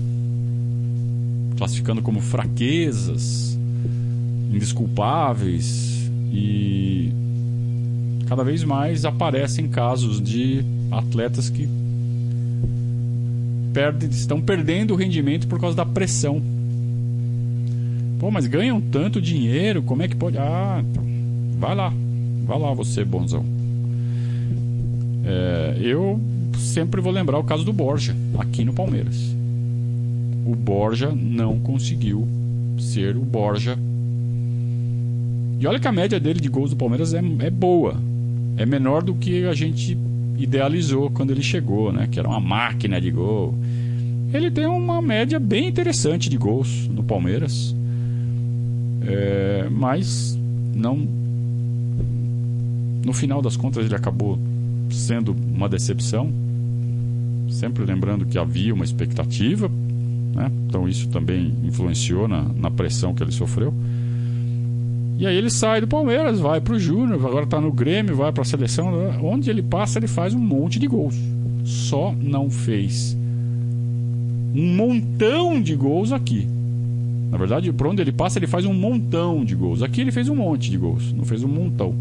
Classificando 1.58 2.02
como 2.02 2.20
fraquezas, 2.20 3.58
indesculpáveis 4.52 6.01
e 6.32 7.12
cada 8.28 8.44
vez 8.44 8.64
mais 8.64 9.04
aparecem 9.04 9.68
casos 9.68 10.22
de 10.22 10.64
atletas 10.90 11.50
que 11.50 11.68
perdem, 13.74 14.10
estão 14.10 14.42
perdendo 14.42 14.94
o 14.94 14.98
rendimento 14.98 15.48
por 15.48 15.60
causa 15.60 15.76
da 15.76 15.86
pressão. 15.86 16.42
Pô, 18.20 18.30
mas 18.30 18.46
ganham 18.46 18.80
tanto 18.80 19.22
dinheiro, 19.22 19.82
como 19.82 20.04
é 20.04 20.08
que 20.08 20.16
pode? 20.16 20.38
Ah, 20.38 20.84
vai 21.58 21.76
lá, 21.76 21.94
vai 22.46 22.60
lá 22.60 22.74
você, 22.74 23.04
bonzão. 23.04 23.44
É, 25.26 25.78
eu 25.82 26.20
sempre 26.58 27.02
vou 27.02 27.12
lembrar 27.12 27.38
o 27.40 27.44
caso 27.44 27.64
do 27.64 27.74
Borja, 27.74 28.16
aqui 28.38 28.64
no 28.64 28.74
Palmeiras. 28.74 29.18
O 30.46 30.56
Borja 30.56 31.12
não 31.12 31.60
conseguiu 31.60 32.28
ser 32.78 33.16
o 33.16 33.22
Borja. 33.22 33.78
E 35.62 35.68
olha 35.68 35.80
que 35.80 35.88
a 35.88 35.92
média 35.92 36.20
dele 36.20 36.40
de 36.40 36.50
gols 36.50 36.72
do 36.72 36.76
Palmeiras 36.76 37.14
é, 37.14 37.20
é 37.20 37.52
boa 37.52 37.96
é 38.58 38.66
menor 38.66 39.04
do 39.04 39.14
que 39.14 39.46
a 39.46 39.54
gente 39.54 39.96
idealizou 40.36 41.12
quando 41.12 41.30
ele 41.30 41.44
chegou, 41.44 41.94
né? 41.94 42.08
Que 42.12 42.18
era 42.18 42.28
uma 42.28 42.40
máquina 42.40 43.00
de 43.00 43.12
gol. 43.12 43.54
Ele 44.34 44.50
tem 44.50 44.66
uma 44.66 45.02
média 45.04 45.40
bem 45.40 45.68
interessante 45.68 46.30
de 46.30 46.38
gols 46.38 46.88
no 46.88 47.04
Palmeiras, 47.04 47.76
é, 49.06 49.68
mas 49.70 50.36
não. 50.74 51.08
No 53.06 53.14
final 53.14 53.40
das 53.40 53.56
contas, 53.56 53.86
ele 53.86 53.96
acabou 53.96 54.40
sendo 54.90 55.36
uma 55.54 55.70
decepção. 55.70 56.32
Sempre 57.50 57.86
lembrando 57.86 58.26
que 58.26 58.38
havia 58.40 58.74
uma 58.74 58.86
expectativa, 58.86 59.70
né? 60.34 60.50
então 60.68 60.88
isso 60.90 61.08
também 61.10 61.54
influenciou 61.64 62.28
na, 62.28 62.44
na 62.44 62.72
pressão 62.72 63.14
que 63.14 63.22
ele 63.22 63.32
sofreu. 63.32 63.72
E 65.22 65.28
aí 65.28 65.36
ele 65.36 65.52
sai 65.52 65.80
do 65.80 65.88
Palmeiras, 65.88 66.40
vai 66.40 66.60
pro 66.60 66.80
Júnior, 66.80 67.24
agora 67.24 67.46
tá 67.46 67.62
no 67.62 67.72
Grêmio, 67.72 68.16
vai 68.16 68.32
pra 68.32 68.44
seleção. 68.44 68.92
Onde 69.22 69.52
ele 69.52 69.62
passa, 69.62 70.00
ele 70.00 70.08
faz 70.08 70.34
um 70.34 70.40
monte 70.40 70.80
de 70.80 70.88
gols. 70.88 71.16
Só 71.64 72.12
não 72.20 72.50
fez 72.50 73.16
um 74.56 74.76
montão 74.76 75.62
de 75.62 75.76
gols 75.76 76.12
aqui. 76.12 76.48
Na 77.30 77.38
verdade, 77.38 77.72
por 77.72 77.86
onde 77.86 78.02
ele 78.02 78.12
passa, 78.12 78.40
ele 78.40 78.48
faz 78.48 78.66
um 78.66 78.74
montão 78.74 79.46
de 79.46 79.54
gols. 79.54 79.84
Aqui 79.84 80.02
ele 80.02 80.12
fez 80.12 80.28
um 80.28 80.34
monte 80.34 80.72
de 80.72 80.78
gols, 80.80 81.14
não 81.14 81.24
fez 81.24 81.44
um 81.44 81.48
montão. 81.48 81.94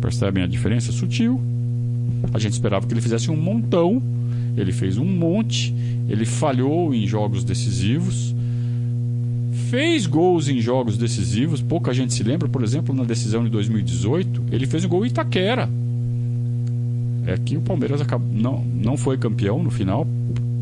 Percebem 0.00 0.42
a 0.42 0.48
diferença 0.48 0.90
sutil? 0.90 1.40
A 2.34 2.38
gente 2.40 2.54
esperava 2.54 2.84
que 2.84 2.92
ele 2.92 3.00
fizesse 3.00 3.30
um 3.30 3.36
montão, 3.36 4.02
ele 4.56 4.72
fez 4.72 4.98
um 4.98 5.04
monte, 5.04 5.72
ele 6.08 6.26
falhou 6.26 6.92
em 6.92 7.06
jogos 7.06 7.44
decisivos 7.44 8.34
fez 9.68 10.06
gols 10.06 10.48
em 10.48 10.60
jogos 10.60 10.96
decisivos, 10.96 11.60
pouca 11.60 11.92
gente 11.92 12.14
se 12.14 12.22
lembra, 12.22 12.48
por 12.48 12.62
exemplo, 12.62 12.94
na 12.94 13.04
decisão 13.04 13.44
de 13.44 13.50
2018, 13.50 14.44
ele 14.50 14.66
fez 14.66 14.84
um 14.84 14.88
gol 14.88 15.04
em 15.04 15.08
Itaquera. 15.08 15.68
É 17.26 17.36
que 17.36 17.56
o 17.56 17.60
Palmeiras 17.60 18.00
acabou, 18.00 18.28
não, 18.32 18.64
não 18.64 18.96
foi 18.96 19.18
campeão 19.18 19.62
no 19.62 19.70
final, 19.70 20.06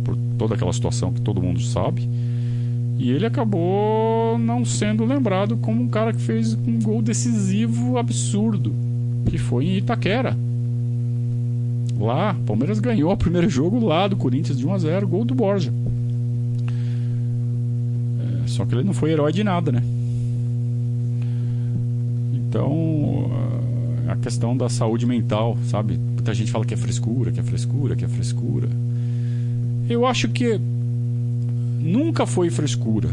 por 0.04 0.16
toda 0.36 0.54
aquela 0.54 0.72
situação 0.72 1.12
que 1.12 1.20
todo 1.20 1.40
mundo 1.40 1.60
sabe. 1.60 2.08
E 2.98 3.10
ele 3.10 3.26
acabou 3.26 4.36
não 4.38 4.64
sendo 4.64 5.04
lembrado 5.04 5.56
como 5.58 5.82
um 5.82 5.88
cara 5.88 6.12
que 6.12 6.20
fez 6.20 6.54
um 6.54 6.80
gol 6.80 7.00
decisivo 7.00 7.98
absurdo, 7.98 8.74
que 9.26 9.38
foi 9.38 9.66
em 9.66 9.76
Itaquera. 9.76 10.36
Lá, 11.96 12.34
Palmeiras 12.44 12.80
ganhou 12.80 13.12
o 13.12 13.16
primeiro 13.16 13.48
jogo 13.48 13.78
lá 13.84 14.08
do 14.08 14.16
Corinthians 14.16 14.58
de 14.58 14.66
1 14.66 14.74
a 14.74 14.78
0, 14.78 15.08
gol 15.08 15.24
do 15.24 15.34
Borja. 15.34 15.72
Só 18.56 18.64
que 18.64 18.74
ele 18.74 18.84
não 18.84 18.94
foi 18.94 19.10
herói 19.10 19.32
de 19.32 19.44
nada, 19.44 19.70
né? 19.70 19.82
Então, 22.32 23.30
a 24.08 24.16
questão 24.16 24.56
da 24.56 24.66
saúde 24.70 25.04
mental, 25.04 25.58
sabe? 25.68 25.98
Muita 25.98 26.32
gente 26.32 26.50
fala 26.50 26.64
que 26.64 26.72
é 26.72 26.76
frescura, 26.76 27.30
que 27.30 27.38
é 27.38 27.42
frescura, 27.42 27.94
que 27.94 28.04
é 28.04 28.08
frescura. 28.08 28.66
Eu 29.90 30.06
acho 30.06 30.30
que 30.30 30.58
nunca 31.80 32.26
foi 32.26 32.48
frescura. 32.48 33.10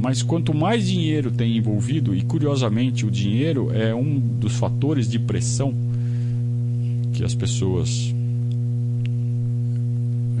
Mas 0.00 0.20
quanto 0.20 0.52
mais 0.52 0.88
dinheiro 0.88 1.30
tem 1.30 1.56
envolvido, 1.56 2.12
e 2.12 2.22
curiosamente 2.22 3.06
o 3.06 3.10
dinheiro 3.10 3.70
é 3.72 3.94
um 3.94 4.18
dos 4.18 4.56
fatores 4.56 5.08
de 5.08 5.16
pressão 5.16 5.72
que 7.12 7.22
as 7.22 7.36
pessoas 7.36 8.12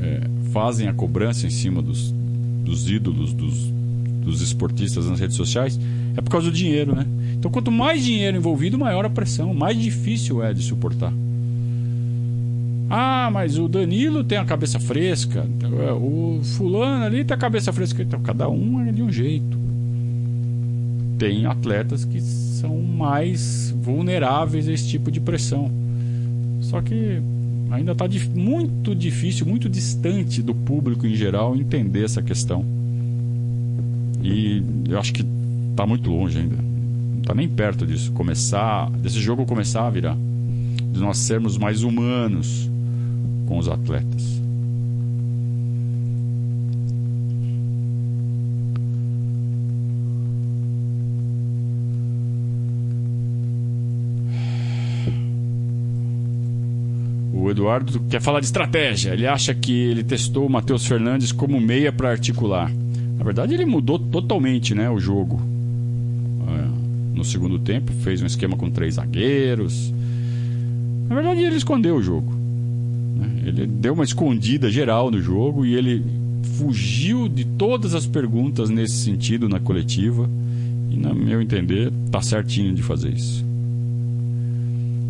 é, 0.02 0.20
fazem 0.52 0.88
a 0.88 0.92
cobrança 0.92 1.46
em 1.46 1.50
cima 1.50 1.80
dos, 1.80 2.12
dos 2.64 2.90
ídolos, 2.90 3.32
dos, 3.32 3.70
dos 4.22 4.40
esportistas 4.40 5.08
nas 5.08 5.20
redes 5.20 5.36
sociais 5.36 5.78
é 6.16 6.20
por 6.20 6.30
causa 6.30 6.50
do 6.50 6.56
dinheiro, 6.56 6.94
né? 6.94 7.06
Então, 7.34 7.50
quanto 7.50 7.70
mais 7.70 8.04
dinheiro 8.04 8.36
envolvido, 8.36 8.78
maior 8.78 9.04
a 9.04 9.10
pressão, 9.10 9.52
mais 9.52 9.78
difícil 9.78 10.42
é 10.42 10.54
de 10.54 10.62
suportar. 10.62 11.12
Ah, 12.88 13.30
mas 13.32 13.58
o 13.58 13.68
Danilo 13.68 14.22
tem 14.22 14.38
a 14.38 14.44
cabeça 14.44 14.78
fresca, 14.78 15.46
o 16.00 16.40
fulano 16.42 17.04
ali 17.04 17.24
tem 17.24 17.34
a 17.34 17.38
cabeça 17.38 17.72
fresca. 17.72 18.02
Então, 18.02 18.20
cada 18.20 18.48
um 18.48 18.86
é 18.86 18.92
de 18.92 19.02
um 19.02 19.10
jeito. 19.10 19.58
Tem 21.18 21.46
atletas 21.46 22.04
que 22.04 22.20
são 22.20 22.80
mais 22.80 23.74
vulneráveis 23.80 24.68
a 24.68 24.72
esse 24.72 24.88
tipo 24.88 25.10
de 25.10 25.20
pressão. 25.20 25.70
Só 26.60 26.80
que 26.82 27.20
ainda 27.70 27.92
está 27.92 28.04
muito 28.34 28.94
difícil, 28.94 29.46
muito 29.46 29.68
distante 29.68 30.42
do 30.42 30.54
público 30.54 31.06
em 31.06 31.14
geral 31.14 31.56
entender 31.56 32.04
essa 32.04 32.22
questão. 32.22 32.81
E 34.22 34.62
eu 34.88 34.98
acho 34.98 35.12
que 35.12 35.24
está 35.70 35.84
muito 35.84 36.08
longe 36.10 36.38
ainda. 36.38 36.56
Não 36.56 37.20
está 37.20 37.34
nem 37.34 37.48
perto 37.48 37.84
disso. 37.84 38.12
Começar, 38.12 38.88
desse 38.90 39.18
jogo 39.18 39.44
começar 39.44 39.86
a 39.86 39.90
virar. 39.90 40.16
De 40.92 41.00
nós 41.00 41.18
sermos 41.18 41.58
mais 41.58 41.82
humanos 41.82 42.70
com 43.46 43.58
os 43.58 43.68
atletas. 43.68 44.40
O 57.34 57.50
Eduardo 57.50 57.98
quer 58.08 58.20
falar 58.20 58.38
de 58.38 58.46
estratégia. 58.46 59.12
Ele 59.12 59.26
acha 59.26 59.52
que 59.52 59.72
ele 59.72 60.04
testou 60.04 60.46
o 60.46 60.50
Matheus 60.50 60.86
Fernandes 60.86 61.32
como 61.32 61.60
meia 61.60 61.92
para 61.92 62.10
articular. 62.10 62.70
Na 63.22 63.24
verdade, 63.24 63.54
ele 63.54 63.64
mudou 63.64 64.00
totalmente 64.00 64.74
né, 64.74 64.90
o 64.90 64.98
jogo. 64.98 65.40
É, 66.48 67.16
no 67.16 67.24
segundo 67.24 67.56
tempo, 67.56 67.92
fez 68.02 68.20
um 68.20 68.26
esquema 68.26 68.56
com 68.56 68.68
três 68.68 68.94
zagueiros. 68.94 69.94
Na 71.08 71.14
verdade, 71.14 71.40
ele 71.40 71.54
escondeu 71.54 71.94
o 71.94 72.02
jogo. 72.02 72.32
Né? 73.16 73.44
Ele 73.46 73.66
deu 73.68 73.94
uma 73.94 74.02
escondida 74.02 74.68
geral 74.68 75.08
no 75.08 75.22
jogo 75.22 75.64
e 75.64 75.76
ele 75.76 76.04
fugiu 76.58 77.28
de 77.28 77.44
todas 77.44 77.94
as 77.94 78.08
perguntas 78.08 78.68
nesse 78.70 78.96
sentido 79.04 79.48
na 79.48 79.60
coletiva. 79.60 80.28
E, 80.90 80.96
no 80.96 81.14
meu 81.14 81.40
entender, 81.40 81.92
tá 82.10 82.20
certinho 82.20 82.74
de 82.74 82.82
fazer 82.82 83.14
isso. 83.14 83.44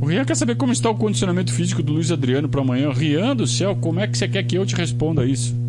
O 0.02 0.04
Rian 0.04 0.26
quer 0.26 0.36
saber 0.36 0.56
como 0.56 0.74
está 0.74 0.90
o 0.90 0.94
condicionamento 0.94 1.50
físico 1.50 1.82
do 1.82 1.94
Luiz 1.94 2.12
Adriano 2.12 2.46
para 2.46 2.60
amanhã. 2.60 2.92
Rian 2.92 3.34
do 3.34 3.46
céu, 3.46 3.74
como 3.74 4.00
é 4.00 4.06
que 4.06 4.18
você 4.18 4.28
quer 4.28 4.42
que 4.42 4.58
eu 4.58 4.66
te 4.66 4.76
responda 4.76 5.24
isso? 5.24 5.61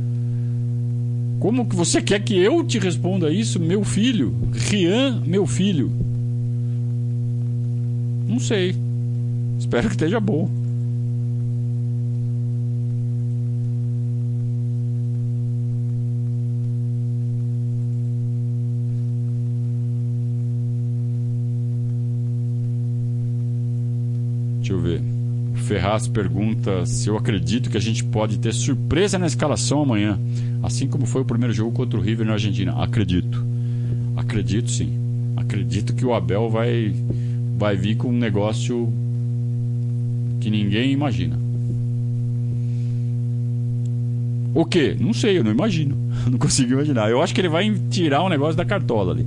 Como 1.44 1.66
que 1.66 1.76
você 1.76 2.02
quer 2.02 2.24
que 2.24 2.38
eu 2.38 2.64
te 2.64 2.80
responda 2.80 3.30
isso, 3.30 3.60
meu 3.60 3.84
filho? 3.84 4.34
Rian, 4.54 5.22
meu 5.26 5.46
filho. 5.46 5.92
Não 8.26 8.40
sei. 8.40 8.74
Espero 9.60 9.90
que 9.90 9.96
esteja 9.96 10.22
bom. 10.22 10.50
Deixa 24.62 24.72
eu 24.72 24.80
ver. 24.80 25.13
Ferraz 25.74 26.08
pergunta 26.08 26.86
se 26.86 27.10
eu 27.10 27.18
acredito 27.18 27.68
que 27.68 27.78
a 27.78 27.82
gente 27.82 28.04
pode 28.04 28.38
ter 28.38 28.54
surpresa 28.54 29.18
na 29.18 29.26
escalação 29.26 29.82
amanhã, 29.82 30.20
assim 30.62 30.88
como 30.88 31.08
foi 31.08 31.24
o 31.24 31.26
primeiro 31.26 31.52
jogo 31.52 31.72
contra 31.72 31.98
o 31.98 32.02
River 32.02 32.28
na 32.28 32.34
Argentina. 32.34 32.76
Acredito. 32.84 33.44
Acredito 34.16 34.70
sim. 34.70 34.94
Acredito 35.36 35.96
que 35.96 36.06
o 36.06 36.14
Abel 36.14 36.48
vai, 36.48 36.94
vai 37.58 37.76
vir 37.76 37.96
com 37.96 38.10
um 38.10 38.20
negócio 38.20 38.94
que 40.40 40.52
ninguém 40.52 40.92
imagina. 40.92 41.40
O 44.54 44.64
quê? 44.64 44.96
Não 45.00 45.12
sei, 45.12 45.40
eu 45.40 45.44
não 45.44 45.50
imagino. 45.50 45.98
Não 46.30 46.38
consigo 46.38 46.74
imaginar. 46.74 47.10
Eu 47.10 47.20
acho 47.20 47.34
que 47.34 47.42
ele 47.42 47.50
vai 47.50 47.74
tirar 47.90 48.24
um 48.24 48.30
negócio 48.30 48.56
da 48.56 48.64
cartola 48.64 49.12
ali. 49.14 49.26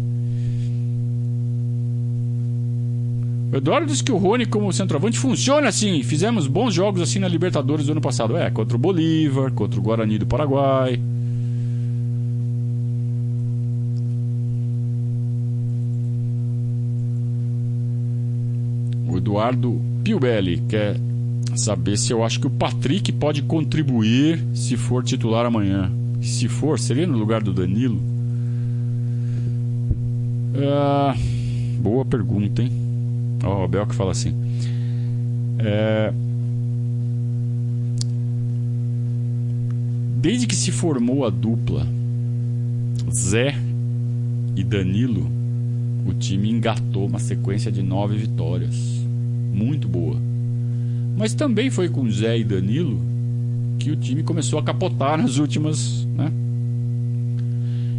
O 3.53 3.57
Eduardo 3.57 3.87
disse 3.87 4.03
que 4.03 4.11
o 4.11 4.17
Rony, 4.17 4.45
como 4.45 4.73
centroavante, 4.73 5.19
funciona 5.19 5.69
assim. 5.69 6.03
Fizemos 6.03 6.47
bons 6.47 6.75
jogos 6.75 7.01
assim 7.01 7.19
na 7.19 7.29
Libertadores 7.29 7.87
do 7.87 7.93
ano 7.93 8.01
passado. 8.01 8.37
É, 8.37 8.51
contra 8.51 8.77
o 8.77 8.81
Bolívar, 8.81 9.53
contra 9.53 9.79
o 9.79 9.83
Guarani 9.83 10.19
do 10.19 10.27
Paraguai. 10.27 11.01
O 19.09 19.17
Eduardo 19.17 19.81
Piubelli 20.03 20.63
quer 20.69 20.97
saber 21.55 21.97
se 21.97 22.13
eu 22.13 22.25
acho 22.25 22.41
que 22.41 22.47
o 22.49 22.51
Patrick 22.51 23.13
pode 23.13 23.43
contribuir 23.43 24.45
se 24.55 24.77
for 24.77 25.05
titular 25.05 25.47
amanhã. 25.47 25.91
Se 26.21 26.49
for, 26.49 26.79
seria 26.79 27.07
no 27.07 27.17
lugar 27.17 27.43
do 27.43 27.53
Danilo? 27.53 28.01
Ah, 30.59 31.15
boa 31.81 32.05
pergunta, 32.05 32.63
hein? 32.63 32.86
Ó, 33.45 33.63
oh, 33.63 33.65
o 33.65 33.69
Bel 33.69 33.87
que 33.87 33.95
fala 33.95 34.13
assim. 34.13 34.35
É... 35.59 36.13
Desde 40.17 40.47
que 40.47 40.57
se 40.57 40.73
formou 40.73 41.25
a 41.25 41.31
dupla 41.31 41.87
Zé 43.15 43.55
e 44.57 44.65
Danilo, 44.65 45.31
o 46.07 46.13
time 46.13 46.51
engatou 46.51 47.07
uma 47.07 47.19
sequência 47.19 47.71
de 47.71 47.83
nove 47.83 48.17
vitórias. 48.17 48.75
Muito 49.53 49.89
boa. 49.89 50.17
Mas 51.17 51.35
também 51.35 51.71
foi 51.71 51.89
com 51.89 52.11
Zé 52.11 52.39
e 52.39 52.45
Danilo 52.45 53.01
que 53.79 53.91
o 53.91 53.97
time 53.97 54.23
começou 54.23 54.59
a 54.59 54.63
capotar 54.63 55.17
nas 55.17 55.39
últimas. 55.39 56.07
Né? 56.17 56.33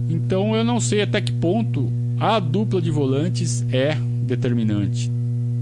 Então 0.09 0.55
eu 0.55 0.63
não 0.63 0.79
sei 0.79 1.01
até 1.01 1.21
que 1.21 1.31
ponto 1.31 1.91
a 2.19 2.39
dupla 2.39 2.81
de 2.81 2.91
volantes 2.91 3.65
é 3.71 3.95
determinante. 4.25 5.11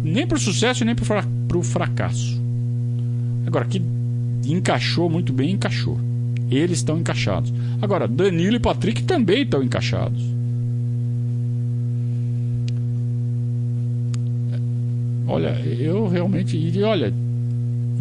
Nem 0.06 0.28
para 0.28 0.38
o 0.38 0.40
sucesso 0.40 0.86
nem 0.86 0.94
para 0.94 1.58
o 1.58 1.64
fracasso. 1.64 2.40
Agora, 3.48 3.66
que 3.66 3.82
encaixou 4.46 5.10
muito 5.10 5.34
bem, 5.34 5.54
encaixou. 5.54 6.00
Eles 6.52 6.78
estão 6.78 7.00
encaixados. 7.00 7.52
Agora, 7.82 8.08
Danilo 8.08 8.56
e 8.56 8.60
Patrick 8.60 9.02
também 9.02 9.42
estão 9.42 9.64
encaixados. 9.64 10.24
Olha, 15.28 15.60
eu 15.66 16.08
realmente. 16.08 16.56
E 16.56 16.84
olha, 16.84 17.12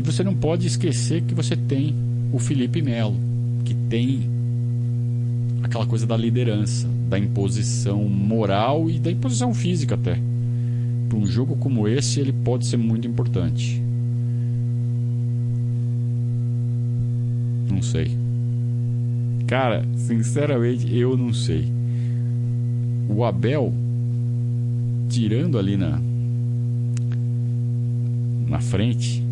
você 0.05 0.23
não 0.23 0.35
pode 0.35 0.67
esquecer 0.67 1.23
que 1.23 1.35
você 1.35 1.57
tem 1.57 1.95
o 2.31 2.39
Felipe 2.39 2.83
Melo, 2.83 3.17
que 3.65 3.73
tem 3.73 4.29
aquela 5.63 5.87
coisa 5.87 6.07
da 6.07 6.19
liderança, 6.19 6.87
da 7.09 7.19
imposição 7.19 8.03
moral 8.05 8.91
e 8.91 8.99
da 8.99 9.11
imposição 9.11 9.55
física 9.55 9.95
até. 9.95 10.19
Para 11.15 11.23
um 11.23 11.27
jogo 11.27 11.55
como 11.55 11.87
esse, 11.87 12.19
ele 12.19 12.33
pode 12.33 12.67
ser 12.67 12.77
muito 12.77 13.07
importante. 13.07 13.81
Não 17.71 17.81
sei. 17.81 18.11
Cara, 19.47 19.85
sinceramente, 19.95 20.93
eu 20.93 21.17
não 21.17 21.33
sei. 21.33 21.69
O 23.09 23.25
Abel, 23.25 23.73
tirando 25.09 25.57
ali 25.57 25.77
na 25.77 26.03
na 28.49 28.61
frente, 28.61 29.23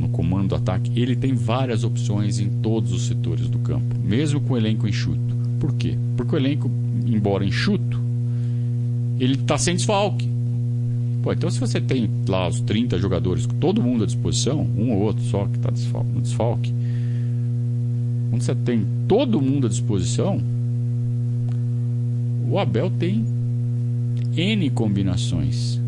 no 0.00 0.08
comando 0.08 0.48
do 0.48 0.54
ataque, 0.56 0.90
ele 0.96 1.14
tem 1.14 1.32
várias 1.32 1.84
opções 1.84 2.40
em 2.40 2.48
todos 2.60 2.92
os 2.92 3.06
setores 3.06 3.48
do 3.48 3.60
campo, 3.60 3.96
mesmo 4.04 4.40
com 4.40 4.54
o 4.54 4.56
elenco 4.56 4.88
enxuto. 4.88 5.36
Por 5.60 5.74
quê? 5.74 5.96
Porque 6.16 6.34
o 6.34 6.38
elenco, 6.38 6.68
embora 7.06 7.44
enxuto, 7.44 8.00
ele 9.20 9.34
está 9.34 9.56
sem 9.56 9.76
desfalque. 9.76 10.31
Pô, 11.22 11.32
então 11.32 11.48
se 11.50 11.60
você 11.60 11.80
tem 11.80 12.10
lá 12.28 12.48
os 12.48 12.60
30 12.60 12.98
jogadores, 12.98 13.46
com 13.46 13.54
todo 13.54 13.80
mundo 13.80 14.02
à 14.02 14.06
disposição, 14.06 14.66
um 14.76 14.92
ou 14.92 15.02
outro 15.02 15.22
só 15.24 15.46
que 15.46 15.56
está 15.56 15.70
no 16.02 16.20
desfalque, 16.20 16.72
quando 18.30 18.42
você 18.42 18.54
tem 18.54 18.84
todo 19.06 19.40
mundo 19.40 19.66
à 19.66 19.70
disposição, 19.70 20.40
o 22.48 22.58
Abel 22.58 22.90
tem 22.90 23.24
N 24.36 24.70
combinações. 24.70 25.80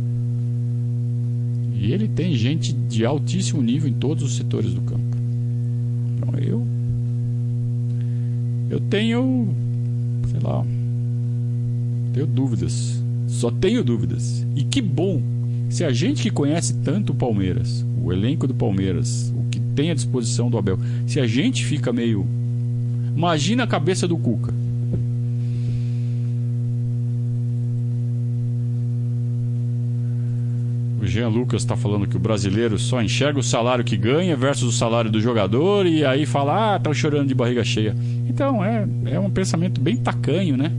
E 1.75 1.93
ele 1.93 2.09
tem 2.09 2.35
gente 2.35 2.73
de 2.73 3.05
altíssimo 3.05 3.61
nível 3.61 3.89
em 3.91 3.95
todos 3.95 4.23
os 4.23 4.37
setores 4.37 4.73
do 4.73 4.81
campo. 4.83 5.17
Então 6.17 6.39
eu. 6.39 6.67
Eu 8.71 8.81
tenho. 8.81 9.49
Sei 10.31 10.41
lá. 10.41 10.65
Tenho 12.15 12.27
dúvidas. 12.27 13.04
Só 13.27 13.51
tenho 13.51 13.83
dúvidas. 13.83 14.47
E 14.55 14.65
que 14.65 14.81
bom 14.81 15.23
se 15.69 15.85
a 15.85 15.93
gente 15.93 16.23
que 16.23 16.31
conhece 16.31 16.75
tanto 16.85 17.13
o 17.13 17.17
Palmeiras, 17.17 17.85
o 18.01 18.13
elenco 18.13 18.47
do 18.47 18.55
Palmeiras, 18.55 19.33
o 19.37 19.49
que 19.51 19.59
tem 19.59 19.91
à 19.91 19.95
disposição 19.95 20.49
do 20.49 20.57
Abel, 20.57 20.79
se 21.07 21.19
a 21.19 21.27
gente 21.27 21.65
fica 21.65 21.93
meio. 21.93 22.27
Imagina 23.17 23.65
a 23.65 23.67
cabeça 23.67 24.07
do 24.07 24.17
Cuca. 24.17 24.55
O 31.01 31.07
Jean 31.07 31.29
Lucas 31.29 31.63
está 31.63 31.77
falando 31.77 32.07
que 32.07 32.17
o 32.17 32.21
brasileiro 32.21 32.79
só 32.79 33.03
enxerga 33.03 33.39
o 33.39 33.43
salário 33.43 33.85
que 33.85 33.97
ganha 33.97 34.37
versus 34.37 34.75
o 34.75 34.79
salário 34.79 35.11
do 35.11 35.21
jogador 35.21 35.87
e 35.87 36.05
aí 36.05 36.25
fala, 36.25 36.77
ah, 36.77 36.79
tá 36.79 36.95
chorando 36.95 37.29
de 37.29 37.35
barriga 37.35 37.63
cheia. 37.63 37.95
Então 38.29 38.65
é, 38.65 38.87
é 39.07 39.21
um 39.21 39.29
pensamento 39.29 39.81
bem 39.81 39.97
tacanho, 39.97 40.57
né? 40.57 40.73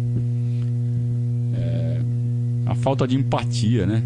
A 2.66 2.76
falta 2.76 3.08
de 3.08 3.16
empatia, 3.16 3.86
né? 3.86 4.04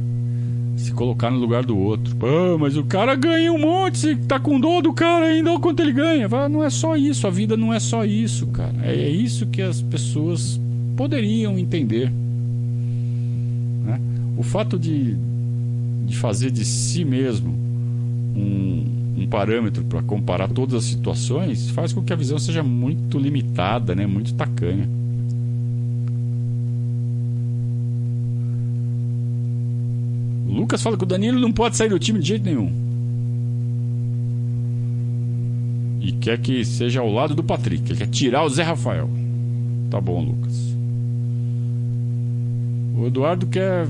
Se 0.78 0.92
colocar 0.94 1.30
no 1.30 1.38
lugar 1.38 1.66
do 1.66 1.78
outro. 1.78 2.16
Pô, 2.16 2.58
mas 2.58 2.78
o 2.78 2.84
cara 2.84 3.16
ganha 3.16 3.52
um 3.52 3.60
monte, 3.60 3.98
você 3.98 4.16
tá 4.16 4.40
com 4.40 4.60
dor 4.60 4.82
do 4.82 4.94
cara 4.94 5.26
ainda, 5.26 5.52
olha 5.52 5.60
quanto 5.60 5.82
ele 5.82 5.92
ganha. 5.92 6.28
Não 6.50 6.64
é 6.64 6.70
só 6.70 6.96
isso, 6.96 7.28
a 7.28 7.30
vida 7.30 7.58
não 7.58 7.74
é 7.74 7.80
só 7.80 8.06
isso, 8.06 8.48
cara. 8.48 8.76
É, 8.84 8.94
é 8.94 9.10
isso 9.10 9.46
que 9.48 9.62
as 9.62 9.82
pessoas 9.82 10.60
poderiam 10.96 11.58
entender. 11.60 12.12
Né? 13.86 14.00
O 14.38 14.44
fato 14.44 14.80
de 14.80 15.18
de 16.10 16.18
fazer 16.18 16.50
de 16.50 16.66
si 16.66 17.06
mesmo 17.06 17.50
um, 18.36 18.86
um 19.20 19.28
parâmetro 19.28 19.84
para 19.84 20.02
comparar 20.02 20.48
todas 20.48 20.74
as 20.74 20.86
situações 20.86 21.70
faz 21.70 21.94
com 21.94 22.02
que 22.02 22.12
a 22.12 22.16
visão 22.16 22.40
seja 22.40 22.64
muito 22.64 23.20
limitada, 23.20 23.94
né? 23.94 24.08
muito 24.08 24.34
tacanha. 24.34 24.90
Lucas 30.50 30.82
fala 30.82 30.98
que 30.98 31.04
o 31.04 31.08
Danilo 31.08 31.40
não 31.40 31.52
pode 31.52 31.78
sair 31.78 31.90
do 31.90 32.00
time 32.00 32.20
de 32.20 32.28
jeito 32.28 32.46
nenhum. 32.46 32.72
E 36.02 36.12
quer 36.14 36.40
que 36.40 36.66
seja 36.66 37.02
ao 37.02 37.12
lado 37.12 37.36
do 37.36 37.44
Patrick. 37.44 37.92
Ele 37.92 38.00
quer 38.00 38.08
tirar 38.08 38.44
o 38.44 38.50
Zé 38.50 38.64
Rafael. 38.64 39.10
Tá 39.92 40.02
bom, 40.02 40.24
Lucas. 40.24 40.76
O 42.98 43.06
Eduardo 43.06 43.48
quer 43.48 43.88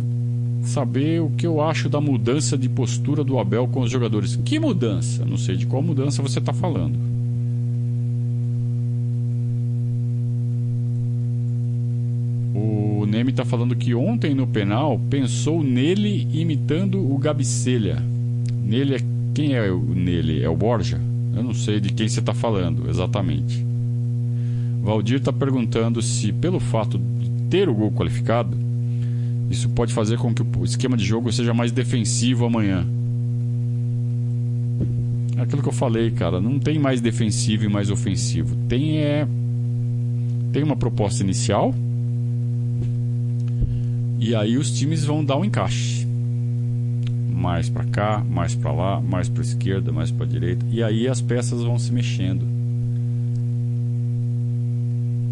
saber 0.64 1.22
o 1.22 1.30
que 1.30 1.48
eu 1.48 1.62
acho 1.62 1.90
da 1.90 2.02
mudança 2.02 2.58
de 2.58 2.68
postura 2.68 3.24
do 3.24 3.40
Abel 3.40 3.68
com 3.68 3.82
os 3.82 3.90
jogadores. 3.92 4.36
Que 4.44 4.60
mudança? 4.60 5.24
Não 5.26 5.38
sei 5.38 5.56
de 5.56 5.66
qual 5.66 5.82
mudança 5.82 6.22
você 6.22 6.40
está 6.40 6.54
falando. 6.54 7.09
Neme 13.30 13.32
está 13.32 13.46
falando 13.46 13.76
que 13.76 13.94
ontem 13.94 14.34
no 14.34 14.48
penal 14.48 15.00
pensou 15.10 15.64
nele 15.64 16.28
imitando 16.34 17.00
o 17.00 17.18
Gabicelha. 17.18 18.04
Nele 18.64 18.96
é 18.96 19.00
quem 19.34 19.54
é 19.54 19.72
o 19.72 19.80
nele? 19.80 20.42
É 20.42 20.50
o 20.50 20.56
Borja? 20.56 21.00
Eu 21.36 21.44
não 21.44 21.54
sei 21.54 21.80
de 21.80 21.94
quem 21.94 22.08
você 22.08 22.20
está 22.20 22.34
falando 22.34 22.90
exatamente. 22.90 23.64
Valdir 24.82 25.18
está 25.18 25.32
perguntando 25.32 26.02
se 26.02 26.32
pelo 26.32 26.60
fato 26.60 26.98
de 26.98 27.30
ter 27.50 27.70
o 27.70 27.74
gol 27.74 27.92
qualificado 27.92 28.58
isso 29.50 29.68
pode 29.70 29.94
fazer 29.94 30.18
com 30.20 30.32
que 30.32 30.44
o 30.44 30.64
esquema 30.64 30.96
de 30.96 31.04
jogo 31.04 31.32
seja 31.32 31.56
mais 31.56 31.72
defensivo 31.72 32.46
amanhã. 32.46 32.86
É 35.36 35.42
aquilo 35.42 35.64
que 35.64 35.70
eu 35.70 35.74
falei, 35.74 36.12
cara, 36.12 36.40
não 36.40 36.60
tem 36.60 36.78
mais 36.78 37.02
defensivo 37.02 37.66
e 37.66 37.68
mais 37.68 37.90
ofensivo. 37.90 38.56
Tem 38.68 39.00
é 39.00 39.28
tem 40.52 40.62
uma 40.62 40.76
proposta 40.76 41.24
inicial 41.24 41.74
e 44.20 44.36
aí 44.36 44.58
os 44.58 44.72
times 44.72 45.06
vão 45.06 45.24
dar 45.24 45.38
um 45.38 45.46
encaixe. 45.46 46.06
Mais 47.34 47.70
para 47.70 47.86
cá, 47.86 48.24
mais 48.30 48.54
para 48.54 48.72
lá, 48.72 49.02
mais 49.02 49.30
para 49.30 49.42
esquerda, 49.42 49.92
mais 49.92 50.12
para 50.12 50.26
direita, 50.26 50.66
e 50.70 50.84
aí 50.84 51.08
as 51.08 51.22
peças 51.22 51.64
vão 51.64 51.80
se 51.80 51.92
mexendo. 51.92 52.46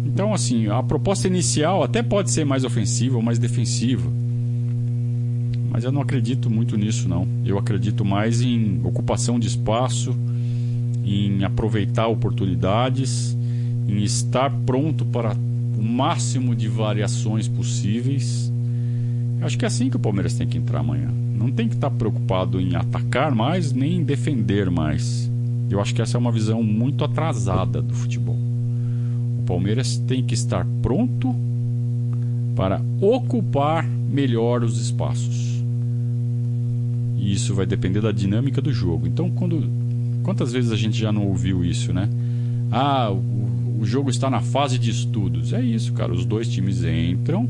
Então, 0.06 0.34
assim, 0.34 0.66
a 0.66 0.82
proposta 0.82 1.28
inicial 1.28 1.82
até 1.84 2.02
pode 2.02 2.30
ser 2.30 2.44
mais 2.44 2.64
ofensiva 2.64 3.16
ou 3.16 3.22
mais 3.22 3.38
defensiva. 3.38 4.10
Mas 5.70 5.84
eu 5.84 5.92
não 5.92 6.00
acredito 6.00 6.50
muito 6.50 6.76
nisso, 6.76 7.08
não. 7.08 7.28
Eu 7.44 7.56
acredito 7.56 8.04
mais 8.04 8.40
em 8.40 8.80
ocupação 8.82 9.38
de 9.38 9.46
espaço, 9.46 10.16
em 11.04 11.44
aproveitar 11.44 12.08
oportunidades, 12.08 13.36
em 13.86 14.02
estar 14.02 14.50
pronto 14.66 15.04
para 15.04 15.36
o 15.78 15.82
máximo 15.82 16.54
de 16.54 16.66
variações 16.66 17.46
possíveis. 17.46 18.50
Acho 19.40 19.56
que 19.56 19.64
é 19.64 19.68
assim 19.68 19.88
que 19.88 19.96
o 19.96 20.00
Palmeiras 20.00 20.34
tem 20.34 20.46
que 20.46 20.58
entrar 20.58 20.80
amanhã. 20.80 21.10
Não 21.10 21.50
tem 21.50 21.68
que 21.68 21.74
estar 21.74 21.90
preocupado 21.90 22.60
em 22.60 22.74
atacar 22.74 23.34
mais 23.34 23.72
nem 23.72 23.98
em 23.98 24.02
defender 24.02 24.70
mais. 24.70 25.30
Eu 25.70 25.80
acho 25.80 25.94
que 25.94 26.02
essa 26.02 26.16
é 26.16 26.18
uma 26.18 26.32
visão 26.32 26.62
muito 26.62 27.04
atrasada 27.04 27.80
do 27.80 27.94
futebol. 27.94 28.38
O 29.38 29.42
Palmeiras 29.46 29.96
tem 29.98 30.24
que 30.24 30.34
estar 30.34 30.66
pronto 30.82 31.34
para 32.56 32.82
ocupar 33.00 33.86
melhor 33.86 34.64
os 34.64 34.80
espaços. 34.80 35.62
E 37.16 37.32
isso 37.32 37.54
vai 37.54 37.66
depender 37.66 38.00
da 38.00 38.10
dinâmica 38.10 38.60
do 38.60 38.72
jogo. 38.72 39.06
Então, 39.06 39.30
quando 39.30 39.62
quantas 40.24 40.52
vezes 40.52 40.72
a 40.72 40.76
gente 40.76 40.98
já 40.98 41.12
não 41.12 41.26
ouviu 41.26 41.64
isso, 41.64 41.92
né? 41.92 42.08
Ah, 42.70 43.10
o, 43.10 43.80
o 43.80 43.86
jogo 43.86 44.10
está 44.10 44.28
na 44.28 44.40
fase 44.40 44.78
de 44.78 44.90
estudos. 44.90 45.52
É 45.52 45.62
isso, 45.62 45.92
cara. 45.92 46.12
Os 46.12 46.24
dois 46.24 46.48
times 46.48 46.82
entram 46.82 47.48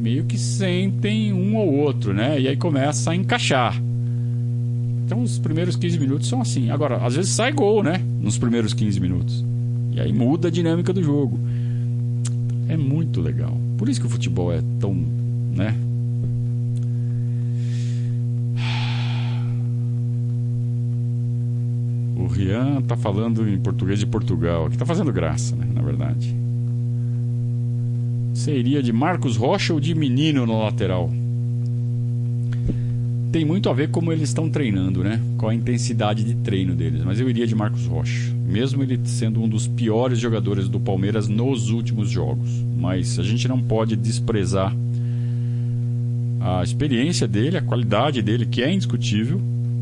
meio 0.00 0.24
que 0.24 0.38
sentem 0.38 1.32
um 1.32 1.56
ou 1.56 1.74
outro, 1.74 2.14
né? 2.14 2.40
E 2.40 2.48
aí 2.48 2.56
começa 2.56 3.10
a 3.10 3.14
encaixar. 3.14 3.80
Então 5.04 5.22
os 5.22 5.38
primeiros 5.38 5.76
15 5.76 5.98
minutos 5.98 6.28
são 6.28 6.40
assim. 6.40 6.70
Agora, 6.70 7.04
às 7.04 7.16
vezes 7.16 7.32
sai 7.32 7.52
gol, 7.52 7.82
né? 7.82 8.00
Nos 8.20 8.38
primeiros 8.38 8.72
15 8.72 8.98
minutos. 9.00 9.44
E 9.92 10.00
aí 10.00 10.12
muda 10.12 10.48
a 10.48 10.50
dinâmica 10.50 10.92
do 10.92 11.02
jogo. 11.02 11.38
É 12.68 12.76
muito 12.76 13.20
legal. 13.20 13.60
Por 13.76 13.88
isso 13.88 14.00
que 14.00 14.06
o 14.06 14.10
futebol 14.10 14.52
é 14.52 14.62
tão, 14.78 14.94
né? 14.94 15.76
O 22.16 22.26
Rian 22.26 22.80
tá 22.82 22.96
falando 22.96 23.48
em 23.48 23.58
português 23.58 23.98
de 23.98 24.06
Portugal. 24.06 24.66
Aqui 24.66 24.78
tá 24.78 24.86
fazendo 24.86 25.12
graça, 25.12 25.56
né? 25.56 25.66
Na 25.74 25.82
verdade. 25.82 26.34
Seria 28.40 28.82
de 28.82 28.90
Marcos 28.90 29.36
Rocha 29.36 29.74
ou 29.74 29.78
de 29.78 29.94
Menino 29.94 30.46
no 30.46 30.62
lateral? 30.62 31.10
Tem 33.30 33.44
muito 33.44 33.68
a 33.68 33.74
ver 33.74 33.90
como 33.90 34.10
eles 34.10 34.30
estão 34.30 34.48
treinando, 34.48 35.04
né? 35.04 35.20
Qual 35.36 35.50
a 35.50 35.54
intensidade 35.54 36.24
de 36.24 36.34
treino 36.36 36.74
deles. 36.74 37.02
Mas 37.04 37.20
eu 37.20 37.28
iria 37.28 37.46
de 37.46 37.54
Marcos 37.54 37.84
Rocha. 37.84 38.32
Mesmo 38.46 38.82
ele 38.82 38.98
sendo 39.04 39.42
um 39.42 39.48
dos 39.48 39.68
piores 39.68 40.18
jogadores 40.18 40.70
do 40.70 40.80
Palmeiras 40.80 41.28
nos 41.28 41.68
últimos 41.68 42.08
jogos. 42.08 42.48
Mas 42.78 43.18
a 43.18 43.22
gente 43.22 43.46
não 43.46 43.60
pode 43.60 43.94
desprezar 43.94 44.74
a 46.40 46.62
experiência 46.62 47.28
dele, 47.28 47.58
a 47.58 47.62
qualidade 47.62 48.22
dele, 48.22 48.46
que 48.46 48.62
é 48.62 48.72
indiscutível 48.72 49.38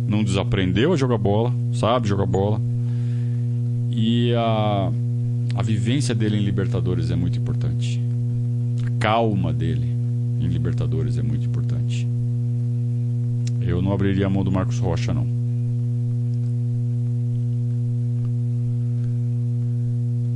não 0.08 0.24
desaprendeu 0.24 0.92
a 0.92 0.96
jogar 0.96 1.18
bola, 1.18 1.54
sabe 1.74 2.08
jogar 2.08 2.26
bola. 2.26 2.60
E 3.92 4.34
a, 4.34 4.90
a 5.54 5.62
vivência 5.62 6.12
dele 6.12 6.38
em 6.38 6.42
Libertadores 6.42 7.12
é 7.12 7.14
muito 7.14 7.38
importante. 7.38 8.07
Calma 8.98 9.52
dele 9.52 9.86
em 10.40 10.46
Libertadores 10.46 11.18
é 11.18 11.22
muito 11.22 11.46
importante. 11.46 12.06
Eu 13.60 13.82
não 13.82 13.92
abriria 13.92 14.26
a 14.26 14.30
mão 14.30 14.42
do 14.42 14.50
Marcos 14.50 14.78
Rocha, 14.78 15.12
não. 15.12 15.26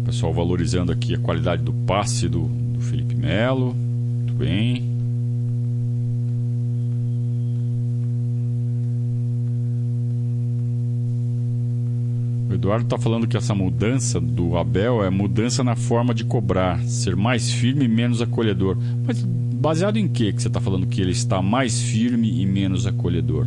Pessoal 0.04 0.32
valorizando 0.34 0.92
aqui 0.92 1.14
a 1.14 1.18
qualidade 1.18 1.62
do 1.62 1.72
passe 1.72 2.28
do, 2.28 2.42
do 2.42 2.80
Felipe 2.80 3.14
Melo. 3.14 3.74
Muito 3.74 4.34
bem. 4.34 4.91
O 12.52 12.54
Eduardo 12.54 12.84
está 12.84 12.98
falando 12.98 13.26
que 13.26 13.34
essa 13.34 13.54
mudança 13.54 14.20
do 14.20 14.58
Abel 14.58 15.02
é 15.02 15.08
mudança 15.08 15.64
na 15.64 15.74
forma 15.74 16.12
de 16.12 16.22
cobrar, 16.22 16.78
ser 16.82 17.16
mais 17.16 17.50
firme 17.50 17.86
e 17.86 17.88
menos 17.88 18.20
acolhedor. 18.20 18.76
Mas 19.06 19.22
baseado 19.22 19.96
em 19.96 20.06
que 20.06 20.30
que 20.34 20.42
você 20.42 20.48
está 20.48 20.60
falando 20.60 20.86
que 20.86 21.00
ele 21.00 21.12
está 21.12 21.40
mais 21.40 21.80
firme 21.80 22.42
e 22.42 22.44
menos 22.44 22.86
acolhedor? 22.86 23.46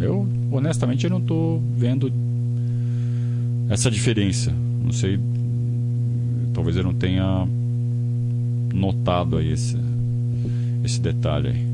Eu, 0.00 0.26
honestamente, 0.50 1.04
eu 1.04 1.10
não 1.10 1.18
estou 1.18 1.62
vendo 1.76 2.12
essa 3.70 3.88
diferença. 3.88 4.52
Não 4.82 4.90
sei, 4.90 5.20
talvez 6.52 6.76
eu 6.76 6.82
não 6.82 6.92
tenha 6.92 7.46
notado 8.74 9.36
aí 9.36 9.52
esse, 9.52 9.78
esse 10.82 11.00
detalhe 11.00 11.50
aí. 11.50 11.73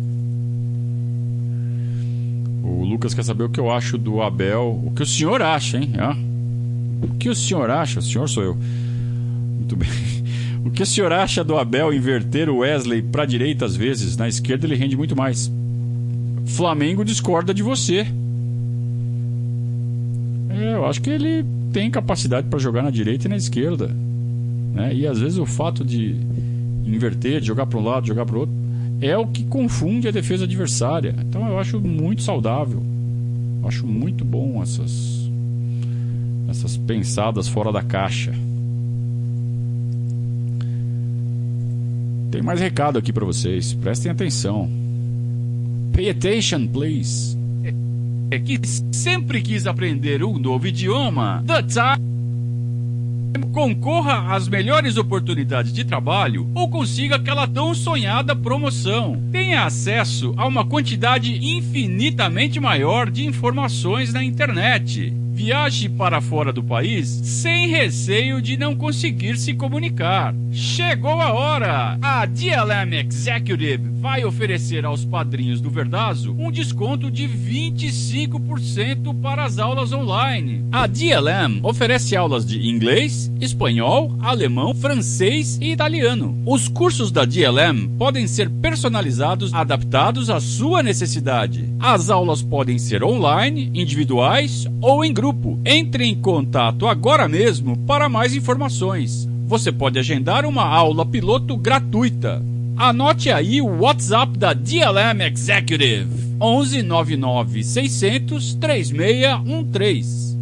O 2.62 2.84
Lucas 2.84 3.14
quer 3.14 3.24
saber 3.24 3.44
o 3.44 3.48
que 3.48 3.60
eu 3.60 3.70
acho 3.70 3.96
do 3.96 4.20
Abel. 4.22 4.80
O 4.84 4.90
que 4.90 5.02
o 5.02 5.06
senhor 5.06 5.42
acha, 5.42 5.78
hein? 5.78 5.92
Ah, 5.98 6.16
o 7.02 7.14
que 7.16 7.28
o 7.28 7.34
senhor 7.34 7.70
acha? 7.70 8.00
O 8.00 8.02
senhor 8.02 8.28
sou 8.28 8.42
eu. 8.42 8.56
Muito 9.56 9.76
bem. 9.76 9.88
O 10.62 10.70
que 10.70 10.82
o 10.82 10.86
senhor 10.86 11.10
acha 11.10 11.42
do 11.42 11.56
Abel 11.56 11.90
inverter 11.90 12.50
o 12.50 12.58
Wesley 12.58 13.00
para 13.00 13.24
direita 13.24 13.64
às 13.64 13.74
vezes? 13.74 14.14
Na 14.18 14.28
esquerda 14.28 14.66
ele 14.66 14.76
rende 14.76 14.94
muito 14.94 15.16
mais. 15.16 15.50
Flamengo 16.44 17.02
discorda 17.02 17.54
de 17.54 17.62
você. 17.62 18.06
É, 20.50 20.74
eu 20.74 20.84
acho 20.84 21.00
que 21.00 21.08
ele 21.08 21.46
tem 21.72 21.90
capacidade 21.90 22.46
para 22.48 22.58
jogar 22.58 22.82
na 22.82 22.90
direita 22.90 23.26
e 23.26 23.30
na 23.30 23.36
esquerda. 23.36 23.90
Né? 24.74 24.94
E 24.94 25.06
às 25.06 25.18
vezes 25.18 25.38
o 25.38 25.46
fato 25.46 25.82
de 25.84 26.14
inverter, 26.84 27.40
de 27.40 27.46
jogar 27.46 27.66
para 27.66 27.78
um 27.78 27.84
lado, 27.84 28.06
jogar 28.06 28.26
para 28.26 28.36
o 28.36 28.40
outro, 28.40 28.54
é 29.00 29.16
o 29.16 29.26
que 29.26 29.44
confunde 29.44 30.08
a 30.08 30.10
defesa 30.10 30.44
adversária. 30.44 31.14
Então 31.28 31.46
eu 31.48 31.58
acho 31.58 31.80
muito 31.80 32.22
saudável. 32.22 32.82
Acho 33.64 33.86
muito 33.86 34.24
bom 34.24 34.62
essas 34.62 35.20
essas 36.48 36.76
pensadas 36.76 37.46
fora 37.46 37.70
da 37.70 37.80
caixa. 37.80 38.34
Tem 42.30 42.42
mais 42.42 42.60
recado 42.60 42.98
aqui 42.98 43.12
para 43.12 43.24
vocês. 43.24 43.72
Prestem 43.74 44.10
atenção. 44.10 44.68
Pay 45.92 46.10
attention, 46.10 46.66
please. 46.66 47.36
É 48.30 48.38
que 48.38 48.60
sempre 48.92 49.42
quis 49.42 49.66
aprender 49.66 50.22
um 50.22 50.38
novo 50.38 50.66
idioma. 50.66 51.42
The 51.46 51.62
time 51.62 52.09
concorra 53.52 54.34
às 54.34 54.48
melhores 54.48 54.96
oportunidades 54.96 55.72
de 55.72 55.84
trabalho 55.84 56.48
ou 56.54 56.68
consiga 56.68 57.16
aquela 57.16 57.46
tão 57.46 57.74
sonhada 57.74 58.34
promoção. 58.34 59.20
Tenha 59.30 59.64
acesso 59.64 60.32
a 60.36 60.46
uma 60.46 60.64
quantidade 60.64 61.34
infinitamente 61.44 62.60
maior 62.60 63.10
de 63.10 63.26
informações 63.26 64.12
na 64.12 64.22
internet. 64.22 65.12
Viaje 65.40 65.88
para 65.88 66.20
fora 66.20 66.52
do 66.52 66.62
país 66.62 67.08
sem 67.24 67.66
receio 67.66 68.42
de 68.42 68.58
não 68.58 68.76
conseguir 68.76 69.38
se 69.38 69.54
comunicar. 69.54 70.34
Chegou 70.52 71.18
a 71.18 71.32
hora! 71.32 71.98
A 72.02 72.26
DLM 72.26 72.92
Executive 73.06 73.88
vai 74.00 74.22
oferecer 74.22 74.84
aos 74.84 75.02
padrinhos 75.02 75.58
do 75.58 75.70
Verdazo 75.70 76.36
um 76.38 76.50
desconto 76.50 77.10
de 77.10 77.26
25% 77.26 79.18
para 79.22 79.44
as 79.44 79.58
aulas 79.58 79.94
online. 79.94 80.62
A 80.70 80.86
DLM 80.86 81.60
oferece 81.62 82.14
aulas 82.14 82.44
de 82.44 82.68
inglês, 82.68 83.32
espanhol, 83.40 84.14
alemão, 84.20 84.74
francês 84.74 85.56
e 85.58 85.72
italiano. 85.72 86.38
Os 86.44 86.68
cursos 86.68 87.10
da 87.10 87.24
DLM 87.24 87.88
podem 87.96 88.26
ser 88.26 88.50
personalizados, 88.50 89.54
adaptados 89.54 90.28
à 90.28 90.38
sua 90.38 90.82
necessidade. 90.82 91.66
As 91.78 92.10
aulas 92.10 92.42
podem 92.42 92.78
ser 92.78 93.02
online, 93.02 93.70
individuais 93.72 94.66
ou 94.82 95.02
em 95.02 95.14
grupo 95.14 95.29
grupo. 95.30 95.58
Entre 95.64 96.04
em 96.04 96.14
contato 96.14 96.86
agora 96.86 97.28
mesmo 97.28 97.76
para 97.78 98.08
mais 98.08 98.34
informações. 98.34 99.28
Você 99.46 99.72
pode 99.72 99.98
agendar 99.98 100.44
uma 100.44 100.64
aula 100.64 101.06
piloto 101.06 101.56
gratuita. 101.56 102.42
Anote 102.76 103.30
aí 103.30 103.60
o 103.60 103.80
WhatsApp 103.80 104.36
da 104.38 104.52
DLM 104.52 105.22
Executive: 105.30 106.36
11 106.40 106.82
99 106.82 107.62
600 107.62 108.54
3613. 108.54 110.38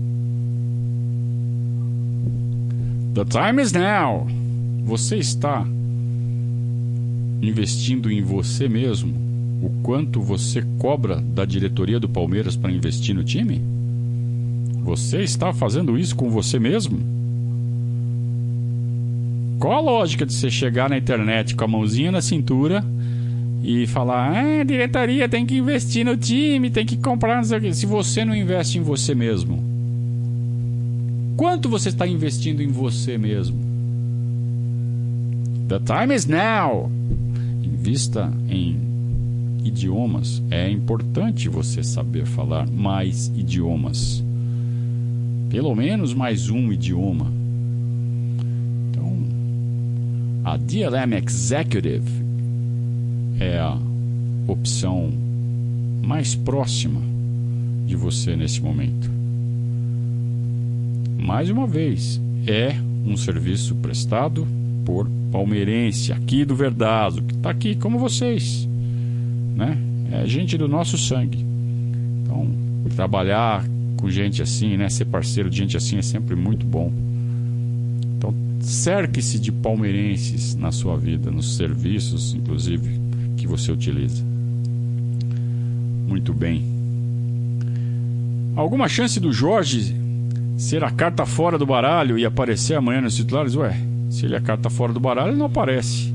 The 3.15 3.25
time 3.25 3.63
is 3.63 3.73
now. 3.73 4.27
Você 4.85 5.17
está 5.17 5.67
investindo 7.43 8.11
em 8.11 8.23
você 8.23 8.69
mesmo? 8.69 9.29
O 9.61 9.71
quanto 9.83 10.21
você 10.21 10.63
cobra 10.79 11.21
da 11.21 11.45
diretoria 11.45 11.99
do 11.99 12.09
Palmeiras 12.09 12.57
para 12.57 12.71
investir 12.71 13.15
no 13.15 13.25
time? 13.25 13.78
Você 14.89 15.19
está 15.19 15.53
fazendo 15.53 15.99
isso 15.99 16.17
com 16.17 16.31
você 16.31 16.59
mesmo? 16.59 16.99
Qual 19.61 19.75
a 19.75 19.81
lógica 19.81 20.25
de 20.25 20.33
você 20.33 20.51
chegar 20.51 20.89
na 20.89 20.97
internet 20.97 21.55
com 21.55 21.63
a 21.63 21.69
mãozinha 21.69 22.11
na 22.11 22.23
cintura 22.23 22.83
e 23.63 23.87
falar: 23.87 24.33
ah, 24.33 24.65
diretoria 24.65 25.29
tem 25.29 25.45
que 25.45 25.59
investir 25.59 26.07
no 26.07 26.17
time, 26.17 26.71
tem 26.71 26.87
que 26.87 26.97
comprar, 26.97 27.45
se 27.45 27.85
você 27.85 28.25
não 28.25 28.35
investe 28.35 28.79
em 28.79 28.81
você 28.81 29.15
mesmo? 29.15 29.63
Quanto 31.37 31.69
você 31.69 31.91
está 31.91 32.07
investindo 32.07 32.63
em 32.63 32.69
você 32.69 33.19
mesmo? 33.19 33.59
The 35.69 35.81
time 35.81 36.15
is 36.15 36.25
now. 36.25 36.91
Invista 37.63 38.33
em 38.49 38.75
idiomas. 39.63 40.43
É 40.51 40.71
importante 40.71 41.47
você 41.51 41.83
saber 41.83 42.25
falar 42.25 42.67
mais 42.67 43.29
idiomas. 43.37 44.27
Pelo 45.51 45.75
menos 45.75 46.13
mais 46.13 46.51
um 46.51 46.71
idioma. 46.71 47.33
Então, 48.91 49.17
a 50.45 50.57
DLM 50.57 51.15
Executive 51.15 52.11
é 53.41 53.59
a 53.59 53.79
opção 54.47 55.11
mais 56.03 56.35
próxima 56.35 57.01
de 57.87 57.97
você 57.97 58.37
nesse 58.37 58.61
momento. 58.61 59.11
Mais 61.19 61.49
uma 61.49 61.67
vez, 61.67 62.21
é 62.47 62.75
um 63.07 63.17
serviço 63.17 63.75
prestado 63.77 64.47
por 64.85 65.09
palmeirense 65.33 66.13
aqui 66.13 66.45
do 66.45 66.55
Verdazo, 66.55 67.23
que 67.23 67.35
está 67.35 67.51
aqui 67.51 67.75
como 67.75 67.99
vocês, 67.99 68.69
né? 69.57 69.79
É 70.11 70.27
gente 70.27 70.57
do 70.57 70.69
nosso 70.69 70.97
sangue. 70.97 71.45
Então, 72.23 72.49
trabalhar 72.97 73.65
com 73.99 74.09
gente 74.09 74.41
assim, 74.41 74.77
né? 74.77 74.89
Ser 74.89 75.05
parceiro 75.05 75.51
de 75.51 75.59
gente 75.59 75.77
assim 75.77 75.99
é 75.99 76.03
sempre 76.03 76.35
muito 76.35 76.65
bom. 76.65 76.93
Então, 78.17 78.35
cerque-se 78.61 79.39
de 79.39 79.53
palmeirenses 79.53 80.55
na 80.55 80.73
sua 80.73 80.97
vida, 80.97 81.31
nos 81.31 81.57
serviços, 81.57 82.35
inclusive, 82.35 82.89
que 83.37 83.47
você 83.47 83.71
utiliza. 83.71 84.25
Muito 86.07 86.33
bem. 86.33 86.65
Alguma 88.57 88.89
chance 88.89 89.21
do 89.21 89.33
Jorge 89.33 89.95
ser 90.57 90.83
a 90.83 90.91
carta 90.91 91.25
fora 91.27 91.59
do 91.59 91.67
baralho 91.67 92.19
e 92.19 92.25
aparecer 92.25 92.75
amanhã 92.75 93.01
nos 93.01 93.15
titulares? 93.15 93.55
Ué, 93.55 93.77
se 94.11 94.25
ele 94.25 94.35
é 94.35 94.39
a 94.39 94.41
carta 94.41 94.71
fora 94.71 94.93
do 94.93 94.99
baralho, 94.99 95.31
ele 95.31 95.39
não 95.39 95.47
aparece. 95.47 96.13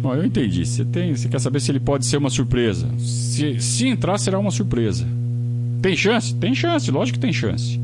Bom, 0.00 0.14
eu 0.14 0.24
entendi. 0.24 0.64
Você, 0.64 0.84
tem, 0.84 1.14
você 1.14 1.28
quer 1.28 1.38
saber 1.38 1.60
se 1.60 1.70
ele 1.70 1.80
pode 1.80 2.06
ser 2.06 2.16
uma 2.16 2.30
surpresa. 2.30 2.88
Se, 2.98 3.60
se 3.60 3.86
entrar, 3.86 4.18
será 4.18 4.38
uma 4.38 4.50
surpresa. 4.50 5.06
Tem 5.80 5.96
chance? 5.96 6.34
Tem 6.34 6.54
chance, 6.54 6.90
lógico 6.90 7.18
que 7.18 7.22
tem 7.22 7.32
chance. 7.32 7.80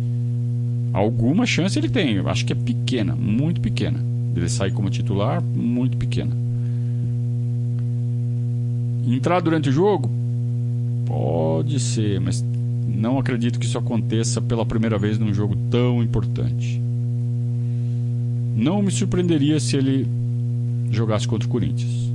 Alguma 0.92 1.46
chance 1.46 1.78
ele 1.78 1.88
tem. 1.88 2.14
Eu 2.14 2.28
acho 2.28 2.44
que 2.44 2.52
é 2.52 2.56
pequena, 2.56 3.14
muito 3.14 3.60
pequena. 3.60 3.98
Ele 4.34 4.48
sair 4.48 4.72
como 4.72 4.90
titular, 4.90 5.42
muito 5.42 5.96
pequena. 5.96 6.36
Entrar 9.06 9.40
durante 9.40 9.68
o 9.68 9.72
jogo? 9.72 10.10
Pode 11.06 11.78
ser, 11.80 12.20
mas 12.20 12.44
não 12.86 13.18
acredito 13.18 13.58
que 13.58 13.66
isso 13.66 13.78
aconteça 13.78 14.40
pela 14.40 14.66
primeira 14.66 14.98
vez 14.98 15.18
num 15.18 15.32
jogo 15.32 15.56
tão 15.70 16.02
importante. 16.02 16.80
Não 18.56 18.82
me 18.82 18.90
surpreenderia 18.90 19.60
se 19.60 19.76
ele 19.76 20.06
jogasse 20.90 21.28
contra 21.28 21.46
o 21.46 21.50
Corinthians. 21.50 22.06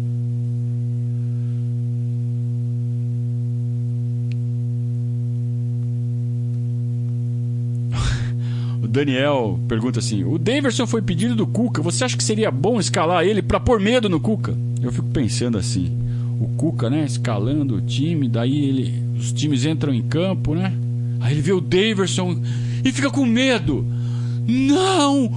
o 8.81 8.81
Daniel 8.92 9.58
pergunta 9.70 10.00
assim: 10.00 10.26
O 10.26 10.38
Daverson 10.38 10.86
foi 10.86 11.02
pedido 11.02 11.34
do 11.34 11.48
Cuca. 11.48 11.82
Você 11.82 12.04
acha 12.04 12.18
que 12.18 12.24
seria 12.24 12.52
bom 12.52 12.78
escalar 12.78 13.24
ele 13.24 13.42
para 13.42 13.58
pôr 13.58 13.80
medo 13.80 14.10
no 14.10 14.20
Cuca? 14.20 14.54
Eu 14.82 14.92
fico 14.92 15.08
pensando 15.08 15.58
assim: 15.58 15.98
o 16.42 16.50
Cuca, 16.58 16.90
né, 16.90 17.06
escalando 17.06 17.78
o 17.78 17.82
time, 17.82 18.28
daí 18.28 18.66
ele, 18.66 19.02
os 19.18 19.32
times 19.32 19.64
entram 19.64 19.94
em 19.94 20.02
campo, 20.02 20.54
né? 20.54 20.74
Aí 21.22 21.32
ele 21.32 21.42
vê 21.42 21.54
o 21.54 21.62
Daverson 21.62 22.42
e 22.84 22.92
fica 22.92 23.10
com 23.10 23.26
medo. 23.26 23.86
Não! 24.46 25.32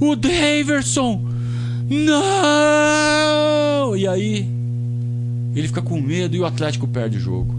O 0.00 0.14
Daverson! 0.14 1.20
Não! 1.88 3.96
E 3.96 4.06
aí 4.06 4.48
ele 5.56 5.66
fica 5.66 5.82
com 5.82 6.00
medo 6.00 6.36
e 6.36 6.40
o 6.40 6.46
Atlético 6.46 6.86
perde 6.86 7.16
o 7.16 7.20
jogo. 7.20 7.56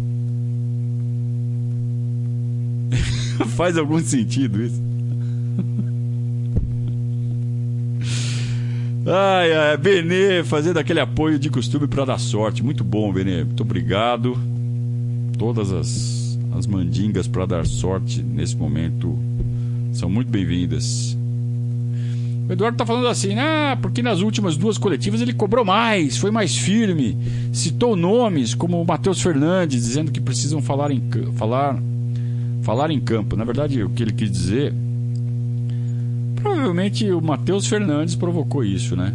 Faz 3.57 3.77
algum 3.77 3.99
sentido 3.99 4.63
isso? 4.63 4.90
Ai, 9.03 9.51
ai, 9.51 9.77
Benê 9.77 10.43
fazendo 10.43 10.77
aquele 10.77 10.99
apoio 10.99 11.39
de 11.39 11.49
costume 11.49 11.87
para 11.87 12.05
dar 12.05 12.19
sorte. 12.19 12.63
Muito 12.63 12.83
bom, 12.83 13.11
Benê. 13.11 13.43
Muito 13.43 13.63
obrigado. 13.63 14.37
Todas 15.39 15.71
as, 15.71 16.37
as 16.55 16.67
mandingas 16.67 17.27
para 17.27 17.47
dar 17.47 17.65
sorte 17.65 18.21
nesse 18.21 18.55
momento 18.55 19.17
são 19.91 20.07
muito 20.07 20.29
bem-vindas. 20.29 21.17
O 22.47 22.53
Eduardo 22.53 22.77
tá 22.77 22.85
falando 22.85 23.07
assim, 23.07 23.39
ah, 23.39 23.75
porque 23.81 24.03
nas 24.03 24.21
últimas 24.21 24.55
duas 24.55 24.77
coletivas 24.77 25.19
ele 25.19 25.33
cobrou 25.33 25.65
mais, 25.65 26.17
foi 26.17 26.29
mais 26.29 26.55
firme, 26.55 27.17
citou 27.51 27.95
nomes 27.95 28.53
como 28.53 28.79
o 28.79 28.85
Matheus 28.85 29.21
Fernandes, 29.21 29.83
dizendo 29.83 30.11
que 30.11 30.21
precisam 30.21 30.61
falar 30.61 30.91
em, 30.91 31.01
falar, 31.35 31.79
falar 32.61 32.91
em 32.91 32.99
campo. 32.99 33.35
Na 33.35 33.45
verdade, 33.45 33.81
o 33.83 33.89
que 33.89 34.03
ele 34.03 34.11
quis 34.11 34.29
dizer 34.29 34.73
Provavelmente 36.61 37.09
o 37.09 37.19
Matheus 37.19 37.65
Fernandes 37.65 38.13
provocou 38.13 38.63
isso, 38.63 38.95
né? 38.95 39.11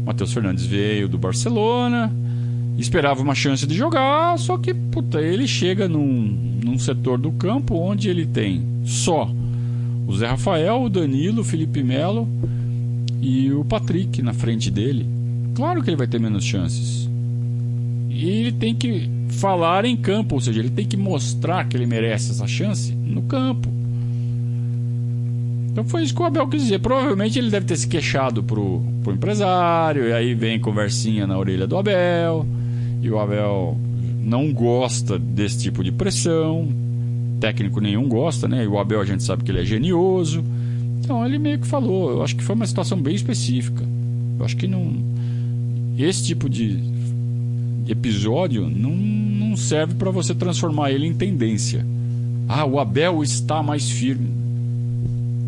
O 0.00 0.06
Matheus 0.06 0.32
Fernandes 0.32 0.64
veio 0.64 1.08
do 1.08 1.18
Barcelona, 1.18 2.08
esperava 2.78 3.20
uma 3.20 3.34
chance 3.34 3.66
de 3.66 3.74
jogar, 3.74 4.38
só 4.38 4.56
que 4.56 4.72
puta, 4.72 5.20
ele 5.20 5.48
chega 5.48 5.88
num, 5.88 6.60
num 6.64 6.78
setor 6.78 7.18
do 7.18 7.32
campo 7.32 7.74
onde 7.74 8.08
ele 8.08 8.24
tem 8.24 8.62
só 8.84 9.28
o 10.06 10.16
Zé 10.16 10.28
Rafael, 10.28 10.84
o 10.84 10.88
Danilo, 10.88 11.40
o 11.40 11.44
Felipe 11.44 11.82
Melo 11.82 12.28
e 13.20 13.52
o 13.52 13.64
Patrick 13.64 14.22
na 14.22 14.32
frente 14.32 14.70
dele. 14.70 15.04
Claro 15.56 15.82
que 15.82 15.90
ele 15.90 15.96
vai 15.96 16.06
ter 16.06 16.20
menos 16.20 16.44
chances. 16.44 17.10
E 18.08 18.24
ele 18.24 18.52
tem 18.52 18.72
que 18.72 19.10
falar 19.30 19.84
em 19.84 19.96
campo, 19.96 20.36
ou 20.36 20.40
seja, 20.40 20.60
ele 20.60 20.70
tem 20.70 20.86
que 20.86 20.96
mostrar 20.96 21.66
que 21.68 21.76
ele 21.76 21.86
merece 21.86 22.30
essa 22.30 22.46
chance 22.46 22.94
no 22.94 23.22
campo. 23.22 23.77
Então 25.70 25.84
foi 25.84 26.02
isso 26.02 26.14
que 26.14 26.22
o 26.22 26.24
Abel 26.24 26.48
quis 26.48 26.62
dizer. 26.62 26.80
Provavelmente 26.80 27.38
ele 27.38 27.50
deve 27.50 27.66
ter 27.66 27.76
se 27.76 27.86
queixado 27.86 28.42
pro, 28.42 28.82
pro 29.02 29.12
empresário, 29.12 30.08
e 30.08 30.12
aí 30.12 30.34
vem 30.34 30.58
conversinha 30.58 31.26
na 31.26 31.38
orelha 31.38 31.66
do 31.66 31.76
Abel, 31.76 32.46
e 33.00 33.10
o 33.10 33.18
Abel 33.18 33.76
não 34.28 34.52
gosta 34.52 35.18
desse 35.18 35.58
tipo 35.58 35.82
de 35.82 35.90
pressão. 35.90 36.68
Técnico 37.40 37.80
nenhum 37.80 38.08
gosta, 38.08 38.48
né? 38.48 38.64
E 38.64 38.66
o 38.66 38.78
Abel 38.78 39.00
a 39.00 39.04
gente 39.04 39.22
sabe 39.22 39.44
que 39.44 39.50
ele 39.50 39.60
é 39.60 39.64
genioso. 39.64 40.44
Então 41.00 41.24
ele 41.24 41.38
meio 41.38 41.58
que 41.58 41.66
falou. 41.66 42.10
Eu 42.10 42.22
acho 42.22 42.36
que 42.36 42.42
foi 42.42 42.54
uma 42.54 42.66
situação 42.66 43.00
bem 43.00 43.14
específica. 43.14 43.82
Eu 44.38 44.44
acho 44.44 44.56
que 44.56 44.66
não. 44.66 44.92
Esse 45.96 46.24
tipo 46.24 46.48
de 46.48 46.78
episódio 47.88 48.68
não, 48.68 48.90
não 48.90 49.56
serve 49.56 49.94
para 49.94 50.10
você 50.10 50.34
transformar 50.34 50.90
ele 50.90 51.06
em 51.06 51.14
tendência. 51.14 51.86
Ah, 52.48 52.64
o 52.64 52.78
Abel 52.78 53.22
está 53.22 53.62
mais 53.62 53.88
firme. 53.90 54.37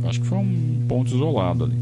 Acho 0.05 0.21
que 0.21 0.27
foi 0.27 0.39
um 0.39 0.83
ponto 0.89 1.15
isolado 1.15 1.65
ali. 1.65 1.77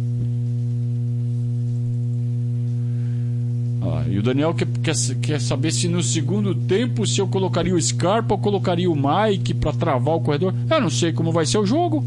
Ah, 3.81 4.05
e 4.09 4.19
o 4.19 4.23
Daniel 4.23 4.53
quer, 4.55 4.67
quer, 4.83 4.95
quer, 5.23 5.41
saber 5.41 5.73
se 5.73 5.89
no 5.89 6.03
segundo 6.03 6.55
tempo 6.55 7.07
se 7.07 7.21
eu 7.21 7.29
colocaria 7.29 7.75
o 7.75 7.81
Scarpa 7.81 8.35
ou 8.35 8.41
colocaria 8.41 8.91
o 8.91 8.97
Mike 8.97 9.55
para 9.55 9.73
travar 9.73 10.17
o 10.17 10.21
corredor. 10.21 10.53
Eu 10.69 10.81
não 10.81 10.91
sei 10.91 11.13
como 11.13 11.33
vai 11.33 11.47
ser 11.47 11.59
o 11.59 11.67
jogo. 11.67 12.05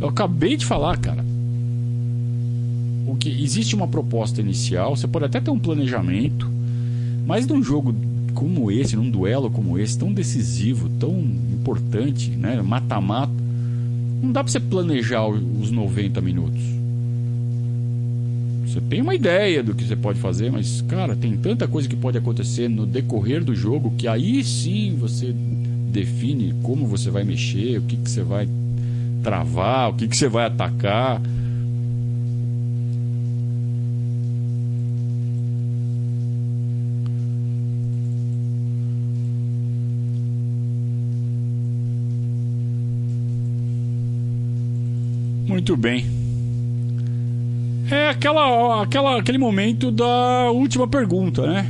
Eu 0.00 0.08
acabei 0.08 0.56
de 0.56 0.66
falar, 0.66 0.96
cara. 0.98 1.24
O 3.06 3.16
que 3.16 3.28
existe 3.42 3.74
uma 3.74 3.88
proposta 3.88 4.40
inicial, 4.40 4.94
você 4.94 5.08
pode 5.08 5.24
até 5.24 5.40
ter 5.40 5.50
um 5.50 5.58
planejamento, 5.58 6.48
mas 7.26 7.46
num 7.46 7.62
jogo 7.62 7.94
como 8.34 8.70
esse, 8.70 8.94
num 8.94 9.10
duelo 9.10 9.50
como 9.50 9.78
esse, 9.78 9.98
tão 9.98 10.12
decisivo, 10.12 10.88
tão 11.00 11.18
importante, 11.18 12.30
né, 12.30 12.62
mata-mata, 12.62 13.32
não 14.22 14.32
dá 14.32 14.42
para 14.42 14.52
você 14.52 14.60
planejar 14.60 15.26
os 15.26 15.70
90 15.70 16.20
minutos. 16.20 16.62
Você 18.66 18.80
tem 18.82 19.00
uma 19.00 19.14
ideia 19.14 19.62
do 19.62 19.74
que 19.74 19.84
você 19.84 19.96
pode 19.96 20.18
fazer, 20.18 20.52
mas, 20.52 20.82
cara, 20.82 21.16
tem 21.16 21.36
tanta 21.36 21.66
coisa 21.66 21.88
que 21.88 21.96
pode 21.96 22.18
acontecer 22.18 22.68
no 22.68 22.84
decorrer 22.84 23.42
do 23.42 23.54
jogo 23.54 23.94
que 23.96 24.06
aí 24.06 24.44
sim 24.44 24.94
você 24.98 25.34
define 25.90 26.54
como 26.62 26.86
você 26.86 27.10
vai 27.10 27.24
mexer, 27.24 27.78
o 27.78 27.82
que, 27.82 27.96
que 27.96 28.10
você 28.10 28.22
vai 28.22 28.48
travar, 29.22 29.90
o 29.90 29.94
que, 29.94 30.06
que 30.06 30.16
você 30.16 30.28
vai 30.28 30.46
atacar. 30.46 31.20
Muito 45.58 45.76
bem. 45.76 46.06
É 47.90 48.10
aquela, 48.10 48.80
aquela, 48.80 49.18
aquele 49.18 49.38
momento 49.38 49.90
da 49.90 50.52
última 50.52 50.86
pergunta, 50.86 51.44
né? 51.48 51.68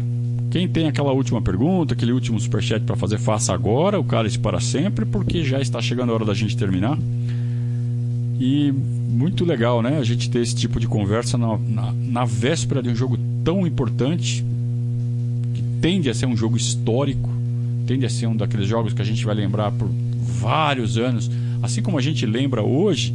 Quem 0.51 0.68
tem 0.68 0.89
aquela 0.89 1.11
última 1.12 1.41
pergunta, 1.41 1.95
aquele 1.95 2.12
último 2.12 2.39
superchat 2.39 2.84
para 2.84 2.97
fazer, 2.97 3.16
faça 3.16 3.55
agora, 3.55 3.99
o 3.99 4.05
cálice 4.05 4.39
para 4.39 4.61
sempre, 4.61 5.07
porque 5.07 5.43
já 5.43 5.59
está 5.59 5.80
chegando 5.80 6.12
a 6.12 6.16
hora 6.16 6.26
da 6.26 6.34
gente 6.34 6.55
terminar. 6.55 6.99
E 8.39 8.70
muito 9.09 9.43
legal, 9.47 9.80
né? 9.80 9.97
A 9.99 10.05
gente 10.05 10.28
ter 10.28 10.41
esse 10.41 10.55
tipo 10.55 10.78
de 10.78 10.86
conversa 10.86 11.39
na, 11.39 11.57
na, 11.57 11.91
na 11.91 12.24
véspera 12.26 12.82
de 12.82 12.91
um 12.91 12.95
jogo 12.95 13.18
tão 13.43 13.66
importante, 13.66 14.45
que 15.55 15.62
tende 15.80 16.11
a 16.11 16.14
ser 16.14 16.26
um 16.26 16.36
jogo 16.36 16.59
histórico, 16.59 17.30
tende 17.86 18.05
a 18.05 18.11
ser 18.11 18.26
um 18.26 18.36
daqueles 18.36 18.68
jogos 18.68 18.93
que 18.93 19.01
a 19.01 19.05
gente 19.07 19.24
vai 19.24 19.34
lembrar 19.34 19.72
por 19.72 19.89
vários 19.89 20.99
anos, 20.99 21.30
assim 21.62 21.80
como 21.80 21.97
a 21.97 22.03
gente 22.03 22.26
lembra 22.26 22.62
hoje 22.62 23.14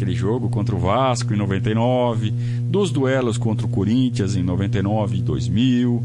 daquele 0.00 0.14
jogo 0.14 0.48
contra 0.48 0.74
o 0.74 0.78
Vasco 0.78 1.34
em 1.34 1.36
99, 1.36 2.32
dos 2.70 2.90
duelos 2.90 3.36
contra 3.36 3.66
o 3.66 3.68
Corinthians 3.68 4.34
em 4.34 4.42
99 4.42 5.18
e 5.18 5.20
2000, 5.20 6.02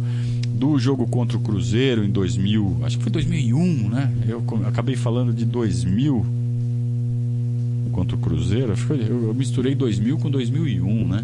do 0.49 0.77
jogo 0.77 1.07
contra 1.07 1.37
o 1.37 1.39
Cruzeiro 1.39 2.03
em 2.03 2.09
2000, 2.09 2.79
acho 2.83 2.97
que 2.97 3.03
foi 3.03 3.11
2001, 3.13 3.89
né? 3.89 4.11
Eu 4.27 4.43
acabei 4.65 4.97
falando 4.97 5.31
de 5.31 5.45
2000 5.45 6.25
contra 7.93 8.17
o 8.17 8.19
Cruzeiro, 8.19 8.73
eu 8.99 9.33
misturei 9.33 9.73
2000 9.73 10.17
com 10.17 10.29
2001, 10.29 11.07
né? 11.07 11.23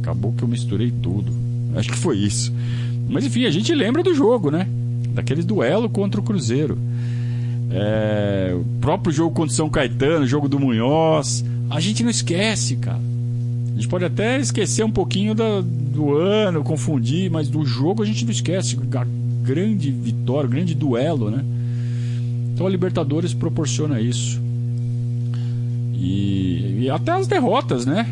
Acabou 0.00 0.32
que 0.32 0.44
eu 0.44 0.48
misturei 0.48 0.92
tudo. 1.02 1.32
Acho 1.74 1.90
que 1.90 1.98
foi 1.98 2.18
isso. 2.18 2.52
Mas 3.08 3.24
enfim, 3.24 3.44
a 3.46 3.50
gente 3.50 3.74
lembra 3.74 4.04
do 4.04 4.14
jogo, 4.14 4.50
né? 4.52 4.68
Daquele 5.12 5.42
duelo 5.42 5.88
contra 5.88 6.20
o 6.20 6.22
Cruzeiro. 6.22 6.78
É, 7.68 8.54
o 8.54 8.80
próprio 8.80 9.12
jogo 9.12 9.34
contra 9.34 9.52
o 9.52 9.56
São 9.56 9.68
Caetano, 9.68 10.24
jogo 10.24 10.48
do 10.48 10.60
Munhoz. 10.60 11.44
A 11.68 11.80
gente 11.80 12.02
não 12.02 12.10
esquece, 12.10 12.76
cara. 12.76 13.00
A 13.72 13.74
gente 13.76 13.88
pode 13.88 14.04
até 14.04 14.38
esquecer 14.40 14.84
um 14.84 14.90
pouquinho 14.90 15.34
da, 15.34 15.60
do 15.60 16.14
ano, 16.14 16.62
confundir, 16.62 17.30
mas 17.30 17.48
do 17.48 17.64
jogo 17.64 18.02
a 18.02 18.06
gente 18.06 18.24
não 18.24 18.30
esquece. 18.30 18.78
A 18.94 19.06
grande 19.42 19.90
vitória, 19.90 20.48
grande 20.48 20.74
duelo, 20.74 21.30
né? 21.30 21.44
Então 22.54 22.66
a 22.66 22.70
Libertadores 22.70 23.34
proporciona 23.34 24.00
isso. 24.00 24.40
E, 25.92 26.84
e 26.84 26.90
até 26.90 27.12
as 27.12 27.26
derrotas, 27.26 27.84
né? 27.84 28.08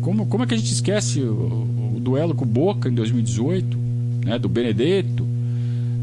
Como, 0.00 0.24
como 0.26 0.44
é 0.44 0.46
que 0.46 0.54
a 0.54 0.56
gente 0.56 0.72
esquece 0.72 1.20
o, 1.20 1.66
o 1.96 2.00
duelo 2.00 2.34
com 2.34 2.44
o 2.44 2.48
Boca 2.48 2.88
em 2.88 2.94
2018, 2.94 3.78
né? 4.24 4.38
Do 4.38 4.48
Benedetto. 4.48 5.26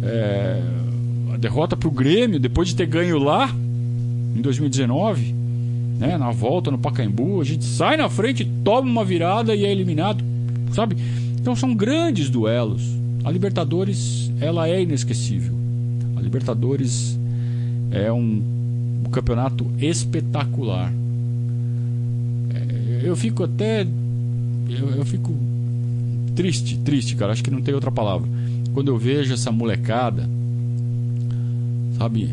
É, 0.04 0.62
a 1.34 1.38
derrota 1.38 1.76
para 1.76 1.88
o 1.88 1.92
Grêmio 1.92 2.40
depois 2.40 2.68
de 2.68 2.76
ter 2.76 2.86
ganho 2.86 3.18
lá 3.18 3.50
em 4.36 4.42
2019 4.42 5.34
né, 6.00 6.18
na 6.18 6.32
volta 6.32 6.70
no 6.70 6.78
Pacaembu, 6.78 7.42
a 7.42 7.44
gente 7.44 7.66
sai 7.66 7.98
na 7.98 8.10
frente, 8.10 8.46
toma 8.64 8.90
uma 8.90 9.04
virada 9.04 9.56
e 9.56 9.66
é 9.66 9.72
eliminado, 9.72 10.24
sabe? 10.74 10.96
Então 11.40 11.56
são 11.56 11.74
grandes 11.74 12.30
duelos. 12.30 12.84
A 13.24 13.32
Libertadores, 13.32 14.32
ela 14.40 14.70
é 14.70 14.82
inesquecível. 14.82 15.54
A 16.16 16.22
Libertadores 16.22 17.18
é 17.92 18.12
um, 18.12 18.44
campeonato 19.12 19.66
espetacular. 19.80 20.94
É, 22.54 23.02
eu 23.04 23.16
fico 23.16 23.44
até 23.44 23.88
eu, 24.70 24.90
eu 24.90 25.06
fico 25.06 25.34
triste, 26.36 26.78
triste, 26.80 27.16
cara, 27.16 27.32
acho 27.32 27.44
que 27.44 27.50
não 27.50 27.62
tem 27.62 27.74
outra 27.74 27.92
palavra. 27.92 28.28
Quando 28.74 28.90
eu 28.90 28.98
vejo 28.98 29.34
essa 29.34 29.52
molecada, 29.52 30.30
sabe, 31.98 32.30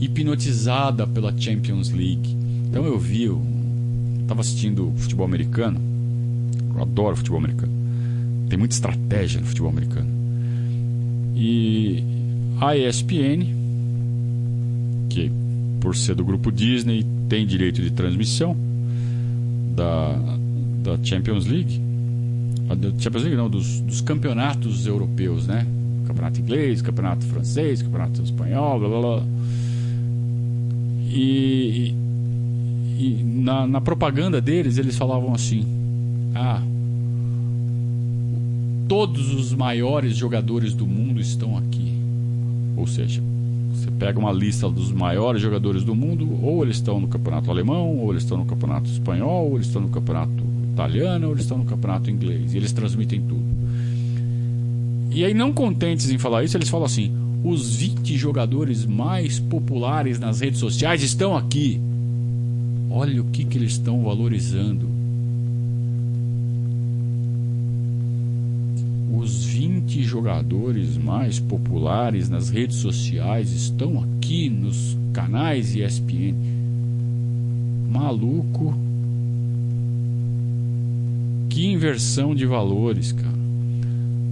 hipnotizada 0.00 1.06
pela 1.06 1.32
Champions 1.38 1.90
League 1.90 2.36
então 2.68 2.84
eu 2.84 2.98
vi, 2.98 3.24
eu 3.24 3.40
tava 4.26 4.40
assistindo 4.40 4.92
futebol 4.96 5.24
americano. 5.24 5.80
Eu 6.74 6.82
adoro 6.82 7.16
futebol 7.16 7.38
americano. 7.38 7.72
Tem 8.48 8.58
muita 8.58 8.74
estratégia 8.74 9.40
no 9.40 9.46
futebol 9.46 9.70
americano. 9.70 10.08
E 11.34 12.02
a 12.60 12.76
ESPN, 12.76 13.44
que 15.08 15.30
por 15.80 15.96
ser 15.96 16.14
do 16.14 16.24
grupo 16.24 16.50
Disney 16.50 17.04
tem 17.28 17.46
direito 17.46 17.82
de 17.82 17.90
transmissão 17.90 18.56
da, 19.74 20.18
da 20.82 21.04
Champions 21.04 21.46
League. 21.46 21.80
Da 22.68 22.90
Champions 22.98 23.22
League 23.22 23.36
não, 23.36 23.48
dos, 23.48 23.80
dos 23.80 24.00
campeonatos 24.00 24.86
europeus, 24.86 25.46
né? 25.46 25.66
Campeonato 26.06 26.40
inglês, 26.40 26.82
campeonato 26.82 27.24
francês, 27.26 27.82
campeonato 27.82 28.22
espanhol, 28.22 28.78
blá 28.80 28.88
blá 28.88 29.00
blá. 29.00 29.22
E, 31.08 31.94
e 32.98 33.22
na, 33.22 33.66
na 33.66 33.80
propaganda 33.80 34.40
deles 34.40 34.78
eles 34.78 34.96
falavam 34.96 35.34
assim: 35.34 35.64
ah, 36.34 36.62
todos 38.88 39.34
os 39.34 39.52
maiores 39.52 40.16
jogadores 40.16 40.72
do 40.72 40.86
mundo 40.86 41.20
estão 41.20 41.56
aqui. 41.56 41.94
Ou 42.76 42.86
seja, 42.86 43.22
você 43.72 43.90
pega 43.90 44.18
uma 44.18 44.32
lista 44.32 44.68
dos 44.68 44.92
maiores 44.92 45.42
jogadores 45.42 45.84
do 45.84 45.94
mundo, 45.94 46.38
ou 46.42 46.62
eles 46.62 46.76
estão 46.76 47.00
no 47.00 47.08
campeonato 47.08 47.50
alemão, 47.50 47.98
ou 47.98 48.10
eles 48.10 48.22
estão 48.22 48.38
no 48.38 48.44
campeonato 48.44 48.88
espanhol, 48.88 49.50
ou 49.50 49.56
eles 49.56 49.66
estão 49.66 49.82
no 49.82 49.88
campeonato 49.88 50.42
italiano, 50.72 51.26
ou 51.26 51.32
eles 51.32 51.44
estão 51.44 51.58
no 51.58 51.64
campeonato 51.64 52.10
inglês. 52.10 52.54
E 52.54 52.56
eles 52.56 52.72
transmitem 52.72 53.20
tudo. 53.20 53.44
E 55.10 55.24
aí, 55.24 55.34
não 55.34 55.52
contentes 55.52 56.10
em 56.10 56.18
falar 56.18 56.44
isso, 56.44 56.56
eles 56.56 56.68
falam 56.68 56.86
assim: 56.86 57.12
os 57.44 57.76
20 57.76 58.16
jogadores 58.16 58.84
mais 58.84 59.38
populares 59.38 60.18
nas 60.18 60.40
redes 60.40 60.60
sociais 60.60 61.02
estão 61.02 61.36
aqui. 61.36 61.80
Olha 62.98 63.20
o 63.20 63.26
que, 63.26 63.44
que 63.44 63.58
eles 63.58 63.72
estão 63.72 64.02
valorizando. 64.02 64.88
Os 69.14 69.44
20 69.44 70.02
jogadores 70.02 70.96
mais 70.96 71.38
populares 71.38 72.30
nas 72.30 72.48
redes 72.48 72.76
sociais 72.76 73.52
estão 73.52 74.02
aqui 74.02 74.48
nos 74.48 74.96
canais 75.12 75.76
ESPN. 75.76 76.34
Maluco. 77.92 78.74
Que 81.50 81.66
inversão 81.66 82.34
de 82.34 82.46
valores, 82.46 83.12
cara. 83.12 83.36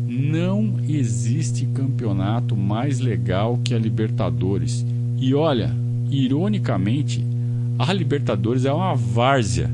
Não 0.09 0.81
existe 0.89 1.67
campeonato 1.67 2.57
mais 2.57 2.99
legal 2.99 3.61
que 3.63 3.75
a 3.75 3.79
Libertadores. 3.79 4.87
E 5.19 5.35
olha, 5.35 5.71
ironicamente, 6.11 7.34
a 7.79 7.93
Libertadores 7.93 8.65
é 8.65 8.73
uma 8.73 8.95
várzea. 8.95 9.71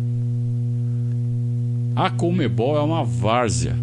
A 1.94 2.08
Comebol 2.10 2.76
é 2.76 2.80
uma 2.80 3.04
várzea. 3.04 3.76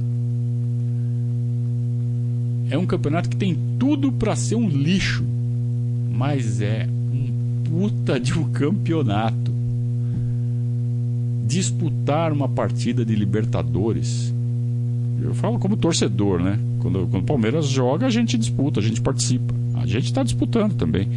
É 2.69 2.77
um 2.77 2.85
campeonato 2.85 3.29
que 3.29 3.37
tem 3.37 3.57
tudo 3.77 4.11
para 4.11 4.35
ser 4.35 4.55
um 4.55 4.67
lixo, 4.67 5.23
mas 6.11 6.61
é 6.61 6.87
um 6.87 7.61
puta 7.63 8.19
de 8.19 8.33
um 8.37 8.49
campeonato. 8.51 9.51
Disputar 11.45 12.33
uma 12.33 12.49
partida 12.49 13.05
de 13.05 13.15
Libertadores. 13.15 14.33
Eu 15.21 15.33
falo 15.35 15.59
como 15.59 15.77
torcedor, 15.77 16.41
né? 16.41 16.59
Quando, 16.79 17.07
quando 17.07 17.23
o 17.23 17.25
Palmeiras 17.25 17.67
joga, 17.67 18.07
a 18.07 18.09
gente 18.09 18.37
disputa, 18.37 18.79
a 18.79 18.83
gente 18.83 18.99
participa. 18.99 19.53
A 19.75 19.85
gente 19.85 20.05
está 20.05 20.23
disputando 20.23 20.73
também 20.73 21.07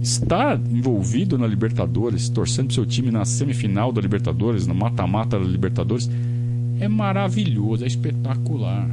estar 0.00 0.58
envolvido 0.70 1.36
na 1.36 1.46
Libertadores, 1.46 2.28
torcendo 2.28 2.66
pro 2.66 2.74
seu 2.74 2.86
time 2.86 3.10
na 3.10 3.24
semifinal 3.24 3.92
da 3.92 4.00
Libertadores, 4.00 4.66
no 4.66 4.74
mata-mata 4.74 5.38
da 5.38 5.44
Libertadores, 5.44 6.10
é 6.80 6.88
maravilhoso, 6.88 7.84
é 7.84 7.86
espetacular. 7.86 8.88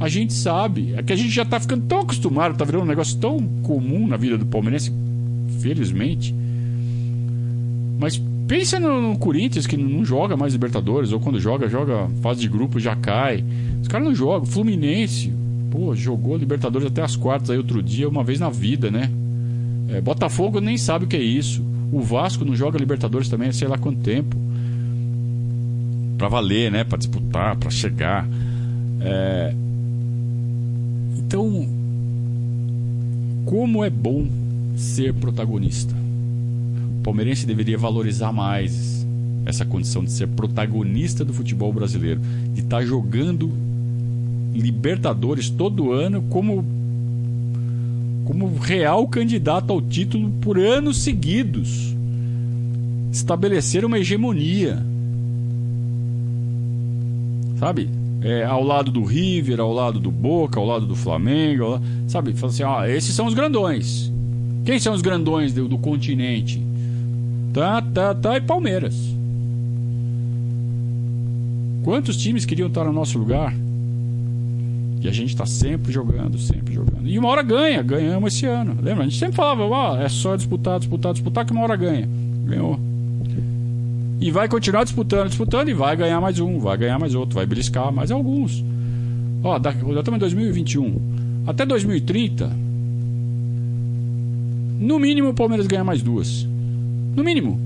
A 0.00 0.08
gente 0.08 0.32
sabe, 0.32 0.94
é 0.96 1.02
que 1.02 1.12
a 1.12 1.16
gente 1.16 1.30
já 1.30 1.44
tá 1.44 1.58
ficando 1.58 1.84
tão 1.86 2.00
acostumado, 2.00 2.56
tá 2.56 2.64
virando 2.64 2.84
um 2.84 2.88
negócio 2.88 3.18
tão 3.18 3.40
comum 3.62 4.06
na 4.06 4.16
vida 4.16 4.36
do 4.38 4.46
palmeirense, 4.46 4.92
felizmente. 5.60 6.34
Mas 7.98 8.20
pensa 8.46 8.78
no, 8.78 9.00
no 9.00 9.18
Corinthians 9.18 9.66
que 9.66 9.76
não 9.76 10.04
joga 10.04 10.36
mais 10.36 10.52
Libertadores, 10.52 11.12
ou 11.12 11.20
quando 11.20 11.40
joga, 11.40 11.68
joga 11.68 12.08
fase 12.22 12.40
de 12.40 12.48
grupo, 12.48 12.78
já 12.78 12.94
cai. 12.94 13.44
Os 13.82 13.88
caras 13.88 14.06
não 14.06 14.14
jogam. 14.14 14.46
Fluminense, 14.46 15.32
pô, 15.70 15.94
jogou 15.94 16.36
Libertadores 16.36 16.86
até 16.86 17.02
as 17.02 17.16
quartas 17.16 17.50
aí 17.50 17.56
outro 17.56 17.82
dia, 17.82 18.08
uma 18.08 18.22
vez 18.22 18.38
na 18.38 18.50
vida, 18.50 18.90
né? 18.90 19.10
É, 19.88 20.00
Botafogo 20.00 20.60
nem 20.60 20.76
sabe 20.76 21.06
o 21.06 21.08
que 21.08 21.16
é 21.16 21.22
isso. 21.22 21.64
O 21.90 22.00
Vasco 22.00 22.44
não 22.44 22.54
joga 22.54 22.78
Libertadores 22.78 23.28
também 23.28 23.50
sei 23.52 23.66
lá 23.66 23.78
quanto 23.78 24.00
tempo. 24.00 24.36
Para 26.16 26.28
valer, 26.28 26.70
né? 26.70 26.84
Para 26.84 26.98
disputar, 26.98 27.56
para 27.56 27.70
chegar. 27.70 28.28
É... 29.00 29.54
Então, 31.16 31.66
como 33.44 33.82
é 33.84 33.90
bom 33.90 34.26
ser 34.76 35.14
protagonista. 35.14 35.94
O 36.98 37.02
palmeirense 37.02 37.46
deveria 37.46 37.78
valorizar 37.78 38.32
mais 38.32 39.06
essa 39.46 39.64
condição 39.64 40.04
de 40.04 40.12
ser 40.12 40.28
protagonista 40.28 41.24
do 41.24 41.32
futebol 41.32 41.72
brasileiro, 41.72 42.20
de 42.52 42.60
estar 42.60 42.78
tá 42.78 42.84
jogando 42.84 43.50
Libertadores 44.52 45.48
todo 45.48 45.92
ano 45.92 46.22
como 46.28 46.64
como 48.28 48.58
real 48.58 49.08
candidato 49.08 49.72
ao 49.72 49.80
título 49.80 50.28
por 50.42 50.58
anos 50.58 50.98
seguidos. 50.98 51.96
Estabelecer 53.10 53.86
uma 53.86 53.98
hegemonia. 53.98 54.84
Sabe? 57.58 57.88
É, 58.20 58.44
ao 58.44 58.62
lado 58.62 58.92
do 58.92 59.02
River, 59.02 59.60
ao 59.60 59.72
lado 59.72 59.98
do 59.98 60.10
Boca, 60.10 60.60
ao 60.60 60.66
lado 60.66 60.84
do 60.84 60.94
Flamengo, 60.94 61.80
sabe? 62.06 62.34
Fala 62.34 62.52
assim, 62.52 62.62
ó, 62.64 62.84
esses 62.84 63.14
são 63.14 63.24
os 63.24 63.32
grandões. 63.32 64.12
Quem 64.62 64.78
são 64.78 64.92
os 64.92 65.00
grandões 65.00 65.54
do, 65.54 65.66
do 65.66 65.78
continente? 65.78 66.62
Tá, 67.54 67.80
tá, 67.80 68.14
tá. 68.14 68.36
E 68.36 68.42
Palmeiras. 68.42 68.94
Quantos 71.82 72.18
times 72.18 72.44
queriam 72.44 72.68
estar 72.68 72.84
no 72.84 72.92
nosso 72.92 73.18
lugar? 73.18 73.54
E 75.00 75.08
a 75.08 75.12
gente 75.12 75.30
está 75.30 75.46
sempre 75.46 75.92
jogando, 75.92 76.38
sempre 76.38 76.74
jogando. 76.74 77.06
E 77.06 77.18
uma 77.18 77.28
hora 77.28 77.42
ganha, 77.42 77.82
ganhamos 77.82 78.34
esse 78.34 78.46
ano. 78.46 78.76
Lembra? 78.82 79.04
A 79.04 79.08
gente 79.08 79.18
sempre 79.18 79.36
falava, 79.36 79.64
oh, 79.64 79.96
é 79.96 80.08
só 80.08 80.34
disputar, 80.34 80.78
disputar, 80.78 81.12
disputar 81.12 81.44
que 81.44 81.52
uma 81.52 81.62
hora 81.62 81.76
ganha. 81.76 82.08
Ganhou. 82.44 82.78
E 84.20 84.30
vai 84.32 84.48
continuar 84.48 84.82
disputando, 84.82 85.28
disputando 85.28 85.68
e 85.68 85.74
vai 85.74 85.96
ganhar 85.96 86.20
mais 86.20 86.40
um, 86.40 86.58
vai 86.58 86.76
ganhar 86.76 86.98
mais 86.98 87.14
outro, 87.14 87.36
vai 87.36 87.46
beliscar 87.46 87.92
mais 87.92 88.10
alguns. 88.10 88.64
Ó, 89.44 89.60
já 89.62 89.70
estamos 89.70 90.16
em 90.16 90.18
2021. 90.18 91.00
Até 91.46 91.64
2030, 91.64 92.50
no 94.80 94.98
mínimo 94.98 95.30
o 95.30 95.34
Palmeiras 95.34 95.66
ganha 95.66 95.84
mais 95.84 96.02
duas. 96.02 96.46
No 97.14 97.22
mínimo. 97.22 97.60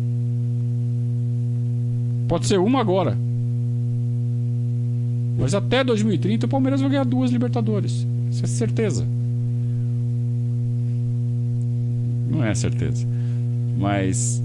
Pode 2.28 2.46
ser 2.46 2.58
uma 2.58 2.80
agora. 2.80 3.16
Mas 5.42 5.54
até 5.54 5.82
2030 5.82 6.46
o 6.46 6.48
Palmeiras 6.48 6.80
vai 6.80 6.88
ganhar 6.88 7.04
duas 7.04 7.32
Libertadores. 7.32 8.06
Isso 8.30 8.44
é 8.44 8.46
certeza. 8.46 9.04
Não 12.30 12.44
é 12.44 12.54
certeza. 12.54 13.04
Mas 13.76 14.40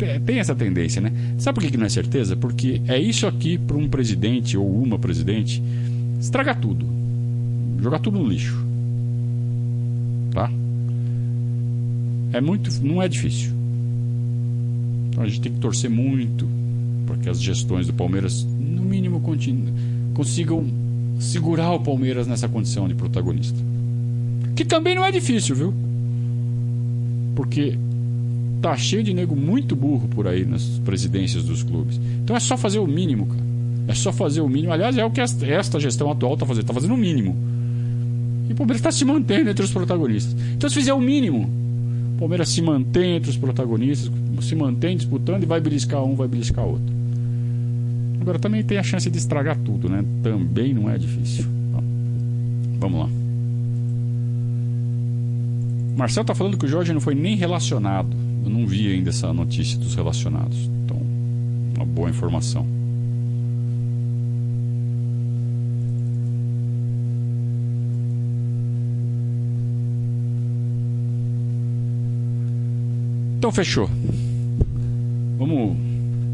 é, 0.00 0.18
tem 0.18 0.40
essa 0.40 0.52
tendência, 0.52 1.00
né? 1.00 1.12
Sabe 1.38 1.60
por 1.60 1.70
que 1.70 1.76
não 1.76 1.86
é 1.86 1.88
certeza? 1.88 2.34
Porque 2.34 2.82
é 2.88 2.98
isso 2.98 3.24
aqui 3.24 3.56
para 3.56 3.76
um 3.76 3.88
presidente 3.88 4.58
ou 4.58 4.82
uma 4.82 4.98
presidente 4.98 5.62
estragar 6.18 6.58
tudo. 6.58 6.84
Jogar 7.80 8.00
tudo 8.00 8.18
no 8.18 8.28
lixo. 8.28 8.66
Tá? 10.32 10.50
É 12.32 12.40
muito. 12.40 12.68
Não 12.82 13.00
é 13.00 13.08
difícil. 13.08 13.52
Então 15.08 15.22
a 15.22 15.26
gente 15.28 15.40
tem 15.40 15.52
que 15.52 15.60
torcer 15.60 15.88
muito 15.88 16.48
para 17.06 17.16
que 17.16 17.28
as 17.28 17.40
gestões 17.40 17.86
do 17.86 17.92
Palmeiras, 17.92 18.44
no 18.44 18.82
mínimo, 18.82 19.20
continu, 19.20 19.72
consigam 20.14 20.64
segurar 21.18 21.72
o 21.72 21.80
Palmeiras 21.80 22.26
nessa 22.26 22.48
condição 22.48 22.88
de 22.88 22.94
protagonista. 22.94 23.58
Que 24.56 24.64
também 24.64 24.94
não 24.94 25.04
é 25.04 25.10
difícil, 25.10 25.54
viu? 25.56 25.74
Porque 27.34 27.76
tá 28.62 28.76
cheio 28.76 29.02
de 29.02 29.12
nego 29.12 29.36
muito 29.36 29.76
burro 29.76 30.08
por 30.08 30.26
aí 30.26 30.44
nas 30.44 30.62
presidências 30.84 31.44
dos 31.44 31.62
clubes. 31.62 32.00
Então 32.22 32.34
é 32.34 32.40
só 32.40 32.56
fazer 32.56 32.78
o 32.78 32.86
mínimo, 32.86 33.26
cara. 33.26 33.44
É 33.86 33.94
só 33.94 34.12
fazer 34.12 34.40
o 34.40 34.48
mínimo. 34.48 34.72
Aliás, 34.72 34.96
é 34.96 35.04
o 35.04 35.10
que 35.10 35.20
esta 35.20 35.78
gestão 35.78 36.10
atual 36.10 36.34
está 36.34 36.46
fazendo. 36.46 36.62
Está 36.62 36.72
fazendo 36.72 36.94
o 36.94 36.96
mínimo. 36.96 37.36
E 38.48 38.52
o 38.52 38.56
Palmeiras 38.56 38.80
está 38.80 38.90
se 38.90 39.04
mantendo 39.04 39.50
entre 39.50 39.64
os 39.64 39.70
protagonistas. 39.70 40.34
Então, 40.54 40.70
se 40.70 40.76
fizer 40.76 40.94
o 40.94 41.00
mínimo, 41.00 41.50
o 42.16 42.18
Palmeiras 42.18 42.48
se 42.48 42.62
mantém 42.62 43.16
entre 43.16 43.30
os 43.30 43.36
protagonistas, 43.36 44.10
se 44.40 44.54
mantém 44.54 44.96
disputando 44.96 45.42
e 45.42 45.46
vai 45.46 45.60
beliscar 45.60 46.02
um, 46.02 46.14
vai 46.14 46.28
beliscar 46.28 46.64
outro. 46.64 46.94
Agora 48.24 48.38
também 48.38 48.62
tem 48.62 48.78
a 48.78 48.82
chance 48.82 49.10
de 49.10 49.18
estragar 49.18 49.54
tudo, 49.58 49.86
né? 49.86 50.02
Também 50.22 50.72
não 50.72 50.88
é 50.88 50.96
difícil. 50.96 51.44
Vamos 52.78 53.00
lá. 53.00 53.08
Marcel 55.94 56.24
tá 56.24 56.34
falando 56.34 56.56
que 56.56 56.64
o 56.64 56.68
Jorge 56.68 56.90
não 56.94 57.02
foi 57.02 57.14
nem 57.14 57.36
relacionado. 57.36 58.16
Eu 58.42 58.48
não 58.48 58.66
vi 58.66 58.90
ainda 58.90 59.10
essa 59.10 59.30
notícia 59.30 59.78
dos 59.78 59.94
relacionados. 59.94 60.70
Então, 60.86 60.96
uma 61.76 61.84
boa 61.84 62.08
informação. 62.08 62.66
Então 73.36 73.52
fechou. 73.52 73.90
Vamos 75.36 75.76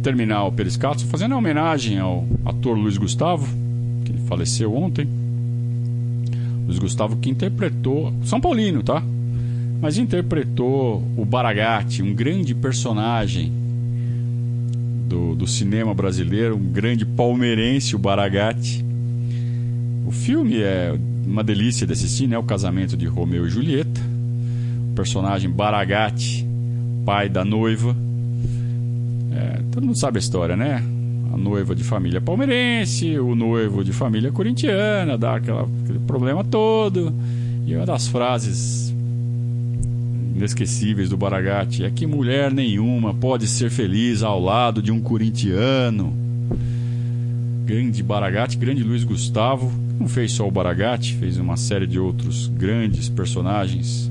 terminar 0.02 0.44
o 0.44 0.52
Periscato 0.52 1.04
fazendo 1.06 1.34
homenagem 1.34 1.98
ao 1.98 2.26
ator 2.44 2.76
Luiz 2.76 2.96
Gustavo, 2.96 3.46
que 4.04 4.12
faleceu 4.26 4.74
ontem. 4.74 5.06
Luiz 6.66 6.78
Gustavo 6.78 7.16
que 7.16 7.30
interpretou. 7.30 8.12
São 8.24 8.40
Paulino, 8.40 8.82
tá? 8.82 9.02
Mas 9.80 9.98
interpretou 9.98 11.02
o 11.16 11.24
Baragatti, 11.24 12.02
um 12.02 12.14
grande 12.14 12.54
personagem 12.54 13.52
do, 15.08 15.34
do 15.34 15.46
cinema 15.46 15.94
brasileiro, 15.94 16.56
um 16.56 16.72
grande 16.72 17.04
palmeirense, 17.04 17.96
o 17.96 17.98
Baragatti. 17.98 18.84
O 20.06 20.10
filme 20.12 20.60
é 20.60 20.94
uma 21.26 21.42
delícia 21.42 21.86
de 21.86 21.92
assistir, 21.92 22.26
né? 22.26 22.36
O 22.38 22.42
casamento 22.42 22.96
de 22.96 23.06
Romeu 23.06 23.46
e 23.46 23.50
Julieta. 23.50 24.00
O 24.90 24.94
personagem 24.94 25.50
Baragatti 25.50 26.46
pai 27.04 27.28
da 27.28 27.44
noiva. 27.44 27.96
É, 29.32 29.60
todo 29.70 29.86
mundo 29.86 29.98
sabe 29.98 30.18
a 30.18 30.20
história, 30.20 30.56
né? 30.56 30.82
A 31.32 31.36
noiva 31.36 31.74
de 31.74 31.84
família 31.84 32.20
palmeirense, 32.20 33.18
o 33.18 33.34
noivo 33.34 33.84
de 33.84 33.92
família 33.92 34.32
corintiana, 34.32 35.16
dá 35.16 35.36
aquela, 35.36 35.68
aquele 35.84 36.00
problema 36.00 36.42
todo. 36.42 37.14
E 37.66 37.74
uma 37.76 37.86
das 37.86 38.08
frases 38.08 38.92
inesquecíveis 40.34 41.10
do 41.10 41.16
Baragatti 41.16 41.84
é 41.84 41.90
que 41.90 42.06
mulher 42.06 42.50
nenhuma 42.50 43.14
pode 43.14 43.46
ser 43.46 43.70
feliz 43.70 44.22
ao 44.22 44.40
lado 44.40 44.82
de 44.82 44.90
um 44.90 45.00
corintiano. 45.00 46.12
Grande 47.64 48.02
Baragatti, 48.02 48.56
grande 48.56 48.82
Luiz 48.82 49.04
Gustavo, 49.04 49.70
não 50.00 50.08
fez 50.08 50.32
só 50.32 50.48
o 50.48 50.50
Baragatti, 50.50 51.14
fez 51.14 51.38
uma 51.38 51.56
série 51.56 51.86
de 51.86 51.98
outros 51.98 52.48
grandes 52.48 53.08
personagens 53.08 54.10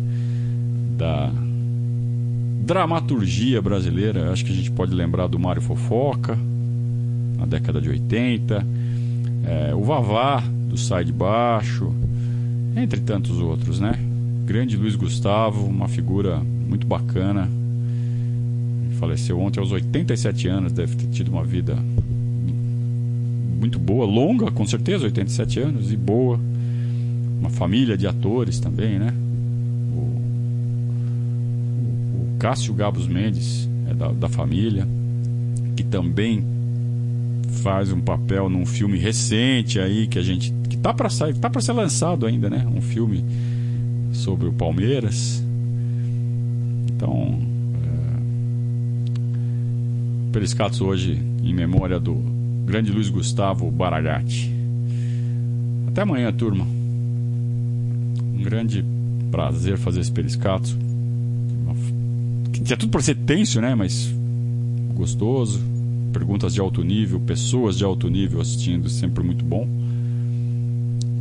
da 0.98 1.32
dramaturgia 2.60 3.61
brasileira, 3.61 4.31
acho 4.31 4.45
que 4.45 4.52
a 4.52 4.56
gente 4.56 4.72
pode 4.72 4.94
lembrar 4.94 5.27
do 5.27 5.40
Mário 5.40 5.61
Fofoca, 5.61 6.38
na 7.38 7.45
década 7.45 7.81
de 7.81 7.90
80, 7.90 8.65
é, 9.45 9.73
o 9.73 9.81
Vavá, 9.84 10.44
do 10.68 10.77
Sai 10.77 11.03
de 11.03 11.11
Baixo, 11.11 11.91
entre 12.76 12.99
tantos 12.99 13.40
outros, 13.40 13.80
né? 13.80 13.94
Grande 14.45 14.77
Luiz 14.77 14.95
Gustavo, 14.95 15.65
uma 15.65 15.88
figura 15.88 16.38
muito 16.38 16.86
bacana. 16.86 17.49
Faleceu 18.99 19.40
ontem 19.40 19.60
aos 19.60 19.72
87 19.72 20.48
anos, 20.48 20.73
deve 20.73 20.95
ter 20.95 21.07
tido 21.07 21.30
uma 21.30 21.44
vida 21.44 21.77
muito 23.60 23.80
boa, 23.80 24.06
longa, 24.06 24.52
com 24.52 24.65
certeza, 24.65 25.06
87 25.06 25.60
anos, 25.60 25.91
e 25.91 25.98
boa. 25.98 26.40
Uma 27.40 27.49
família 27.49 27.98
de 27.98 28.06
atores 28.06 28.60
também, 28.60 28.99
né? 28.99 29.14
Cássio 32.40 32.74
Gabos 32.74 33.06
Mendes, 33.06 33.70
é 33.90 33.94
da, 33.94 34.14
da 34.14 34.30
família, 34.30 34.88
que 35.76 35.84
também 35.84 36.41
faz 37.61 37.91
um 37.91 37.99
papel 37.99 38.49
num 38.49 38.66
filme 38.66 38.98
recente 38.98 39.78
aí 39.78 40.07
que 40.07 40.18
a 40.18 40.22
gente 40.22 40.53
que 40.70 40.78
tá 40.78 40.94
para 40.94 41.10
sair, 41.10 41.36
tá 41.36 41.49
para 41.49 41.60
ser 41.60 41.74
lançado 41.74 42.26
ainda, 42.26 42.49
né? 42.49 42.66
Um 42.74 42.82
filme 42.82 43.26
sobre 44.14 44.48
o 44.48 44.53
Palmeiras. 44.53 45.44
Então, 46.95 47.41
é, 47.84 48.22
Periscatos 50.32 50.80
hoje 50.80 51.22
em 51.44 51.53
memória 51.53 51.99
do 51.99 52.16
grande 52.66 52.91
Luiz 52.91 53.10
Gustavo 53.10 53.70
Baragatti. 53.70 54.49
Até 55.90 56.03
amanhã, 56.03 56.32
turma. 56.32 56.66
Um 58.34 58.44
grande 58.44 58.86
prazer 59.30 59.78
fazer 59.78 59.99
esse 59.99 60.11
Periscatos 60.11 60.78
tinha 62.64 62.77
tudo 62.77 62.90
para 62.90 63.02
ser 63.02 63.15
tenso, 63.15 63.61
né? 63.61 63.76
Mas 63.76 64.14
gostoso. 64.94 65.60
Perguntas 66.11 66.53
de 66.53 66.60
alto 66.60 66.84
nível, 66.84 67.19
pessoas 67.19 67.77
de 67.77 67.84
alto 67.84 68.10
nível 68.10 68.41
assistindo, 68.41 68.90
sempre 68.90 69.23
muito 69.23 69.45
bom. 69.45 69.68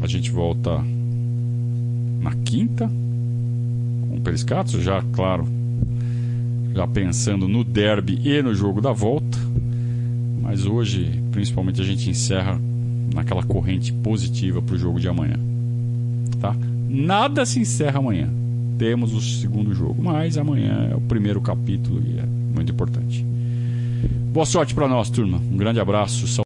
A 0.01 0.07
gente 0.07 0.31
volta 0.31 0.83
na 2.21 2.35
quinta 2.35 2.91
com 4.09 4.17
o 4.17 4.21
Periscato, 4.21 4.81
já, 4.81 5.03
claro, 5.13 5.47
já 6.75 6.87
pensando 6.87 7.47
no 7.47 7.63
derby 7.63 8.19
e 8.25 8.43
no 8.43 8.55
jogo 8.55 8.81
da 8.81 8.93
volta. 8.93 9.39
Mas 10.41 10.65
hoje, 10.65 11.23
principalmente, 11.31 11.83
a 11.83 11.85
gente 11.85 12.09
encerra 12.09 12.59
naquela 13.15 13.43
corrente 13.43 13.93
positiva 13.93 14.63
para 14.63 14.75
o 14.75 14.79
jogo 14.79 14.99
de 14.99 15.09
amanhã. 15.09 15.39
Tá? 16.41 16.57
Nada 16.89 17.45
se 17.45 17.61
encerra 17.61 17.99
amanhã 17.99 18.38
temos 18.79 19.13
o 19.13 19.21
segundo 19.21 19.75
jogo. 19.75 20.03
Mas 20.03 20.39
amanhã 20.39 20.89
é 20.93 20.95
o 20.95 21.01
primeiro 21.01 21.41
capítulo 21.41 22.01
e 22.07 22.19
é 22.19 22.25
muito 22.25 22.73
importante. 22.73 23.27
Boa 24.33 24.47
sorte 24.47 24.73
para 24.73 24.87
nós, 24.87 25.11
turma. 25.11 25.39
Um 25.39 25.57
grande 25.57 25.81
abraço. 25.81 26.29